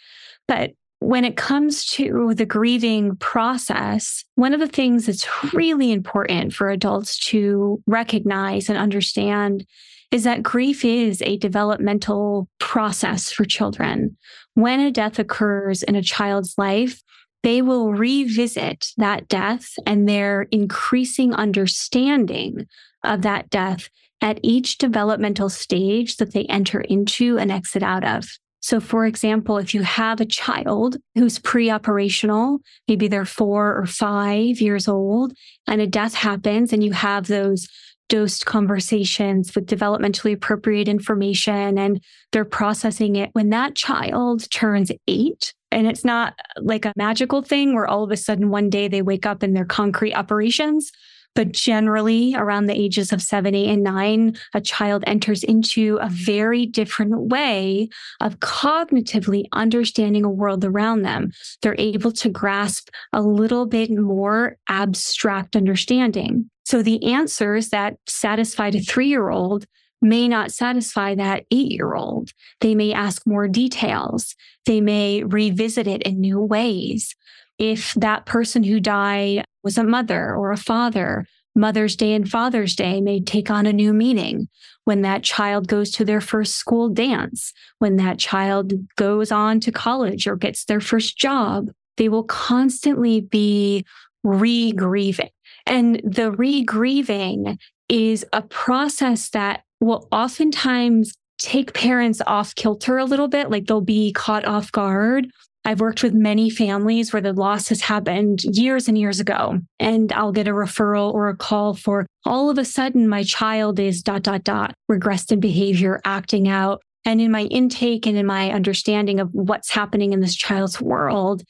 But 0.47 0.71
when 0.99 1.25
it 1.25 1.35
comes 1.35 1.85
to 1.85 2.33
the 2.33 2.45
grieving 2.45 3.17
process, 3.17 4.23
one 4.35 4.53
of 4.53 4.61
the 4.61 4.67
things 4.67 5.05
that's 5.05 5.27
really 5.53 5.91
important 5.91 6.53
for 6.53 6.69
adults 6.69 7.19
to 7.27 7.81
recognize 7.87 8.69
and 8.69 8.77
understand 8.77 9.65
is 10.11 10.23
that 10.23 10.43
grief 10.43 10.85
is 10.85 11.21
a 11.23 11.37
developmental 11.37 12.47
process 12.59 13.31
for 13.31 13.45
children. 13.45 14.15
When 14.53 14.79
a 14.79 14.91
death 14.91 15.19
occurs 15.19 15.83
in 15.83 15.95
a 15.95 16.03
child's 16.03 16.53
life, 16.57 17.01
they 17.41 17.61
will 17.61 17.91
revisit 17.91 18.87
that 18.97 19.27
death 19.27 19.73
and 19.85 20.07
their 20.07 20.43
increasing 20.51 21.33
understanding 21.33 22.67
of 23.03 23.21
that 23.23 23.49
death 23.49 23.89
at 24.21 24.39
each 24.41 24.77
developmental 24.77 25.49
stage 25.49 26.17
that 26.17 26.33
they 26.33 26.45
enter 26.45 26.81
into 26.81 27.37
and 27.37 27.51
exit 27.51 27.83
out 27.83 28.05
of. 28.05 28.25
So, 28.61 28.79
for 28.79 29.05
example, 29.05 29.57
if 29.57 29.73
you 29.73 29.81
have 29.83 30.21
a 30.21 30.25
child 30.25 30.95
who's 31.15 31.37
pre 31.37 31.69
operational, 31.69 32.59
maybe 32.87 33.09
they're 33.09 33.25
four 33.25 33.77
or 33.77 33.85
five 33.85 34.61
years 34.61 34.87
old, 34.87 35.33
and 35.67 35.81
a 35.81 35.87
death 35.87 36.13
happens, 36.13 36.71
and 36.71 36.81
you 36.81 36.93
have 36.93 37.27
those 37.27 37.67
dosed 38.07 38.45
conversations 38.45 39.53
with 39.55 39.65
developmentally 39.65 40.33
appropriate 40.33 40.87
information 40.87 41.77
and 41.77 41.99
they're 42.31 42.45
processing 42.45 43.15
it 43.15 43.29
when 43.33 43.49
that 43.49 43.75
child 43.75 44.49
turns 44.51 44.91
eight. 45.07 45.53
And 45.71 45.87
it's 45.87 46.05
not 46.05 46.35
like 46.57 46.85
a 46.85 46.93
magical 46.95 47.41
thing 47.41 47.73
where 47.73 47.87
all 47.87 48.03
of 48.03 48.11
a 48.11 48.17
sudden 48.17 48.49
one 48.49 48.69
day 48.69 48.87
they 48.87 49.01
wake 49.01 49.25
up 49.25 49.41
and 49.41 49.55
they're 49.55 49.65
concrete 49.65 50.13
operations. 50.13 50.91
But 51.35 51.51
generally, 51.51 52.35
around 52.35 52.67
the 52.67 52.79
ages 52.79 53.11
of 53.11 53.21
seven, 53.21 53.55
eight, 53.55 53.69
and 53.69 53.83
nine, 53.83 54.35
a 54.53 54.61
child 54.61 55.03
enters 55.07 55.43
into 55.43 55.97
a 55.97 56.09
very 56.09 56.65
different 56.65 57.29
way 57.29 57.89
of 58.21 58.39
cognitively 58.39 59.45
understanding 59.51 60.23
a 60.23 60.29
world 60.29 60.63
around 60.63 61.01
them. 61.01 61.31
They're 61.61 61.75
able 61.79 62.11
to 62.13 62.29
grasp 62.29 62.89
a 63.11 63.21
little 63.21 63.65
bit 63.65 63.89
more 63.91 64.57
abstract 64.69 65.55
understanding. 65.55 66.49
So 66.65 66.81
the 66.81 67.03
answers 67.03 67.69
that 67.69 67.97
satisfied 68.07 68.75
a 68.75 68.79
three 68.79 69.07
year 69.07 69.29
old 69.29 69.65
may 70.01 70.27
not 70.27 70.51
satisfy 70.51 71.15
that 71.15 71.45
eight 71.49 71.71
year 71.71 71.95
old. 71.95 72.31
They 72.59 72.75
may 72.75 72.93
ask 72.93 73.25
more 73.25 73.47
details. 73.47 74.35
They 74.65 74.81
may 74.81 75.23
revisit 75.23 75.87
it 75.87 76.03
in 76.03 76.19
new 76.19 76.39
ways 76.39 77.15
if 77.57 77.93
that 77.95 78.25
person 78.25 78.63
who 78.63 78.79
died 78.79 79.45
was 79.63 79.77
a 79.77 79.83
mother 79.83 80.35
or 80.35 80.51
a 80.51 80.57
father, 80.57 81.25
Mother's 81.55 81.95
Day 81.95 82.13
and 82.13 82.27
Father's 82.27 82.75
Day 82.75 82.99
may 82.99 83.21
take 83.21 83.51
on 83.51 83.65
a 83.65 83.73
new 83.73 83.93
meaning. 83.93 84.47
When 84.85 85.01
that 85.03 85.23
child 85.23 85.67
goes 85.67 85.91
to 85.91 86.03
their 86.03 86.19
first 86.19 86.55
school 86.55 86.89
dance, 86.89 87.53
when 87.79 87.95
that 87.97 88.19
child 88.19 88.73
goes 88.97 89.31
on 89.31 89.59
to 89.61 89.71
college 89.71 90.27
or 90.27 90.35
gets 90.35 90.65
their 90.65 90.81
first 90.81 91.17
job, 91.17 91.69
they 91.97 92.09
will 92.09 92.23
constantly 92.23 93.21
be 93.21 93.85
re 94.23 94.71
grieving. 94.71 95.29
And 95.65 96.01
the 96.03 96.31
re 96.31 96.63
grieving 96.63 97.57
is 97.87 98.25
a 98.33 98.41
process 98.41 99.29
that 99.29 99.63
will 99.79 100.07
oftentimes 100.11 101.13
take 101.37 101.73
parents 101.73 102.21
off 102.25 102.55
kilter 102.55 102.97
a 102.97 103.05
little 103.05 103.27
bit, 103.27 103.49
like 103.49 103.67
they'll 103.67 103.81
be 103.81 104.11
caught 104.11 104.45
off 104.45 104.71
guard 104.71 105.27
I've 105.65 105.79
worked 105.79 106.03
with 106.03 106.13
many 106.13 106.49
families 106.49 107.13
where 107.13 107.21
the 107.21 107.31
loss 107.31 107.69
has 107.69 107.81
happened 107.81 108.43
years 108.43 108.89
and 108.89 108.97
years 108.97 109.19
ago, 109.21 109.59
and 109.79 110.11
I'll 110.11 110.33
get 110.33 110.47
a 110.47 110.51
referral 110.51 111.13
or 111.13 111.29
a 111.29 111.37
call 111.37 111.73
for 111.73 112.05
all 112.25 112.49
of 112.49 112.57
a 112.57 112.65
sudden 112.65 113.07
my 113.07 113.23
child 113.23 113.79
is 113.79 114.03
dot, 114.03 114.23
dot, 114.23 114.43
dot, 114.43 114.73
regressed 114.91 115.31
in 115.31 115.39
behavior, 115.39 116.01
acting 116.03 116.47
out. 116.47 116.81
And 117.05 117.19
in 117.19 117.31
my 117.31 117.43
intake 117.43 118.05
and 118.05 118.17
in 118.17 118.25
my 118.25 118.51
understanding 118.51 119.19
of 119.19 119.29
what's 119.33 119.71
happening 119.71 120.13
in 120.13 120.21
this 120.21 120.35
child's 120.35 120.79
world, 120.79 121.43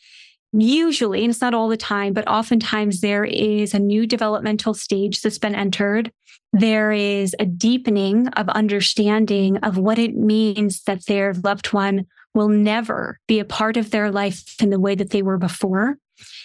usually, 0.51 1.22
and 1.22 1.30
it's 1.30 1.41
not 1.41 1.53
all 1.53 1.70
the 1.70 1.78
time, 1.78 2.14
but 2.14 2.28
oftentimes 2.28 3.01
there 3.01 3.24
is 3.24 3.74
a 3.74 3.80
new 3.80 4.07
developmental 4.07 4.74
stage 4.74 5.22
that's 5.22 5.39
been 5.39 5.55
entered. 5.55 6.11
There 6.53 6.91
is 6.91 7.36
a 7.39 7.45
deepening 7.45 8.28
of 8.30 8.49
understanding 8.49 9.57
of 9.57 9.78
what 9.78 9.99
it 9.99 10.16
means 10.16 10.84
that 10.84 11.05
their 11.05 11.34
loved 11.34 11.74
one 11.74 12.05
will 12.34 12.49
never 12.49 13.19
be 13.27 13.39
a 13.39 13.45
part 13.45 13.77
of 13.77 13.91
their 13.91 14.11
life 14.11 14.55
in 14.61 14.69
the 14.69 14.79
way 14.79 14.95
that 14.95 15.11
they 15.11 15.21
were 15.21 15.38
before. 15.38 15.97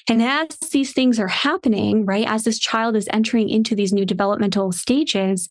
And 0.08 0.22
as 0.22 0.48
these 0.72 0.92
things 0.92 1.18
are 1.18 1.28
happening, 1.28 2.06
right, 2.06 2.26
as 2.26 2.44
this 2.44 2.58
child 2.58 2.96
is 2.96 3.08
entering 3.12 3.48
into 3.48 3.74
these 3.74 3.92
new 3.92 4.04
developmental 4.04 4.72
stages, 4.72 5.48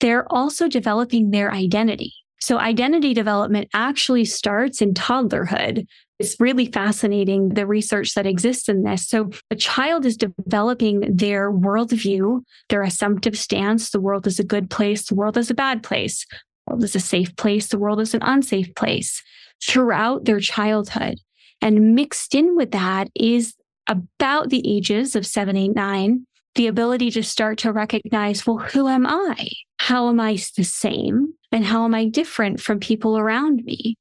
they're 0.00 0.30
also 0.32 0.68
developing 0.68 1.30
their 1.30 1.52
identity. 1.52 2.12
So 2.40 2.58
identity 2.58 3.14
development 3.14 3.68
actually 3.72 4.24
starts 4.24 4.82
in 4.82 4.94
toddlerhood. 4.94 5.86
It's 6.18 6.40
really 6.40 6.66
fascinating 6.66 7.50
the 7.50 7.66
research 7.66 8.14
that 8.14 8.26
exists 8.26 8.68
in 8.68 8.82
this. 8.82 9.08
So 9.08 9.30
a 9.50 9.56
child 9.56 10.04
is 10.04 10.16
developing 10.16 11.00
their 11.08 11.52
worldview, 11.52 12.42
their 12.68 12.82
assumptive 12.82 13.38
stance. 13.38 13.90
The 13.90 14.00
world 14.00 14.26
is 14.26 14.40
a 14.40 14.44
good 14.44 14.70
place. 14.70 15.06
The 15.06 15.14
world 15.14 15.36
is 15.36 15.50
a 15.50 15.54
bad 15.54 15.84
place. 15.84 16.26
The 16.66 16.72
world 16.72 16.84
is 16.84 16.96
a 16.96 17.00
safe 17.00 17.34
place. 17.36 17.68
The 17.68 17.78
world 17.78 18.00
is 18.00 18.14
an 18.14 18.22
unsafe 18.22 18.74
place 18.74 19.22
throughout 19.66 20.24
their 20.24 20.40
childhood. 20.40 21.18
And 21.60 21.94
mixed 21.94 22.34
in 22.34 22.56
with 22.56 22.72
that 22.72 23.08
is 23.14 23.54
about 23.86 24.50
the 24.50 24.62
ages 24.64 25.14
of 25.14 25.26
seven, 25.26 25.56
eight, 25.56 25.74
nine, 25.74 26.26
the 26.54 26.66
ability 26.66 27.10
to 27.12 27.22
start 27.22 27.58
to 27.58 27.72
recognize, 27.72 28.46
well, 28.46 28.58
who 28.58 28.88
am 28.88 29.06
I? 29.06 29.48
How 29.78 30.08
am 30.08 30.20
I 30.20 30.38
the 30.56 30.64
same? 30.64 31.32
And 31.50 31.64
how 31.64 31.84
am 31.84 31.94
I 31.94 32.06
different 32.06 32.60
from 32.60 32.80
people 32.80 33.16
around 33.16 33.64
me? 33.64 33.96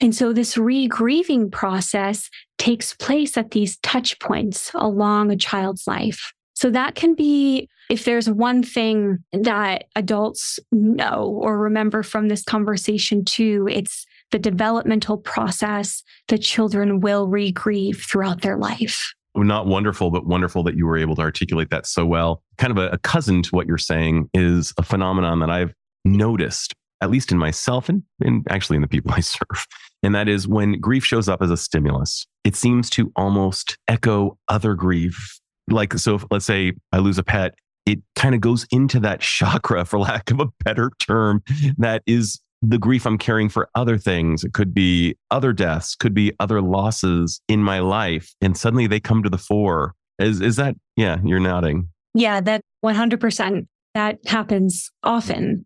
And 0.00 0.14
so 0.14 0.32
this 0.32 0.58
re-grieving 0.58 1.50
process 1.50 2.28
takes 2.58 2.94
place 2.94 3.36
at 3.36 3.52
these 3.52 3.78
touch 3.78 4.18
points 4.18 4.70
along 4.74 5.30
a 5.30 5.36
child's 5.36 5.86
life. 5.86 6.32
So 6.54 6.70
that 6.70 6.94
can 6.94 7.14
be, 7.14 7.68
if 7.90 8.04
there's 8.04 8.28
one 8.28 8.62
thing 8.62 9.18
that 9.32 9.84
adults 9.94 10.58
know 10.72 11.38
or 11.40 11.58
remember 11.58 12.02
from 12.02 12.28
this 12.28 12.42
conversation 12.42 13.24
too, 13.24 13.68
it's 13.70 14.06
the 14.32 14.38
developmental 14.38 15.18
process 15.18 16.02
that 16.28 16.38
children 16.38 17.00
will 17.00 17.26
re-grieve 17.26 18.04
throughout 18.10 18.42
their 18.42 18.56
life. 18.56 19.12
Not 19.36 19.66
wonderful, 19.66 20.10
but 20.10 20.26
wonderful 20.26 20.62
that 20.62 20.76
you 20.76 20.86
were 20.86 20.96
able 20.96 21.14
to 21.16 21.22
articulate 21.22 21.70
that 21.70 21.86
so 21.86 22.06
well. 22.06 22.42
Kind 22.56 22.70
of 22.70 22.78
a, 22.78 22.88
a 22.88 22.98
cousin 22.98 23.42
to 23.42 23.50
what 23.50 23.66
you're 23.66 23.76
saying 23.76 24.30
is 24.32 24.72
a 24.78 24.82
phenomenon 24.82 25.40
that 25.40 25.50
I've 25.50 25.74
noticed, 26.06 26.72
at 27.02 27.10
least 27.10 27.32
in 27.32 27.38
myself 27.38 27.88
and, 27.88 28.02
and 28.20 28.46
actually 28.48 28.76
in 28.76 28.82
the 28.82 28.88
people 28.88 29.12
I 29.12 29.20
serve. 29.20 29.66
And 30.02 30.14
that 30.14 30.28
is 30.28 30.48
when 30.48 30.80
grief 30.80 31.04
shows 31.04 31.28
up 31.28 31.42
as 31.42 31.50
a 31.50 31.56
stimulus, 31.56 32.26
it 32.44 32.56
seems 32.56 32.88
to 32.90 33.12
almost 33.16 33.76
echo 33.88 34.38
other 34.48 34.74
grief. 34.74 35.38
Like, 35.68 35.94
so 35.94 36.14
if, 36.14 36.24
let's 36.30 36.46
say 36.46 36.72
I 36.92 36.98
lose 36.98 37.18
a 37.18 37.24
pet, 37.24 37.54
it 37.86 38.00
kind 38.14 38.34
of 38.34 38.40
goes 38.40 38.66
into 38.70 39.00
that 39.00 39.20
chakra, 39.20 39.84
for 39.84 39.98
lack 39.98 40.30
of 40.30 40.40
a 40.40 40.46
better 40.64 40.90
term, 40.98 41.42
that 41.78 42.02
is 42.06 42.40
the 42.68 42.78
grief 42.78 43.06
I'm 43.06 43.18
carrying 43.18 43.48
for 43.48 43.68
other 43.74 43.96
things. 43.96 44.42
It 44.42 44.52
could 44.52 44.74
be 44.74 45.16
other 45.30 45.52
deaths, 45.52 45.94
could 45.94 46.14
be 46.14 46.32
other 46.40 46.60
losses 46.60 47.40
in 47.48 47.62
my 47.62 47.78
life. 47.78 48.34
And 48.40 48.56
suddenly 48.56 48.86
they 48.86 49.00
come 49.00 49.22
to 49.22 49.30
the 49.30 49.38
fore. 49.38 49.94
Is, 50.18 50.40
is 50.40 50.56
that, 50.56 50.74
yeah, 50.96 51.18
you're 51.24 51.40
nodding. 51.40 51.90
Yeah, 52.14 52.40
that 52.40 52.62
100%. 52.84 53.66
That 53.94 54.18
happens 54.26 54.90
often, 55.02 55.64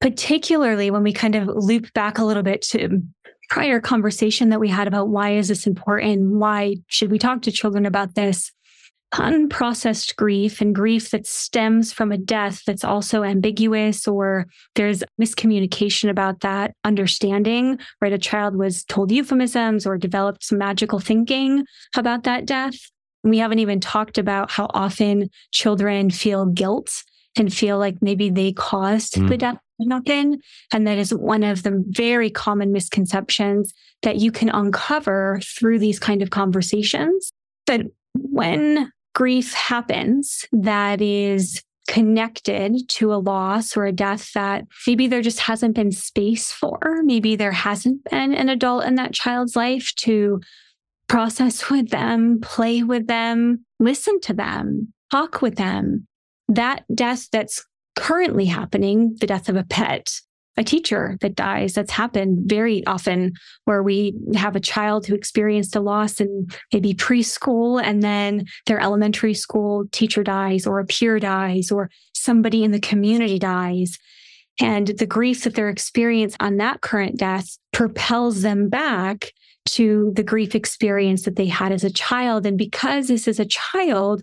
particularly 0.00 0.90
when 0.90 1.04
we 1.04 1.12
kind 1.12 1.36
of 1.36 1.46
loop 1.46 1.92
back 1.92 2.18
a 2.18 2.24
little 2.24 2.42
bit 2.42 2.62
to 2.62 3.02
prior 3.50 3.80
conversation 3.80 4.48
that 4.48 4.58
we 4.58 4.68
had 4.68 4.88
about 4.88 5.08
why 5.08 5.30
is 5.34 5.46
this 5.46 5.66
important? 5.66 6.38
Why 6.40 6.76
should 6.88 7.10
we 7.10 7.18
talk 7.18 7.42
to 7.42 7.52
children 7.52 7.86
about 7.86 8.16
this? 8.16 8.50
Unprocessed 9.14 10.16
grief 10.16 10.60
and 10.60 10.74
grief 10.74 11.10
that 11.10 11.26
stems 11.26 11.92
from 11.92 12.12
a 12.12 12.18
death 12.18 12.62
that's 12.66 12.84
also 12.84 13.22
ambiguous 13.22 14.06
or 14.06 14.46
there's 14.74 15.02
miscommunication 15.20 16.10
about 16.10 16.40
that 16.40 16.74
understanding, 16.84 17.78
right? 18.00 18.12
A 18.12 18.18
child 18.18 18.56
was 18.56 18.84
told 18.84 19.10
euphemisms 19.10 19.86
or 19.86 19.96
developed 19.96 20.44
some 20.44 20.58
magical 20.58 20.98
thinking 20.98 21.64
about 21.96 22.24
that 22.24 22.46
death. 22.46 22.74
We 23.22 23.38
haven't 23.38 23.60
even 23.60 23.80
talked 23.80 24.18
about 24.18 24.50
how 24.50 24.68
often 24.74 25.30
children 25.50 26.10
feel 26.10 26.46
guilt 26.46 27.02
and 27.36 27.52
feel 27.52 27.78
like 27.78 27.96
maybe 28.00 28.30
they 28.30 28.52
caused 28.52 29.14
mm. 29.14 29.28
the 29.28 29.36
death 29.36 29.58
of 29.80 29.86
nothing. 29.86 30.40
And 30.72 30.86
that 30.86 30.98
is 30.98 31.14
one 31.14 31.42
of 31.42 31.62
the 31.62 31.82
very 31.88 32.30
common 32.30 32.72
misconceptions 32.72 33.72
that 34.02 34.16
you 34.16 34.30
can 34.32 34.48
uncover 34.48 35.40
through 35.42 35.78
these 35.78 35.98
kind 35.98 36.22
of 36.22 36.30
conversations. 36.30 37.32
That 37.66 37.82
when 38.14 38.92
grief 39.16 39.54
happens 39.54 40.44
that 40.52 41.00
is 41.00 41.62
connected 41.88 42.86
to 42.86 43.14
a 43.14 43.16
loss 43.16 43.74
or 43.74 43.86
a 43.86 43.92
death 43.92 44.30
that 44.34 44.66
maybe 44.86 45.06
there 45.06 45.22
just 45.22 45.40
hasn't 45.40 45.74
been 45.74 45.90
space 45.90 46.52
for. 46.52 46.78
Maybe 47.02 47.34
there 47.34 47.52
hasn't 47.52 48.04
been 48.10 48.34
an 48.34 48.50
adult 48.50 48.84
in 48.84 48.96
that 48.96 49.14
child's 49.14 49.56
life 49.56 49.90
to 50.00 50.42
process 51.08 51.70
with 51.70 51.88
them, 51.88 52.40
play 52.42 52.82
with 52.82 53.06
them, 53.06 53.64
listen 53.80 54.20
to 54.20 54.34
them, 54.34 54.92
talk 55.10 55.40
with 55.40 55.56
them. 55.56 56.06
That 56.48 56.84
death 56.94 57.30
that's 57.32 57.64
currently 57.94 58.44
happening, 58.44 59.16
the 59.18 59.26
death 59.26 59.48
of 59.48 59.56
a 59.56 59.64
pet, 59.64 60.12
a 60.56 60.64
teacher 60.64 61.18
that 61.20 61.34
dies. 61.34 61.74
That's 61.74 61.90
happened 61.90 62.48
very 62.48 62.84
often 62.86 63.32
where 63.64 63.82
we 63.82 64.14
have 64.34 64.56
a 64.56 64.60
child 64.60 65.06
who 65.06 65.14
experienced 65.14 65.76
a 65.76 65.80
loss 65.80 66.20
in 66.20 66.48
maybe 66.72 66.94
preschool 66.94 67.82
and 67.82 68.02
then 68.02 68.46
their 68.66 68.80
elementary 68.80 69.34
school 69.34 69.84
teacher 69.92 70.22
dies 70.22 70.66
or 70.66 70.80
a 70.80 70.86
peer 70.86 71.18
dies 71.18 71.70
or 71.70 71.90
somebody 72.14 72.64
in 72.64 72.72
the 72.72 72.80
community 72.80 73.38
dies. 73.38 73.98
And 74.60 74.86
the 74.86 75.06
grief 75.06 75.44
that 75.44 75.54
they're 75.54 75.68
experiencing 75.68 76.38
on 76.40 76.56
that 76.56 76.80
current 76.80 77.18
death 77.18 77.58
propels 77.72 78.40
them 78.40 78.70
back 78.70 79.32
to 79.66 80.12
the 80.14 80.22
grief 80.22 80.54
experience 80.54 81.24
that 81.24 81.36
they 81.36 81.46
had 81.46 81.72
as 81.72 81.84
a 81.84 81.90
child. 81.90 82.46
And 82.46 82.56
because 82.56 83.08
this 83.08 83.28
is 83.28 83.38
a 83.38 83.44
child, 83.44 84.22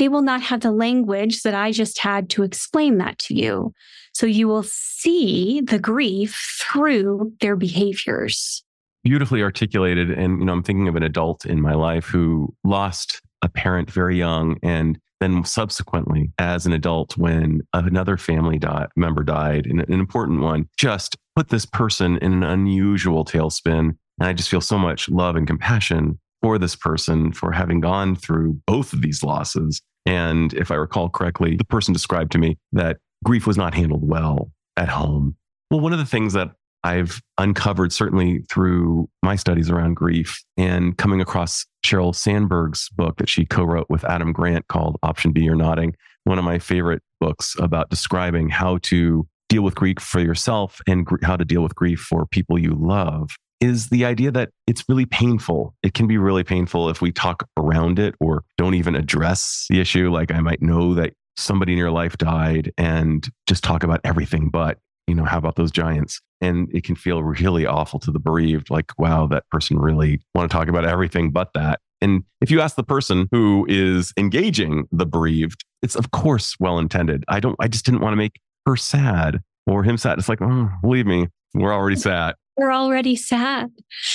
they 0.00 0.08
will 0.08 0.22
not 0.22 0.40
have 0.40 0.60
the 0.60 0.72
language 0.72 1.42
that 1.42 1.54
I 1.54 1.72
just 1.72 1.98
had 1.98 2.30
to 2.30 2.42
explain 2.42 2.96
that 2.98 3.18
to 3.18 3.34
you. 3.34 3.74
So 4.14 4.24
you 4.24 4.48
will 4.48 4.62
see 4.62 5.60
the 5.60 5.78
grief 5.78 6.58
through 6.58 7.34
their 7.40 7.54
behaviors. 7.54 8.64
Beautifully 9.04 9.42
articulated. 9.42 10.10
And, 10.10 10.40
you 10.40 10.46
know, 10.46 10.54
I'm 10.54 10.62
thinking 10.62 10.88
of 10.88 10.96
an 10.96 11.02
adult 11.02 11.44
in 11.44 11.60
my 11.60 11.74
life 11.74 12.06
who 12.06 12.54
lost 12.64 13.20
a 13.42 13.48
parent 13.50 13.90
very 13.90 14.16
young 14.16 14.56
and 14.62 14.98
then 15.20 15.44
subsequently 15.44 16.32
as 16.38 16.64
an 16.64 16.72
adult 16.72 17.18
when 17.18 17.60
another 17.74 18.16
family 18.16 18.58
member 18.96 19.22
died 19.22 19.66
an 19.66 19.80
important 19.88 20.40
one 20.40 20.68
just 20.78 21.16
put 21.36 21.48
this 21.48 21.64
person 21.64 22.16
in 22.18 22.32
an 22.32 22.42
unusual 22.42 23.24
tailspin 23.24 23.78
and 23.78 23.96
i 24.20 24.32
just 24.32 24.50
feel 24.50 24.60
so 24.60 24.78
much 24.78 25.08
love 25.08 25.36
and 25.36 25.46
compassion 25.46 26.18
for 26.42 26.58
this 26.58 26.76
person 26.76 27.32
for 27.32 27.52
having 27.52 27.80
gone 27.80 28.14
through 28.14 28.60
both 28.66 28.92
of 28.92 29.00
these 29.00 29.22
losses 29.22 29.80
and 30.06 30.54
if 30.54 30.70
i 30.70 30.74
recall 30.74 31.08
correctly 31.08 31.56
the 31.56 31.64
person 31.64 31.92
described 31.92 32.32
to 32.32 32.38
me 32.38 32.56
that 32.72 32.98
grief 33.24 33.46
was 33.46 33.56
not 33.56 33.74
handled 33.74 34.06
well 34.08 34.50
at 34.76 34.88
home. 34.88 35.36
Well, 35.70 35.80
one 35.80 35.92
of 35.92 35.98
the 35.98 36.06
things 36.06 36.32
that 36.32 36.50
I've 36.82 37.20
uncovered, 37.36 37.92
certainly 37.92 38.42
through 38.50 39.08
my 39.22 39.36
studies 39.36 39.68
around 39.68 39.94
grief 39.94 40.42
and 40.56 40.96
coming 40.96 41.20
across 41.20 41.66
Sheryl 41.84 42.14
Sandberg's 42.14 42.88
book 42.90 43.18
that 43.18 43.28
she 43.28 43.44
co 43.44 43.64
wrote 43.64 43.86
with 43.90 44.04
Adam 44.04 44.32
Grant 44.32 44.66
called 44.68 44.96
Option 45.02 45.32
B 45.32 45.48
or 45.48 45.54
Nodding, 45.54 45.94
one 46.24 46.38
of 46.38 46.44
my 46.44 46.58
favorite 46.58 47.02
books 47.20 47.54
about 47.58 47.90
describing 47.90 48.48
how 48.48 48.78
to 48.84 49.26
deal 49.50 49.62
with 49.62 49.74
grief 49.74 49.98
for 49.98 50.20
yourself 50.20 50.80
and 50.86 51.04
gr- 51.04 51.16
how 51.22 51.36
to 51.36 51.44
deal 51.44 51.62
with 51.62 51.74
grief 51.74 52.00
for 52.00 52.24
people 52.26 52.58
you 52.58 52.74
love 52.74 53.30
is 53.60 53.88
the 53.88 54.04
idea 54.04 54.30
that 54.30 54.50
it's 54.66 54.84
really 54.88 55.06
painful. 55.06 55.74
It 55.82 55.94
can 55.94 56.06
be 56.06 56.18
really 56.18 56.44
painful 56.44 56.88
if 56.88 57.02
we 57.02 57.12
talk 57.12 57.46
around 57.56 57.98
it 57.98 58.14
or 58.20 58.44
don't 58.56 58.74
even 58.74 58.94
address 58.94 59.66
the 59.68 59.80
issue. 59.80 60.10
Like 60.10 60.32
I 60.32 60.40
might 60.40 60.62
know 60.62 60.94
that 60.94 61.12
somebody 61.36 61.72
in 61.72 61.78
your 61.78 61.90
life 61.90 62.16
died 62.16 62.72
and 62.78 63.28
just 63.46 63.62
talk 63.62 63.82
about 63.82 64.00
everything 64.04 64.48
but, 64.48 64.78
you 65.06 65.14
know, 65.14 65.24
how 65.24 65.38
about 65.38 65.56
those 65.56 65.70
giants? 65.70 66.20
And 66.40 66.68
it 66.74 66.84
can 66.84 66.96
feel 66.96 67.22
really 67.22 67.66
awful 67.66 68.00
to 68.00 68.10
the 68.10 68.18
bereaved, 68.18 68.70
like, 68.70 68.98
wow, 68.98 69.26
that 69.26 69.44
person 69.50 69.78
really 69.78 70.20
want 70.34 70.50
to 70.50 70.56
talk 70.56 70.68
about 70.68 70.86
everything 70.86 71.30
but 71.30 71.52
that. 71.54 71.80
And 72.00 72.24
if 72.40 72.50
you 72.50 72.62
ask 72.62 72.76
the 72.76 72.82
person 72.82 73.28
who 73.30 73.66
is 73.68 74.14
engaging 74.16 74.86
the 74.90 75.04
bereaved, 75.04 75.64
it's 75.82 75.96
of 75.96 76.12
course 76.12 76.56
well 76.58 76.78
intended. 76.78 77.24
I 77.28 77.40
don't, 77.40 77.56
I 77.60 77.68
just 77.68 77.84
didn't 77.84 78.00
want 78.00 78.12
to 78.12 78.16
make 78.16 78.40
her 78.64 78.76
sad 78.76 79.40
or 79.66 79.82
him 79.82 79.98
sad. 79.98 80.18
It's 80.18 80.28
like, 80.28 80.40
oh, 80.40 80.70
believe 80.80 81.06
me, 81.06 81.28
we're 81.54 81.74
already 81.74 81.96
sad. 81.96 82.34
We're 82.56 82.72
already 82.72 83.16
sad. 83.16 83.70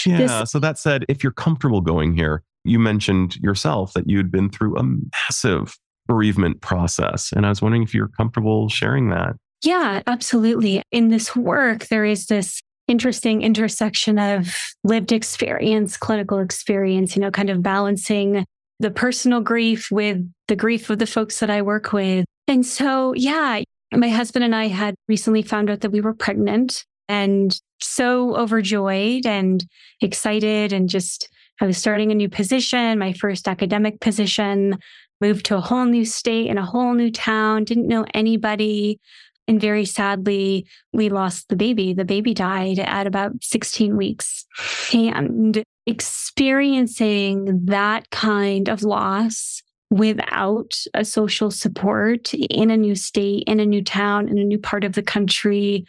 Yeah. 0.05 0.17
This- 0.17 0.51
so 0.51 0.59
that 0.59 0.77
said, 0.77 1.05
if 1.09 1.23
you're 1.23 1.31
comfortable 1.31 1.81
going 1.81 2.15
here, 2.15 2.43
you 2.63 2.79
mentioned 2.79 3.35
yourself 3.37 3.93
that 3.93 4.09
you'd 4.09 4.31
been 4.31 4.49
through 4.49 4.77
a 4.77 4.83
massive 4.83 5.77
bereavement 6.07 6.61
process. 6.61 7.31
And 7.31 7.45
I 7.45 7.49
was 7.49 7.61
wondering 7.61 7.83
if 7.83 7.93
you're 7.93 8.09
comfortable 8.09 8.69
sharing 8.69 9.09
that. 9.09 9.35
Yeah, 9.63 10.01
absolutely. 10.05 10.83
In 10.91 11.09
this 11.09 11.35
work, 11.35 11.87
there 11.87 12.05
is 12.05 12.27
this 12.27 12.61
interesting 12.87 13.41
intersection 13.41 14.19
of 14.19 14.55
lived 14.83 15.11
experience, 15.11 15.97
clinical 15.97 16.39
experience, 16.39 17.15
you 17.15 17.21
know, 17.21 17.31
kind 17.31 17.49
of 17.49 17.63
balancing 17.63 18.45
the 18.79 18.91
personal 18.91 19.41
grief 19.41 19.89
with 19.89 20.19
the 20.47 20.55
grief 20.55 20.89
of 20.89 20.99
the 20.99 21.07
folks 21.07 21.39
that 21.39 21.49
I 21.49 21.61
work 21.61 21.93
with. 21.93 22.25
And 22.47 22.65
so, 22.65 23.13
yeah, 23.15 23.61
my 23.91 24.09
husband 24.09 24.45
and 24.45 24.55
I 24.55 24.67
had 24.67 24.93
recently 25.07 25.41
found 25.41 25.69
out 25.69 25.81
that 25.81 25.91
we 25.91 26.01
were 26.01 26.13
pregnant 26.13 26.85
and 27.07 27.57
so 27.85 28.35
overjoyed 28.35 29.25
and 29.25 29.65
excited 30.01 30.73
and 30.73 30.89
just 30.89 31.29
I 31.61 31.65
was 31.65 31.77
starting 31.77 32.11
a 32.11 32.15
new 32.15 32.29
position, 32.29 32.99
my 32.99 33.13
first 33.13 33.47
academic 33.47 34.01
position 34.01 34.77
moved 35.21 35.45
to 35.45 35.55
a 35.55 35.61
whole 35.61 35.85
new 35.85 36.03
state 36.03 36.47
in 36.47 36.57
a 36.57 36.65
whole 36.65 36.93
new 36.93 37.11
town, 37.11 37.63
didn't 37.63 37.87
know 37.87 38.05
anybody. 38.13 38.99
And 39.47 39.61
very 39.61 39.85
sadly, 39.85 40.65
we 40.91 41.09
lost 41.09 41.49
the 41.49 41.55
baby. 41.55 41.93
The 41.93 42.03
baby 42.03 42.33
died 42.33 42.79
at 42.79 43.07
about 43.07 43.31
16 43.41 43.95
weeks. 43.95 44.45
And 44.91 45.63
experiencing 45.85 47.65
that 47.65 48.09
kind 48.09 48.67
of 48.67 48.83
loss 48.83 49.61
without 49.91 50.75
a 50.93 51.05
social 51.05 51.51
support 51.51 52.33
in 52.33 52.71
a 52.71 52.77
new 52.77 52.95
state, 52.95 53.43
in 53.45 53.59
a 53.59 53.65
new 53.65 53.83
town, 53.83 54.27
in 54.27 54.39
a 54.39 54.43
new 54.43 54.57
part 54.57 54.83
of 54.83 54.93
the 54.93 55.03
country, 55.03 55.85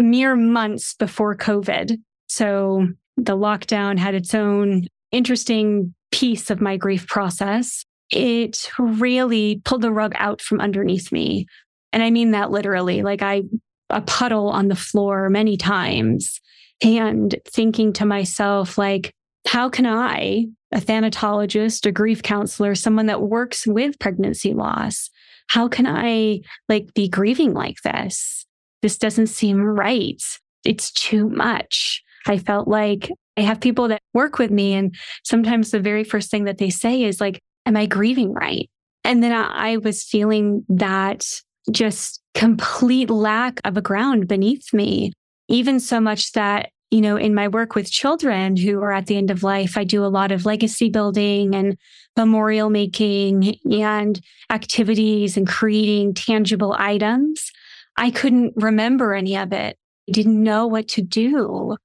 mere 0.00 0.36
months 0.36 0.94
before 0.94 1.36
COVID. 1.36 1.98
So 2.28 2.88
the 3.16 3.36
lockdown 3.36 3.98
had 3.98 4.14
its 4.14 4.34
own 4.34 4.86
interesting 5.12 5.94
piece 6.10 6.50
of 6.50 6.60
my 6.60 6.76
grief 6.76 7.06
process 7.06 7.84
it 8.10 8.70
really 8.78 9.60
pulled 9.64 9.82
the 9.82 9.92
rug 9.92 10.12
out 10.16 10.40
from 10.40 10.60
underneath 10.60 11.12
me. 11.12 11.46
And 11.92 12.02
I 12.02 12.10
mean 12.10 12.32
that 12.32 12.50
literally. 12.50 13.02
Like 13.02 13.22
I, 13.22 13.42
a 13.90 14.00
puddle 14.02 14.48
on 14.48 14.68
the 14.68 14.76
floor 14.76 15.28
many 15.30 15.56
times 15.56 16.40
and 16.82 17.34
thinking 17.46 17.92
to 17.94 18.06
myself, 18.06 18.78
like, 18.78 19.14
how 19.46 19.68
can 19.68 19.86
I, 19.86 20.46
a 20.72 20.78
thanatologist, 20.78 21.86
a 21.86 21.92
grief 21.92 22.22
counselor, 22.22 22.74
someone 22.74 23.06
that 23.06 23.22
works 23.22 23.66
with 23.66 23.98
pregnancy 23.98 24.52
loss, 24.52 25.10
how 25.48 25.68
can 25.68 25.86
I 25.86 26.40
like 26.68 26.92
be 26.94 27.08
grieving 27.08 27.54
like 27.54 27.80
this? 27.82 28.46
This 28.82 28.98
doesn't 28.98 29.28
seem 29.28 29.62
right. 29.62 30.22
It's 30.64 30.90
too 30.92 31.28
much. 31.28 32.02
I 32.26 32.38
felt 32.38 32.68
like 32.68 33.10
I 33.36 33.42
have 33.42 33.60
people 33.60 33.88
that 33.88 34.02
work 34.14 34.38
with 34.38 34.50
me, 34.50 34.74
and 34.74 34.94
sometimes 35.24 35.70
the 35.70 35.80
very 35.80 36.04
first 36.04 36.30
thing 36.30 36.44
that 36.44 36.58
they 36.58 36.70
say 36.70 37.02
is 37.02 37.20
like, 37.20 37.40
am 37.66 37.76
I 37.76 37.86
grieving 37.86 38.32
right? 38.32 38.68
And 39.04 39.22
then 39.22 39.32
I, 39.32 39.72
I 39.72 39.76
was 39.78 40.02
feeling 40.02 40.64
that 40.68 41.26
just 41.70 42.20
complete 42.34 43.10
lack 43.10 43.60
of 43.64 43.76
a 43.76 43.82
ground 43.82 44.28
beneath 44.28 44.72
me, 44.72 45.12
even 45.48 45.80
so 45.80 46.00
much 46.00 46.32
that 46.32 46.70
you 46.90 47.02
know, 47.02 47.16
in 47.16 47.34
my 47.34 47.48
work 47.48 47.74
with 47.74 47.90
children 47.90 48.56
who 48.56 48.80
are 48.80 48.92
at 48.92 49.06
the 49.06 49.16
end 49.16 49.30
of 49.30 49.42
life, 49.42 49.76
I 49.76 49.84
do 49.84 50.04
a 50.04 50.06
lot 50.06 50.32
of 50.32 50.46
legacy 50.46 50.88
building 50.88 51.54
and 51.54 51.76
memorial 52.16 52.70
making 52.70 53.56
and 53.70 54.18
activities 54.50 55.36
and 55.36 55.46
creating 55.46 56.14
tangible 56.14 56.74
items. 56.78 57.50
I 57.98 58.10
couldn't 58.10 58.54
remember 58.56 59.12
any 59.12 59.36
of 59.36 59.52
it. 59.52 59.76
I 60.08 60.12
didn't 60.12 60.42
know 60.42 60.66
what 60.66 60.88
to 60.88 61.02
do. 61.02 61.76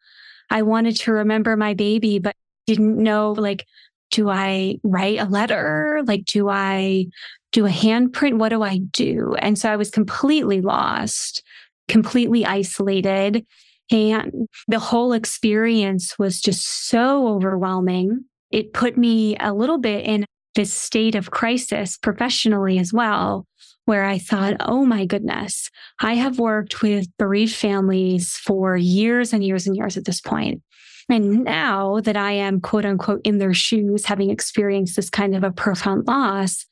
I 0.49 0.61
wanted 0.61 0.95
to 0.97 1.11
remember 1.11 1.57
my 1.57 1.74
baby, 1.74 2.20
but 2.20 2.36
didn't 2.68 2.97
know 2.97 3.34
like 3.34 3.66
do 4.14 4.30
I 4.30 4.78
write 4.84 5.18
a 5.20 5.26
letter? 5.26 6.03
Like, 6.05 6.26
do 6.26 6.47
I 6.47 7.07
do 7.51 7.66
a 7.66 7.70
handprint? 7.70 8.38
What 8.38 8.49
do 8.49 8.61
I 8.61 8.78
do? 8.78 9.36
And 9.39 9.57
so 9.57 9.72
I 9.72 9.76
was 9.76 9.89
completely 9.89 10.61
lost, 10.61 11.41
completely 11.88 12.45
isolated. 12.45 13.43
And 13.89 14.47
the 14.68 14.78
whole 14.78 15.14
experience 15.14 16.20
was 16.20 16.39
just 16.39 16.88
so 16.88 17.28
overwhelming. 17.28 18.26
It 18.51 18.72
put 18.72 18.97
me 18.97 19.36
a 19.39 19.51
little 19.51 19.80
bit 19.80 20.05
in 20.05 20.26
this 20.56 20.74
state 20.74 21.16
of 21.16 21.32
crisis 21.32 21.97
professionally 21.97 22.80
as 22.80 22.93
well, 22.93 23.47
where 23.86 24.06
I 24.06 24.18
thought, 24.18 24.56
oh 24.60 24.86
my 24.86 25.06
goodness, 25.06 25.70
I 26.01 26.14
have 26.16 26.39
worked 26.39 26.82
with 26.82 27.08
bereaved 27.18 27.56
families 27.56 28.36
for 28.38 28.78
years 28.78 29.34
and 29.34 29.43
years 29.43 29.68
and 29.68 29.76
years 29.76 29.97
at 29.97 30.06
this 30.06 30.22
point. 30.22 30.62
And 31.10 31.43
now 31.43 31.99
that 32.01 32.16
I 32.16 32.32
am 32.32 32.62
quote 32.62 32.86
unquote 32.86 33.22
in 33.24 33.38
their 33.38 33.54
shoes, 33.54 34.06
having 34.06 34.30
experienced 34.30 34.95
this 34.95 35.10
kind 35.10 35.36
of 35.36 35.43
a 35.43 35.51
profound 35.51 36.08
loss, 36.08 36.66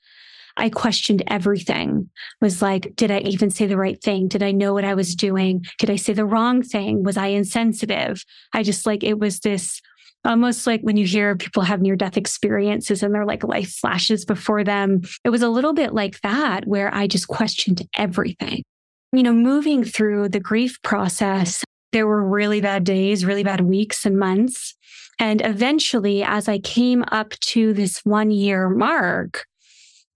I 0.57 0.69
questioned 0.69 1.23
everything. 1.27 2.09
Was 2.41 2.61
like, 2.61 2.95
did 2.95 3.11
I 3.11 3.19
even 3.19 3.49
say 3.49 3.67
the 3.67 3.77
right 3.77 4.01
thing? 4.01 4.27
Did 4.27 4.43
I 4.43 4.51
know 4.51 4.73
what 4.73 4.85
I 4.85 4.93
was 4.93 5.15
doing? 5.15 5.65
Did 5.79 5.89
I 5.89 5.95
say 5.95 6.13
the 6.13 6.25
wrong 6.25 6.61
thing? 6.61 7.03
Was 7.03 7.17
I 7.17 7.27
insensitive? 7.27 8.23
I 8.53 8.63
just 8.63 8.85
like, 8.85 9.03
it 9.03 9.19
was 9.19 9.39
this 9.39 9.81
almost 10.25 10.67
like 10.67 10.81
when 10.81 10.97
you 10.97 11.05
hear 11.05 11.35
people 11.35 11.63
have 11.63 11.81
near 11.81 11.95
death 11.95 12.17
experiences 12.17 13.03
and 13.03 13.13
their 13.13 13.25
like 13.25 13.43
life 13.43 13.71
flashes 13.71 14.25
before 14.25 14.63
them. 14.63 15.01
It 15.23 15.29
was 15.29 15.41
a 15.41 15.49
little 15.49 15.73
bit 15.73 15.93
like 15.93 16.21
that, 16.21 16.67
where 16.67 16.93
I 16.93 17.07
just 17.07 17.27
questioned 17.27 17.87
everything. 17.97 18.63
You 19.13 19.23
know, 19.23 19.33
moving 19.33 19.83
through 19.83 20.29
the 20.29 20.39
grief 20.39 20.81
process, 20.83 21.63
there 21.91 22.07
were 22.07 22.23
really 22.23 22.61
bad 22.61 22.83
days, 22.83 23.25
really 23.25 23.43
bad 23.43 23.61
weeks 23.61 24.05
and 24.05 24.17
months. 24.17 24.75
And 25.19 25.41
eventually, 25.45 26.23
as 26.23 26.47
I 26.47 26.59
came 26.59 27.03
up 27.11 27.31
to 27.51 27.73
this 27.73 27.99
one 28.03 28.31
year 28.31 28.69
mark, 28.69 29.45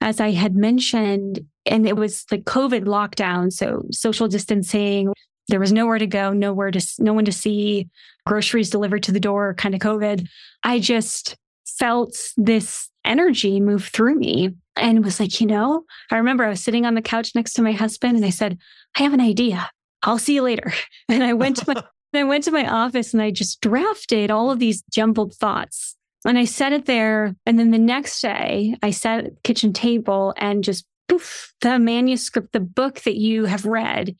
as 0.01 0.19
I 0.19 0.31
had 0.31 0.55
mentioned, 0.55 1.41
and 1.65 1.87
it 1.87 1.95
was 1.95 2.25
like 2.31 2.43
COVID 2.43 2.85
lockdown, 2.85 3.51
so 3.51 3.83
social 3.91 4.27
distancing, 4.27 5.13
there 5.47 5.59
was 5.59 5.71
nowhere 5.71 5.99
to 5.99 6.07
go, 6.07 6.33
nowhere 6.33 6.71
to, 6.71 6.85
no 6.99 7.13
one 7.13 7.25
to 7.25 7.31
see, 7.31 7.89
groceries 8.25 8.69
delivered 8.69 9.03
to 9.03 9.11
the 9.11 9.19
door, 9.19 9.53
kind 9.53 9.75
of 9.75 9.81
COVID. 9.81 10.27
I 10.63 10.79
just 10.79 11.35
felt 11.65 12.15
this 12.37 12.89
energy 13.03 13.59
move 13.59 13.85
through 13.85 14.15
me 14.15 14.55
and 14.75 15.03
was 15.03 15.19
like, 15.19 15.39
you 15.39 15.47
know, 15.47 15.83
I 16.11 16.17
remember 16.17 16.43
I 16.43 16.49
was 16.49 16.63
sitting 16.63 16.85
on 16.85 16.95
the 16.95 17.01
couch 17.01 17.31
next 17.35 17.53
to 17.53 17.61
my 17.61 17.71
husband 17.71 18.15
and 18.15 18.25
I 18.25 18.29
said, 18.29 18.57
I 18.97 19.03
have 19.03 19.13
an 19.13 19.21
idea. 19.21 19.69
I'll 20.03 20.19
see 20.19 20.35
you 20.35 20.41
later. 20.41 20.73
And 21.09 21.23
I 21.23 21.33
went 21.33 21.57
to 21.57 21.73
my 21.73 21.83
I 22.13 22.23
went 22.23 22.45
to 22.45 22.51
my 22.51 22.65
office 22.65 23.13
and 23.13 23.21
I 23.21 23.29
just 23.29 23.59
drafted 23.59 24.31
all 24.31 24.49
of 24.49 24.59
these 24.59 24.83
jumbled 24.89 25.33
thoughts. 25.33 25.95
And 26.23 26.37
I 26.37 26.45
set 26.45 26.71
it 26.71 26.85
there. 26.85 27.35
And 27.45 27.59
then 27.59 27.71
the 27.71 27.77
next 27.77 28.21
day 28.21 28.77
I 28.81 28.91
sat 28.91 29.25
at 29.25 29.35
the 29.35 29.41
kitchen 29.43 29.73
table 29.73 30.33
and 30.37 30.63
just 30.63 30.85
poof, 31.09 31.53
the 31.59 31.77
manuscript, 31.77 32.53
the 32.53 32.61
book 32.61 33.01
that 33.01 33.17
you 33.17 33.45
have 33.45 33.65
read 33.65 34.15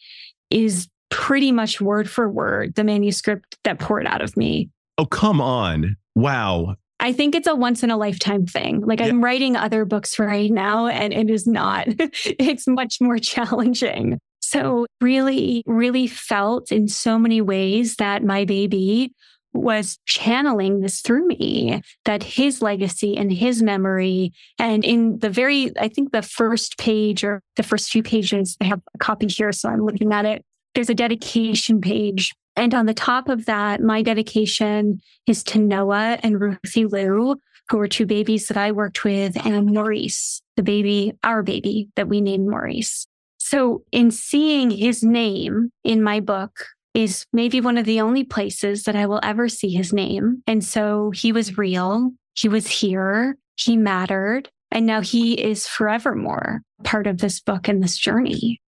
is 0.49 0.89
pretty 1.15 1.49
much 1.49 1.79
word 1.79 2.09
for 2.09 2.29
word 2.29 2.75
the 2.75 2.83
manuscript 2.83 3.57
that 3.63 3.79
poured 3.79 4.05
out 4.05 4.21
of 4.21 4.35
me. 4.35 4.69
Oh, 4.97 5.05
come 5.05 5.39
on. 5.39 5.95
Wow. 6.13 6.75
I 6.99 7.13
think 7.13 7.35
it's 7.35 7.47
a 7.47 7.55
once 7.55 7.83
in 7.83 7.89
a 7.89 7.95
lifetime 7.95 8.45
thing. 8.45 8.81
Like 8.81 8.99
yeah. 8.99 9.05
I'm 9.05 9.23
writing 9.23 9.55
other 9.55 9.85
books 9.85 10.19
right 10.19 10.51
now 10.51 10.87
and 10.87 11.13
it 11.13 11.29
is 11.29 11.47
not. 11.47 11.87
it's 11.89 12.67
much 12.67 12.97
more 12.99 13.17
challenging. 13.17 14.19
So 14.41 14.87
really, 14.99 15.63
really 15.65 16.07
felt 16.07 16.69
in 16.69 16.89
so 16.89 17.17
many 17.17 17.39
ways 17.39 17.95
that 17.95 18.21
my 18.21 18.43
baby 18.43 19.13
was 19.53 19.97
channeling 20.05 20.81
this 20.81 20.99
through 20.99 21.27
me, 21.27 21.81
that 22.03 22.23
his 22.23 22.61
legacy 22.61 23.15
and 23.15 23.31
his 23.31 23.63
memory. 23.63 24.33
And 24.59 24.83
in 24.83 25.19
the 25.19 25.29
very, 25.29 25.71
I 25.79 25.87
think 25.87 26.11
the 26.11 26.21
first 26.21 26.77
page 26.77 27.23
or 27.23 27.41
the 27.55 27.63
first 27.63 27.89
few 27.89 28.03
pages, 28.03 28.57
I 28.59 28.65
have 28.65 28.81
a 28.93 28.97
copy 28.97 29.27
here. 29.27 29.53
So 29.53 29.69
I'm 29.69 29.85
looking 29.85 30.11
at 30.11 30.25
it. 30.25 30.43
There's 30.75 30.89
a 30.89 30.95
dedication 30.95 31.81
page 31.81 32.33
and 32.55 32.73
on 32.73 32.85
the 32.85 32.93
top 32.93 33.27
of 33.29 33.45
that, 33.45 33.81
my 33.81 34.01
dedication 34.01 35.01
is 35.27 35.43
to 35.45 35.59
Noah 35.59 36.19
and 36.23 36.39
Ruthie 36.39 36.85
Lou, 36.85 37.35
who 37.69 37.77
were 37.77 37.87
two 37.87 38.05
babies 38.05 38.47
that 38.47 38.57
I 38.57 38.71
worked 38.71 39.03
with, 39.03 39.35
and 39.45 39.65
Maurice, 39.65 40.41
the 40.55 40.63
baby, 40.63 41.13
our 41.23 41.43
baby 41.43 41.89
that 41.95 42.07
we 42.07 42.21
named 42.21 42.47
Maurice. 42.47 43.07
So, 43.39 43.83
in 43.91 44.09
seeing 44.09 44.71
his 44.71 45.03
name 45.03 45.71
in 45.83 46.01
my 46.01 46.19
book, 46.19 46.65
is 46.93 47.25
maybe 47.33 47.59
one 47.59 47.77
of 47.77 47.85
the 47.85 47.99
only 47.99 48.23
places 48.23 48.83
that 48.83 48.95
I 48.95 49.05
will 49.05 49.19
ever 49.21 49.49
see 49.49 49.69
his 49.69 49.91
name. 49.91 50.41
And 50.47 50.63
so 50.63 51.11
he 51.11 51.33
was 51.33 51.57
real. 51.57 52.11
He 52.35 52.47
was 52.47 52.67
here. 52.67 53.37
He 53.57 53.75
mattered. 53.75 54.49
And 54.71 54.85
now 54.85 55.01
he 55.01 55.33
is 55.33 55.67
forevermore 55.67 56.61
part 56.85 57.05
of 57.05 57.17
this 57.17 57.41
book 57.41 57.67
and 57.67 57.83
this 57.83 57.97
journey. 57.97 58.61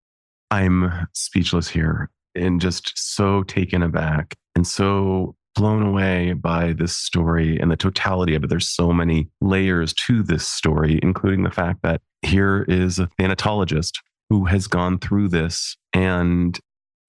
I'm 0.50 1.06
speechless 1.12 1.68
here 1.68 2.10
and 2.34 2.60
just 2.60 2.92
so 2.96 3.42
taken 3.44 3.82
aback 3.82 4.34
and 4.54 4.66
so 4.66 5.34
blown 5.54 5.82
away 5.82 6.34
by 6.34 6.74
this 6.74 6.94
story 6.94 7.58
and 7.58 7.70
the 7.70 7.76
totality 7.76 8.34
of 8.34 8.44
it. 8.44 8.50
There's 8.50 8.68
so 8.68 8.92
many 8.92 9.28
layers 9.40 9.94
to 10.06 10.22
this 10.22 10.46
story, 10.46 11.00
including 11.02 11.42
the 11.42 11.50
fact 11.50 11.80
that 11.82 12.02
here 12.22 12.64
is 12.68 12.98
a 12.98 13.08
thanatologist 13.18 13.92
who 14.28 14.44
has 14.44 14.66
gone 14.66 14.98
through 14.98 15.28
this 15.28 15.76
and 15.92 16.58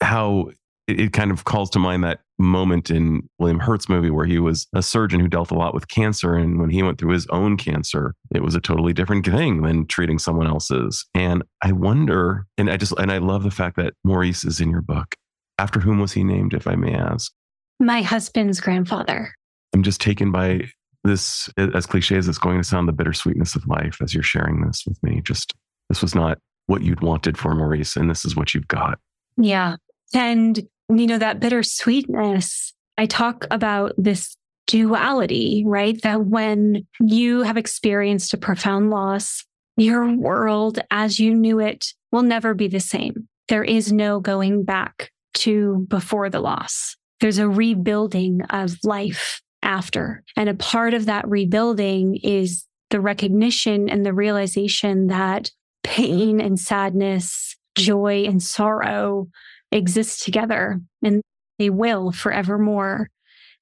how 0.02 0.52
it, 0.88 1.12
kind 1.14 1.32
of 1.32 1.44
calls 1.44 1.70
to 1.72 1.80
mind 1.80 2.04
that 2.04 2.22
moment 2.40 2.92
in 2.92 3.28
William 3.40 3.60
Hurt's 3.60 3.90
movie 3.90 4.12
where 4.12 4.26
he 4.26 4.40
was 4.40 4.68
a 4.74 4.84
surgeon 4.84 5.20
who 5.20 5.28
dealt 5.28 5.52
a 5.52 5.56
lot 5.56 5.74
with 5.74 5.88
cancer. 5.88 6.36
And 6.36 6.60
when 6.60 6.70
he 6.70 6.84
went 6.84 7.00
through 7.00 7.14
his 7.14 7.28
own 7.28 7.58
cancer, 7.58 8.14
it 8.34 8.44
was 8.44 8.56
a 8.56 8.62
totally 8.62 8.94
different 8.94 9.26
thing 9.26 9.64
than 9.64 9.88
treating 9.88 10.20
someone 10.20 10.48
else's. 10.48 11.06
And 11.14 11.44
I 11.64 11.72
wonder, 11.72 12.46
and 12.58 12.70
I 12.70 12.78
just, 12.78 12.94
and 13.00 13.12
I 13.12 13.18
love 13.18 13.44
the 13.44 13.52
fact 13.52 13.76
that 13.78 13.94
Maurice 14.04 14.46
is 14.46 14.62
in 14.62 14.70
your 14.70 14.82
book. 14.82 15.16
After 15.60 15.80
whom 15.80 16.00
was 16.00 16.12
he 16.12 16.24
named, 16.24 16.54
if 16.54 16.68
I 16.68 16.76
may 16.76 16.94
ask? 16.94 17.32
My 17.80 18.02
husband's 18.02 18.60
grandfather. 18.60 19.34
I'm 19.74 19.84
just 19.84 20.00
taken 20.00 20.32
by 20.32 20.70
this, 21.04 21.50
as 21.58 21.86
cliche 21.86 22.18
as 22.18 22.28
it's 22.28 22.38
going 22.38 22.58
to 22.58 22.64
sound, 22.64 22.88
the 22.88 22.94
bittersweetness 22.94 23.56
of 23.56 23.68
life 23.68 23.98
as 24.02 24.14
you're 24.14 24.24
sharing 24.24 24.62
this 24.62 24.84
with 24.86 25.02
me. 25.02 25.22
Just, 25.24 25.54
this 25.90 26.02
was 26.02 26.14
not 26.14 26.38
what 26.68 26.84
you'd 26.84 27.02
wanted 27.02 27.38
for 27.38 27.56
Maurice, 27.56 27.96
and 27.96 28.10
this 28.10 28.26
is 28.26 28.36
what 28.36 28.54
you've 28.54 28.68
got. 28.68 29.00
Yeah. 29.38 29.78
And 30.14 30.68
you 30.90 31.08
know, 31.08 31.18
that 31.18 31.40
bittersweetness, 31.40 32.74
I 32.98 33.06
talk 33.06 33.46
about 33.52 33.94
this 33.98 34.36
duality, 34.68 35.64
right? 35.66 36.02
That 36.02 36.26
when 36.26 36.86
you 37.00 37.44
have 37.44 37.58
experienced 37.58 38.34
a 38.34 38.38
profound 38.38 38.90
loss, 38.90 39.44
your 39.78 40.16
world 40.16 40.80
as 40.92 41.20
you 41.20 41.34
knew 41.34 41.60
it 41.60 41.94
will 42.12 42.24
never 42.24 42.54
be 42.54 42.68
the 42.68 42.80
same. 42.80 43.28
There 43.48 43.64
is 43.64 43.92
no 43.92 44.20
going 44.20 44.64
back 44.64 45.12
to 45.36 45.86
before 45.88 46.30
the 46.30 46.40
loss. 46.40 46.96
There's 47.20 47.38
a 47.38 47.50
rebuilding 47.50 48.42
of 48.50 48.78
life 48.84 49.42
after. 49.64 50.24
And 50.36 50.50
a 50.50 50.54
part 50.54 50.94
of 50.94 51.06
that 51.06 51.28
rebuilding 51.28 52.18
is 52.24 52.66
the 52.90 53.00
recognition 53.00 53.90
and 53.90 54.06
the 54.06 54.14
realization 54.14 55.08
that 55.08 55.52
pain 55.84 56.40
and 56.42 56.60
sadness, 56.60 57.56
joy 57.76 58.26
and 58.28 58.42
sorrow 58.42 59.28
exist 59.72 60.24
together 60.24 60.80
and 61.04 61.22
they 61.60 61.70
will 61.70 62.12
forevermore. 62.12 63.10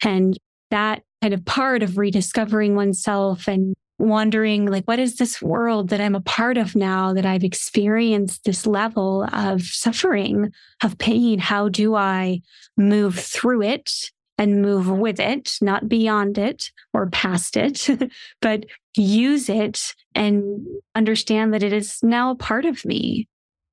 And 0.03 0.37
that 0.71 1.03
kind 1.21 1.33
of 1.33 1.45
part 1.45 1.83
of 1.83 1.97
rediscovering 1.97 2.75
oneself 2.75 3.47
and 3.47 3.73
wondering, 3.97 4.65
like, 4.65 4.85
what 4.85 4.99
is 4.99 5.15
this 5.15 5.41
world 5.41 5.89
that 5.89 6.01
I'm 6.01 6.15
a 6.15 6.21
part 6.21 6.57
of 6.57 6.75
now 6.75 7.13
that 7.13 7.25
I've 7.25 7.43
experienced 7.43 8.43
this 8.43 8.67
level 8.67 9.25
of 9.31 9.61
suffering, 9.63 10.51
of 10.83 10.97
pain? 10.97 11.39
How 11.39 11.69
do 11.69 11.95
I 11.95 12.41
move 12.77 13.17
through 13.17 13.61
it 13.61 13.91
and 14.37 14.61
move 14.61 14.89
with 14.89 15.19
it, 15.19 15.57
not 15.61 15.87
beyond 15.87 16.37
it 16.37 16.71
or 16.93 17.09
past 17.09 17.55
it, 17.55 17.87
but 18.41 18.65
use 18.97 19.47
it 19.47 19.93
and 20.13 20.65
understand 20.93 21.53
that 21.53 21.63
it 21.63 21.71
is 21.71 21.99
now 22.03 22.31
a 22.31 22.35
part 22.35 22.65
of 22.65 22.83
me? 22.83 23.27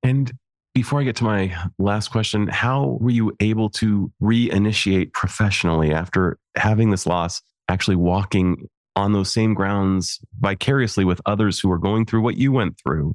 And 0.05 0.33
before 0.74 1.00
I 1.00 1.04
get 1.04 1.16
to 1.16 1.24
my 1.24 1.54
last 1.78 2.08
question, 2.08 2.48
how 2.48 2.98
were 3.00 3.10
you 3.10 3.36
able 3.40 3.68
to 3.70 4.10
reinitiate 4.22 5.12
professionally 5.12 5.92
after 5.92 6.38
having 6.56 6.90
this 6.90 7.06
loss, 7.06 7.42
actually 7.68 7.96
walking 7.96 8.68
on 8.96 9.12
those 9.12 9.32
same 9.32 9.54
grounds 9.54 10.20
vicariously 10.40 11.04
with 11.04 11.20
others 11.26 11.60
who 11.60 11.70
are 11.70 11.78
going 11.78 12.06
through 12.06 12.22
what 12.22 12.36
you 12.36 12.52
went 12.52 12.78
through? 12.82 13.14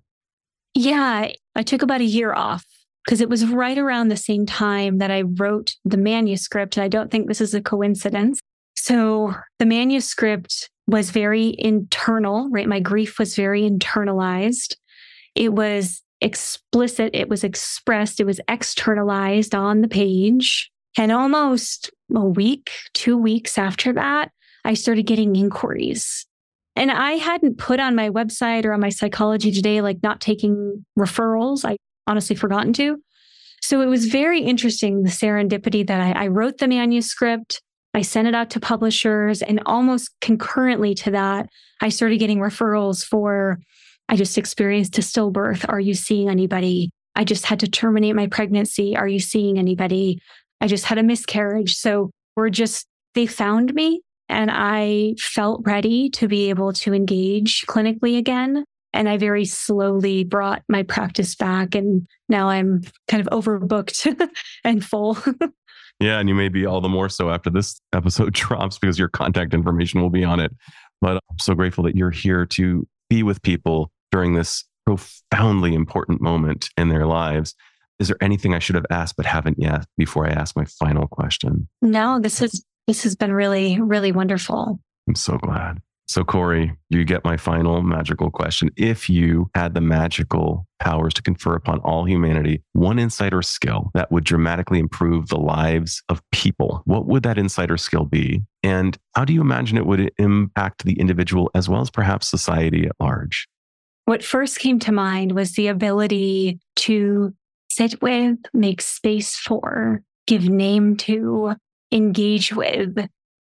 Yeah, 0.73 1.31
I 1.55 1.63
took 1.63 1.81
about 1.81 2.01
a 2.01 2.05
year 2.05 2.33
off 2.33 2.63
because 3.05 3.21
it 3.21 3.29
was 3.29 3.45
right 3.45 3.77
around 3.77 4.09
the 4.09 4.17
same 4.17 4.45
time 4.45 4.99
that 4.99 5.09
I 5.09 5.21
wrote 5.21 5.75
the 5.85 5.97
manuscript. 5.97 6.77
And 6.77 6.83
I 6.83 6.87
don't 6.87 7.09
think 7.09 7.27
this 7.27 7.41
is 7.41 7.53
a 7.53 7.61
coincidence. 7.61 8.39
So 8.75 9.33
the 9.59 9.65
manuscript 9.65 10.69
was 10.87 11.09
very 11.09 11.55
internal, 11.57 12.49
right? 12.51 12.67
My 12.67 12.79
grief 12.79 13.17
was 13.17 13.35
very 13.35 13.67
internalized. 13.67 14.75
It 15.35 15.53
was 15.53 16.01
explicit, 16.21 17.11
it 17.13 17.29
was 17.29 17.43
expressed, 17.43 18.19
it 18.19 18.25
was 18.25 18.41
externalized 18.47 19.53
on 19.53 19.81
the 19.81 19.87
page. 19.87 20.71
And 20.97 21.11
almost 21.11 21.91
a 22.13 22.25
week, 22.25 22.71
two 22.93 23.17
weeks 23.17 23.57
after 23.57 23.93
that, 23.93 24.31
I 24.65 24.73
started 24.73 25.05
getting 25.05 25.35
inquiries. 25.35 26.25
And 26.75 26.91
I 26.91 27.13
hadn't 27.13 27.57
put 27.57 27.79
on 27.79 27.95
my 27.95 28.09
website 28.09 28.65
or 28.65 28.73
on 28.73 28.79
my 28.79 28.89
psychology 28.89 29.51
today, 29.51 29.81
like 29.81 29.97
not 30.03 30.21
taking 30.21 30.85
referrals. 30.97 31.65
I 31.65 31.77
honestly 32.05 32.35
forgotten 32.35 32.73
to. 32.73 32.97
So 33.61 33.81
it 33.81 33.87
was 33.87 34.05
very 34.05 34.41
interesting 34.41 35.03
the 35.03 35.09
serendipity 35.09 35.85
that 35.87 35.99
I, 35.99 36.25
I 36.25 36.27
wrote 36.27 36.59
the 36.59 36.67
manuscript. 36.67 37.61
I 37.93 38.01
sent 38.01 38.27
it 38.27 38.35
out 38.35 38.51
to 38.51 38.59
publishers, 38.59 39.41
and 39.41 39.59
almost 39.65 40.11
concurrently 40.21 40.93
to 40.95 41.11
that, 41.11 41.47
I 41.81 41.89
started 41.89 42.19
getting 42.19 42.37
referrals 42.37 43.03
for 43.03 43.59
I 44.09 44.15
just 44.15 44.37
experienced 44.37 44.97
a 44.97 45.01
stillbirth. 45.01 45.65
Are 45.67 45.79
you 45.79 45.93
seeing 45.93 46.29
anybody? 46.29 46.91
I 47.15 47.23
just 47.23 47.45
had 47.45 47.59
to 47.61 47.67
terminate 47.67 48.15
my 48.15 48.27
pregnancy. 48.27 48.95
Are 48.95 49.07
you 49.07 49.19
seeing 49.19 49.57
anybody? 49.57 50.21
I 50.61 50.67
just 50.67 50.85
had 50.85 50.97
a 50.97 51.03
miscarriage. 51.03 51.75
So 51.75 52.11
we're 52.35 52.49
just, 52.49 52.87
they 53.15 53.25
found 53.25 53.73
me 53.73 54.01
and 54.29 54.49
I 54.51 55.15
felt 55.19 55.61
ready 55.65 56.09
to 56.11 56.27
be 56.27 56.49
able 56.49 56.73
to 56.73 56.93
engage 56.93 57.65
clinically 57.67 58.17
again. 58.17 58.63
And 58.93 59.09
I 59.09 59.17
very 59.17 59.45
slowly 59.45 60.23
brought 60.23 60.63
my 60.69 60.83
practice 60.83 61.35
back. 61.35 61.75
And 61.75 62.07
now 62.29 62.49
I'm 62.49 62.81
kind 63.07 63.25
of 63.25 63.43
overbooked 63.43 64.29
and 64.63 64.83
full. 64.83 65.17
yeah. 65.99 66.19
And 66.19 66.29
you 66.29 66.35
may 66.35 66.49
be 66.49 66.65
all 66.65 66.81
the 66.81 66.89
more 66.89 67.09
so 67.09 67.29
after 67.29 67.49
this 67.49 67.79
episode 67.93 68.33
drops 68.33 68.79
because 68.79 68.97
your 68.97 69.09
contact 69.09 69.53
information 69.53 70.01
will 70.01 70.09
be 70.09 70.23
on 70.23 70.39
it. 70.39 70.55
But 71.01 71.17
I'm 71.29 71.39
so 71.39 71.53
grateful 71.53 71.83
that 71.83 71.95
you're 71.95 72.11
here 72.11 72.45
to 72.45 72.87
be 73.09 73.23
with 73.23 73.41
people 73.41 73.91
during 74.11 74.33
this 74.33 74.63
profoundly 74.85 75.73
important 75.73 76.21
moment 76.21 76.69
in 76.77 76.89
their 76.89 77.05
lives. 77.05 77.55
Is 77.99 78.07
there 78.07 78.17
anything 78.21 78.53
I 78.53 78.59
should 78.59 78.75
have 78.75 78.85
asked 78.89 79.17
but 79.17 79.25
haven't 79.25 79.59
yet 79.59 79.85
before 79.97 80.27
I 80.27 80.31
ask 80.31 80.55
my 80.55 80.65
final 80.65 81.07
question? 81.07 81.67
No, 81.81 82.19
this 82.19 82.39
has 82.39 82.63
this 82.87 83.03
has 83.03 83.15
been 83.15 83.33
really, 83.33 83.81
really 83.81 84.11
wonderful. 84.11 84.79
I'm 85.07 85.15
so 85.15 85.37
glad. 85.37 85.81
So, 86.09 86.23
Korie, 86.23 86.73
you 86.89 87.03
get 87.03 87.25
my 87.25 87.35
final 87.35 87.81
magical 87.81 88.31
question. 88.31 88.69
If 88.77 89.09
you 89.09 89.49
had 89.53 89.73
the 89.73 89.81
magical 89.81 90.65
powers 90.79 91.13
to 91.15 91.21
confer 91.21 91.53
upon 91.53 91.79
all 91.79 92.05
humanity 92.05 92.63
one 92.71 92.97
insight 92.97 93.33
or 93.33 93.41
skill 93.41 93.91
that 93.93 94.09
would 94.09 94.23
dramatically 94.23 94.79
improve 94.79 95.27
the 95.27 95.37
lives 95.37 96.01
of 96.07 96.21
people, 96.31 96.81
what 96.85 97.07
would 97.07 97.23
that 97.23 97.37
insight 97.37 97.69
or 97.69 97.77
skill 97.77 98.05
be? 98.05 98.41
And 98.63 98.97
how 99.15 99.25
do 99.25 99.33
you 99.33 99.41
imagine 99.41 99.77
it 99.77 99.85
would 99.85 100.13
impact 100.17 100.85
the 100.85 100.97
individual 100.97 101.51
as 101.53 101.67
well 101.67 101.81
as 101.81 101.89
perhaps 101.89 102.29
society 102.29 102.85
at 102.85 102.95
large? 103.01 103.49
What 104.07 104.23
first 104.23 104.59
came 104.59 104.79
to 104.79 104.93
mind 104.93 105.33
was 105.33 105.51
the 105.51 105.67
ability 105.67 106.61
to 106.77 107.33
sit 107.69 108.01
with, 108.01 108.37
make 108.53 108.81
space 108.81 109.35
for, 109.35 110.01
give 110.25 110.47
name 110.47 110.95
to, 110.95 111.55
engage 111.91 112.53
with 112.53 112.95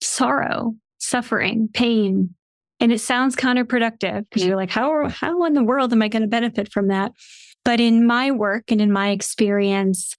sorrow, 0.02 0.74
suffering, 1.00 1.68
pain, 1.74 2.34
and 2.80 2.94
it 2.94 3.02
sounds 3.02 3.36
counterproductive 3.36 4.24
because 4.30 4.46
you're 4.46 4.56
like, 4.56 4.70
how, 4.70 5.10
how 5.10 5.44
in 5.44 5.54
the 5.54 5.66
world 5.66 5.92
am 5.92 6.02
I 6.02 6.08
going 6.08 6.22
to 6.22 6.30
benefit 6.30 6.72
from 6.72 6.88
that? 6.88 7.12
But 7.66 7.82
in 7.82 8.08
my 8.08 8.32
work 8.32 8.72
and 8.72 8.80
in 8.80 8.90
my 8.90 9.10
experience, 9.10 10.16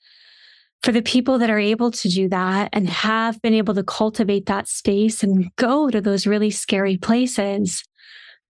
for 0.82 0.92
the 0.92 1.00
people 1.00 1.38
that 1.38 1.48
are 1.48 1.58
able 1.58 1.90
to 1.90 2.08
do 2.10 2.28
that 2.28 2.68
and 2.74 2.86
have 2.90 3.40
been 3.40 3.54
able 3.54 3.72
to 3.72 3.82
cultivate 3.82 4.44
that 4.44 4.68
space 4.68 5.22
and 5.22 5.50
go 5.56 5.88
to 5.88 6.02
those 6.02 6.26
really 6.26 6.50
scary 6.50 6.98
places, 6.98 7.82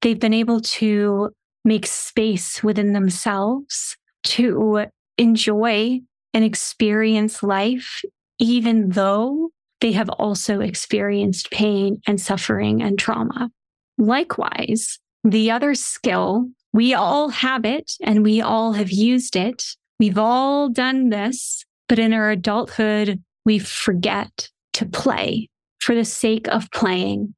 they've 0.03 0.19
been 0.19 0.35
able 0.35 0.61
to 0.61 1.31
make 1.65 1.87
space 1.87 2.63
within 2.63 2.93
themselves 2.93 3.97
to 4.25 4.87
enjoy 5.19 6.01
and 6.33 6.45
experience 6.45 7.43
life, 7.43 8.03
even 8.39 8.91
though 8.91 9.51
they 9.81 9.93
have 9.93 10.09
also 10.11 10.61
experienced 10.61 11.51
pain 11.51 12.01
and 12.07 12.21
suffering 12.21 12.83
and 12.83 12.99
trauma. 12.99 13.51
Likewise, 13.99 14.99
the 15.23 15.51
other 15.51 15.75
skill, 15.75 16.49
we 16.73 16.93
all 16.95 17.29
have 17.29 17.65
it 17.65 17.93
and 18.03 18.23
we 18.23 18.41
all 18.41 18.73
have 18.73 18.91
used 18.91 19.37
it. 19.37 19.63
We've 20.01 20.19
all 20.19 20.69
done 20.69 21.11
this, 21.11 21.65
but 21.89 21.99
in 21.99 22.13
our 22.13 22.31
adulthood, 22.31 23.23
we 23.45 23.59
forget 23.59 24.49
to 24.75 24.87
play 24.87 25.49
for 25.81 25.95
the 25.95 26.05
sake 26.05 26.49
of 26.49 26.71
playing. 26.73 27.35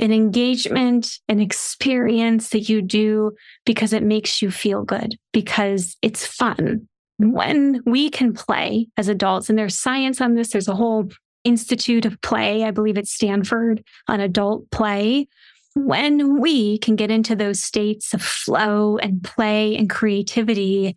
An 0.00 0.12
engagement, 0.12 1.18
an 1.28 1.38
experience 1.38 2.48
that 2.48 2.68
you 2.68 2.82
do 2.82 3.32
because 3.64 3.92
it 3.92 4.02
makes 4.02 4.42
you 4.42 4.50
feel 4.50 4.82
good, 4.82 5.14
because 5.32 5.96
it's 6.02 6.26
fun. 6.26 6.88
When 7.18 7.82
we 7.86 8.10
can 8.10 8.32
play 8.32 8.88
as 8.96 9.08
adults, 9.08 9.48
and 9.48 9.58
there's 9.58 9.78
science 9.78 10.20
on 10.20 10.34
this, 10.34 10.50
there's 10.50 10.68
a 10.68 10.74
whole 10.74 11.10
Institute 11.44 12.04
of 12.04 12.20
Play, 12.22 12.64
I 12.64 12.70
believe 12.70 12.98
it's 12.98 13.12
Stanford, 13.12 13.84
on 14.08 14.20
adult 14.20 14.70
play, 14.70 15.28
when 15.74 16.40
we 16.40 16.78
can 16.78 16.96
get 16.96 17.10
into 17.10 17.36
those 17.36 17.62
states 17.62 18.12
of 18.12 18.22
flow 18.22 18.98
and 18.98 19.22
play 19.22 19.76
and 19.76 19.88
creativity, 19.88 20.96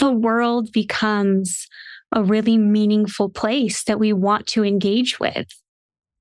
the 0.00 0.10
world 0.10 0.72
becomes 0.72 1.68
a 2.12 2.22
really 2.22 2.58
meaningful 2.58 3.28
place 3.28 3.84
that 3.84 4.00
we 4.00 4.12
want 4.12 4.46
to 4.48 4.64
engage 4.64 5.20
with. 5.20 5.46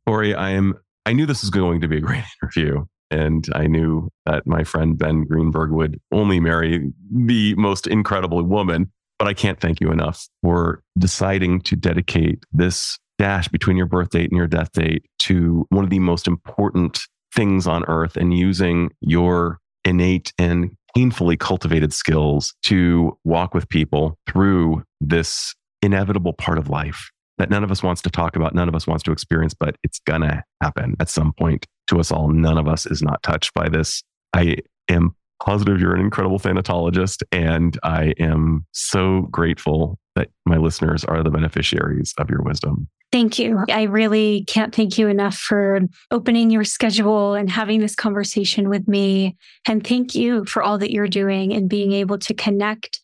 Korie, 0.07 0.35
I 0.35 0.51
am 0.51 0.75
I 1.05 1.13
knew 1.13 1.25
this 1.25 1.41
was 1.41 1.49
going 1.49 1.81
to 1.81 1.87
be 1.87 1.97
a 1.97 2.01
great 2.01 2.23
interview. 2.41 2.85
And 3.09 3.47
I 3.53 3.67
knew 3.67 4.09
that 4.25 4.47
my 4.47 4.63
friend 4.63 4.97
Ben 4.97 5.25
Greenberg 5.25 5.71
would 5.71 5.99
only 6.11 6.39
marry 6.39 6.91
the 7.11 7.55
most 7.55 7.85
incredible 7.87 8.41
woman. 8.43 8.91
But 9.19 9.27
I 9.27 9.33
can't 9.33 9.59
thank 9.59 9.81
you 9.81 9.91
enough 9.91 10.27
for 10.41 10.81
deciding 10.97 11.61
to 11.61 11.75
dedicate 11.75 12.43
this 12.51 12.97
dash 13.19 13.47
between 13.49 13.77
your 13.77 13.85
birth 13.85 14.09
date 14.09 14.31
and 14.31 14.37
your 14.37 14.47
death 14.47 14.71
date 14.71 15.05
to 15.19 15.65
one 15.69 15.83
of 15.83 15.91
the 15.91 15.99
most 15.99 16.25
important 16.25 17.01
things 17.35 17.67
on 17.67 17.85
earth 17.85 18.17
and 18.17 18.33
using 18.33 18.89
your 19.01 19.59
innate 19.85 20.33
and 20.39 20.71
painfully 20.95 21.37
cultivated 21.37 21.93
skills 21.93 22.53
to 22.63 23.17
walk 23.23 23.53
with 23.53 23.69
people 23.69 24.17
through 24.27 24.83
this 24.99 25.53
inevitable 25.81 26.33
part 26.33 26.57
of 26.57 26.69
life 26.69 27.11
that 27.41 27.49
none 27.49 27.63
of 27.63 27.71
us 27.71 27.81
wants 27.81 28.03
to 28.03 28.09
talk 28.11 28.35
about, 28.35 28.53
none 28.53 28.69
of 28.69 28.75
us 28.75 28.85
wants 28.85 29.01
to 29.01 29.11
experience, 29.11 29.55
but 29.55 29.75
it's 29.81 29.97
gonna 30.05 30.43
happen 30.61 30.95
at 30.99 31.09
some 31.09 31.33
point 31.39 31.65
to 31.87 31.99
us 31.99 32.11
all. 32.11 32.27
None 32.27 32.55
of 32.59 32.67
us 32.67 32.85
is 32.85 33.01
not 33.01 33.23
touched 33.23 33.51
by 33.55 33.67
this. 33.67 34.03
I 34.31 34.57
am 34.87 35.15
positive 35.43 35.81
you're 35.81 35.95
an 35.95 36.01
incredible 36.01 36.37
thanatologist, 36.37 37.23
and 37.31 37.79
I 37.81 38.13
am 38.19 38.67
so 38.73 39.21
grateful 39.31 39.97
that 40.15 40.29
my 40.45 40.57
listeners 40.57 41.03
are 41.03 41.23
the 41.23 41.31
beneficiaries 41.31 42.13
of 42.19 42.29
your 42.29 42.43
wisdom. 42.43 42.87
Thank 43.11 43.39
you. 43.39 43.65
I 43.69 43.83
really 43.83 44.43
can't 44.45 44.73
thank 44.73 44.99
you 44.99 45.07
enough 45.07 45.35
for 45.35 45.79
opening 46.11 46.51
your 46.51 46.63
schedule 46.63 47.33
and 47.33 47.49
having 47.49 47.79
this 47.79 47.95
conversation 47.95 48.69
with 48.69 48.87
me. 48.87 49.35
And 49.67 49.85
thank 49.85 50.13
you 50.13 50.45
for 50.45 50.61
all 50.61 50.77
that 50.77 50.91
you're 50.91 51.07
doing 51.07 51.53
and 51.53 51.67
being 51.67 51.91
able 51.91 52.19
to 52.19 52.35
connect 52.35 53.00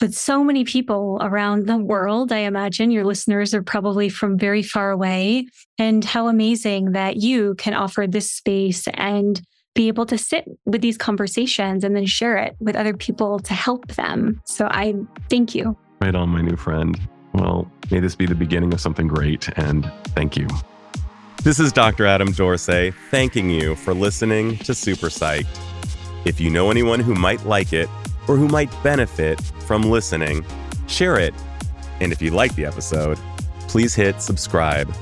with 0.00 0.14
so 0.14 0.42
many 0.42 0.64
people 0.64 1.18
around 1.20 1.66
the 1.66 1.76
world. 1.76 2.32
I 2.32 2.38
imagine 2.38 2.90
your 2.90 3.04
listeners 3.04 3.52
are 3.54 3.62
probably 3.62 4.08
from 4.08 4.38
very 4.38 4.62
far 4.62 4.90
away. 4.90 5.46
And 5.78 6.04
how 6.04 6.28
amazing 6.28 6.92
that 6.92 7.16
you 7.16 7.54
can 7.56 7.74
offer 7.74 8.06
this 8.06 8.30
space 8.30 8.88
and 8.94 9.40
be 9.74 9.88
able 9.88 10.06
to 10.06 10.18
sit 10.18 10.44
with 10.64 10.80
these 10.80 10.96
conversations 10.96 11.84
and 11.84 11.94
then 11.94 12.06
share 12.06 12.36
it 12.36 12.56
with 12.60 12.76
other 12.76 12.94
people 12.94 13.38
to 13.40 13.54
help 13.54 13.86
them. 13.92 14.40
So 14.44 14.66
I 14.66 14.94
thank 15.28 15.54
you. 15.54 15.76
Right 16.00 16.14
on, 16.14 16.30
my 16.30 16.40
new 16.40 16.56
friend. 16.56 16.98
Well, 17.34 17.70
may 17.90 18.00
this 18.00 18.16
be 18.16 18.26
the 18.26 18.34
beginning 18.34 18.72
of 18.72 18.80
something 18.80 19.06
great, 19.06 19.48
and 19.56 19.90
thank 20.08 20.36
you. 20.36 20.48
This 21.44 21.60
is 21.60 21.72
Dr. 21.72 22.04
Adam 22.04 22.32
Dorsey 22.32 22.92
thanking 23.10 23.48
you 23.48 23.76
for 23.76 23.94
listening 23.94 24.56
to 24.58 24.74
Super 24.74 25.06
Psyched. 25.06 25.46
If 26.24 26.40
you 26.40 26.50
know 26.50 26.70
anyone 26.70 27.00
who 27.00 27.14
might 27.14 27.46
like 27.46 27.72
it 27.72 27.88
or 28.28 28.36
who 28.36 28.48
might 28.48 28.70
benefit 28.82 29.40
from 29.66 29.82
listening, 29.82 30.44
share 30.86 31.18
it. 31.18 31.34
And 32.00 32.12
if 32.12 32.22
you 32.22 32.30
like 32.30 32.54
the 32.54 32.64
episode, 32.64 33.18
please 33.68 33.94
hit 33.94 34.20
subscribe 34.20 34.92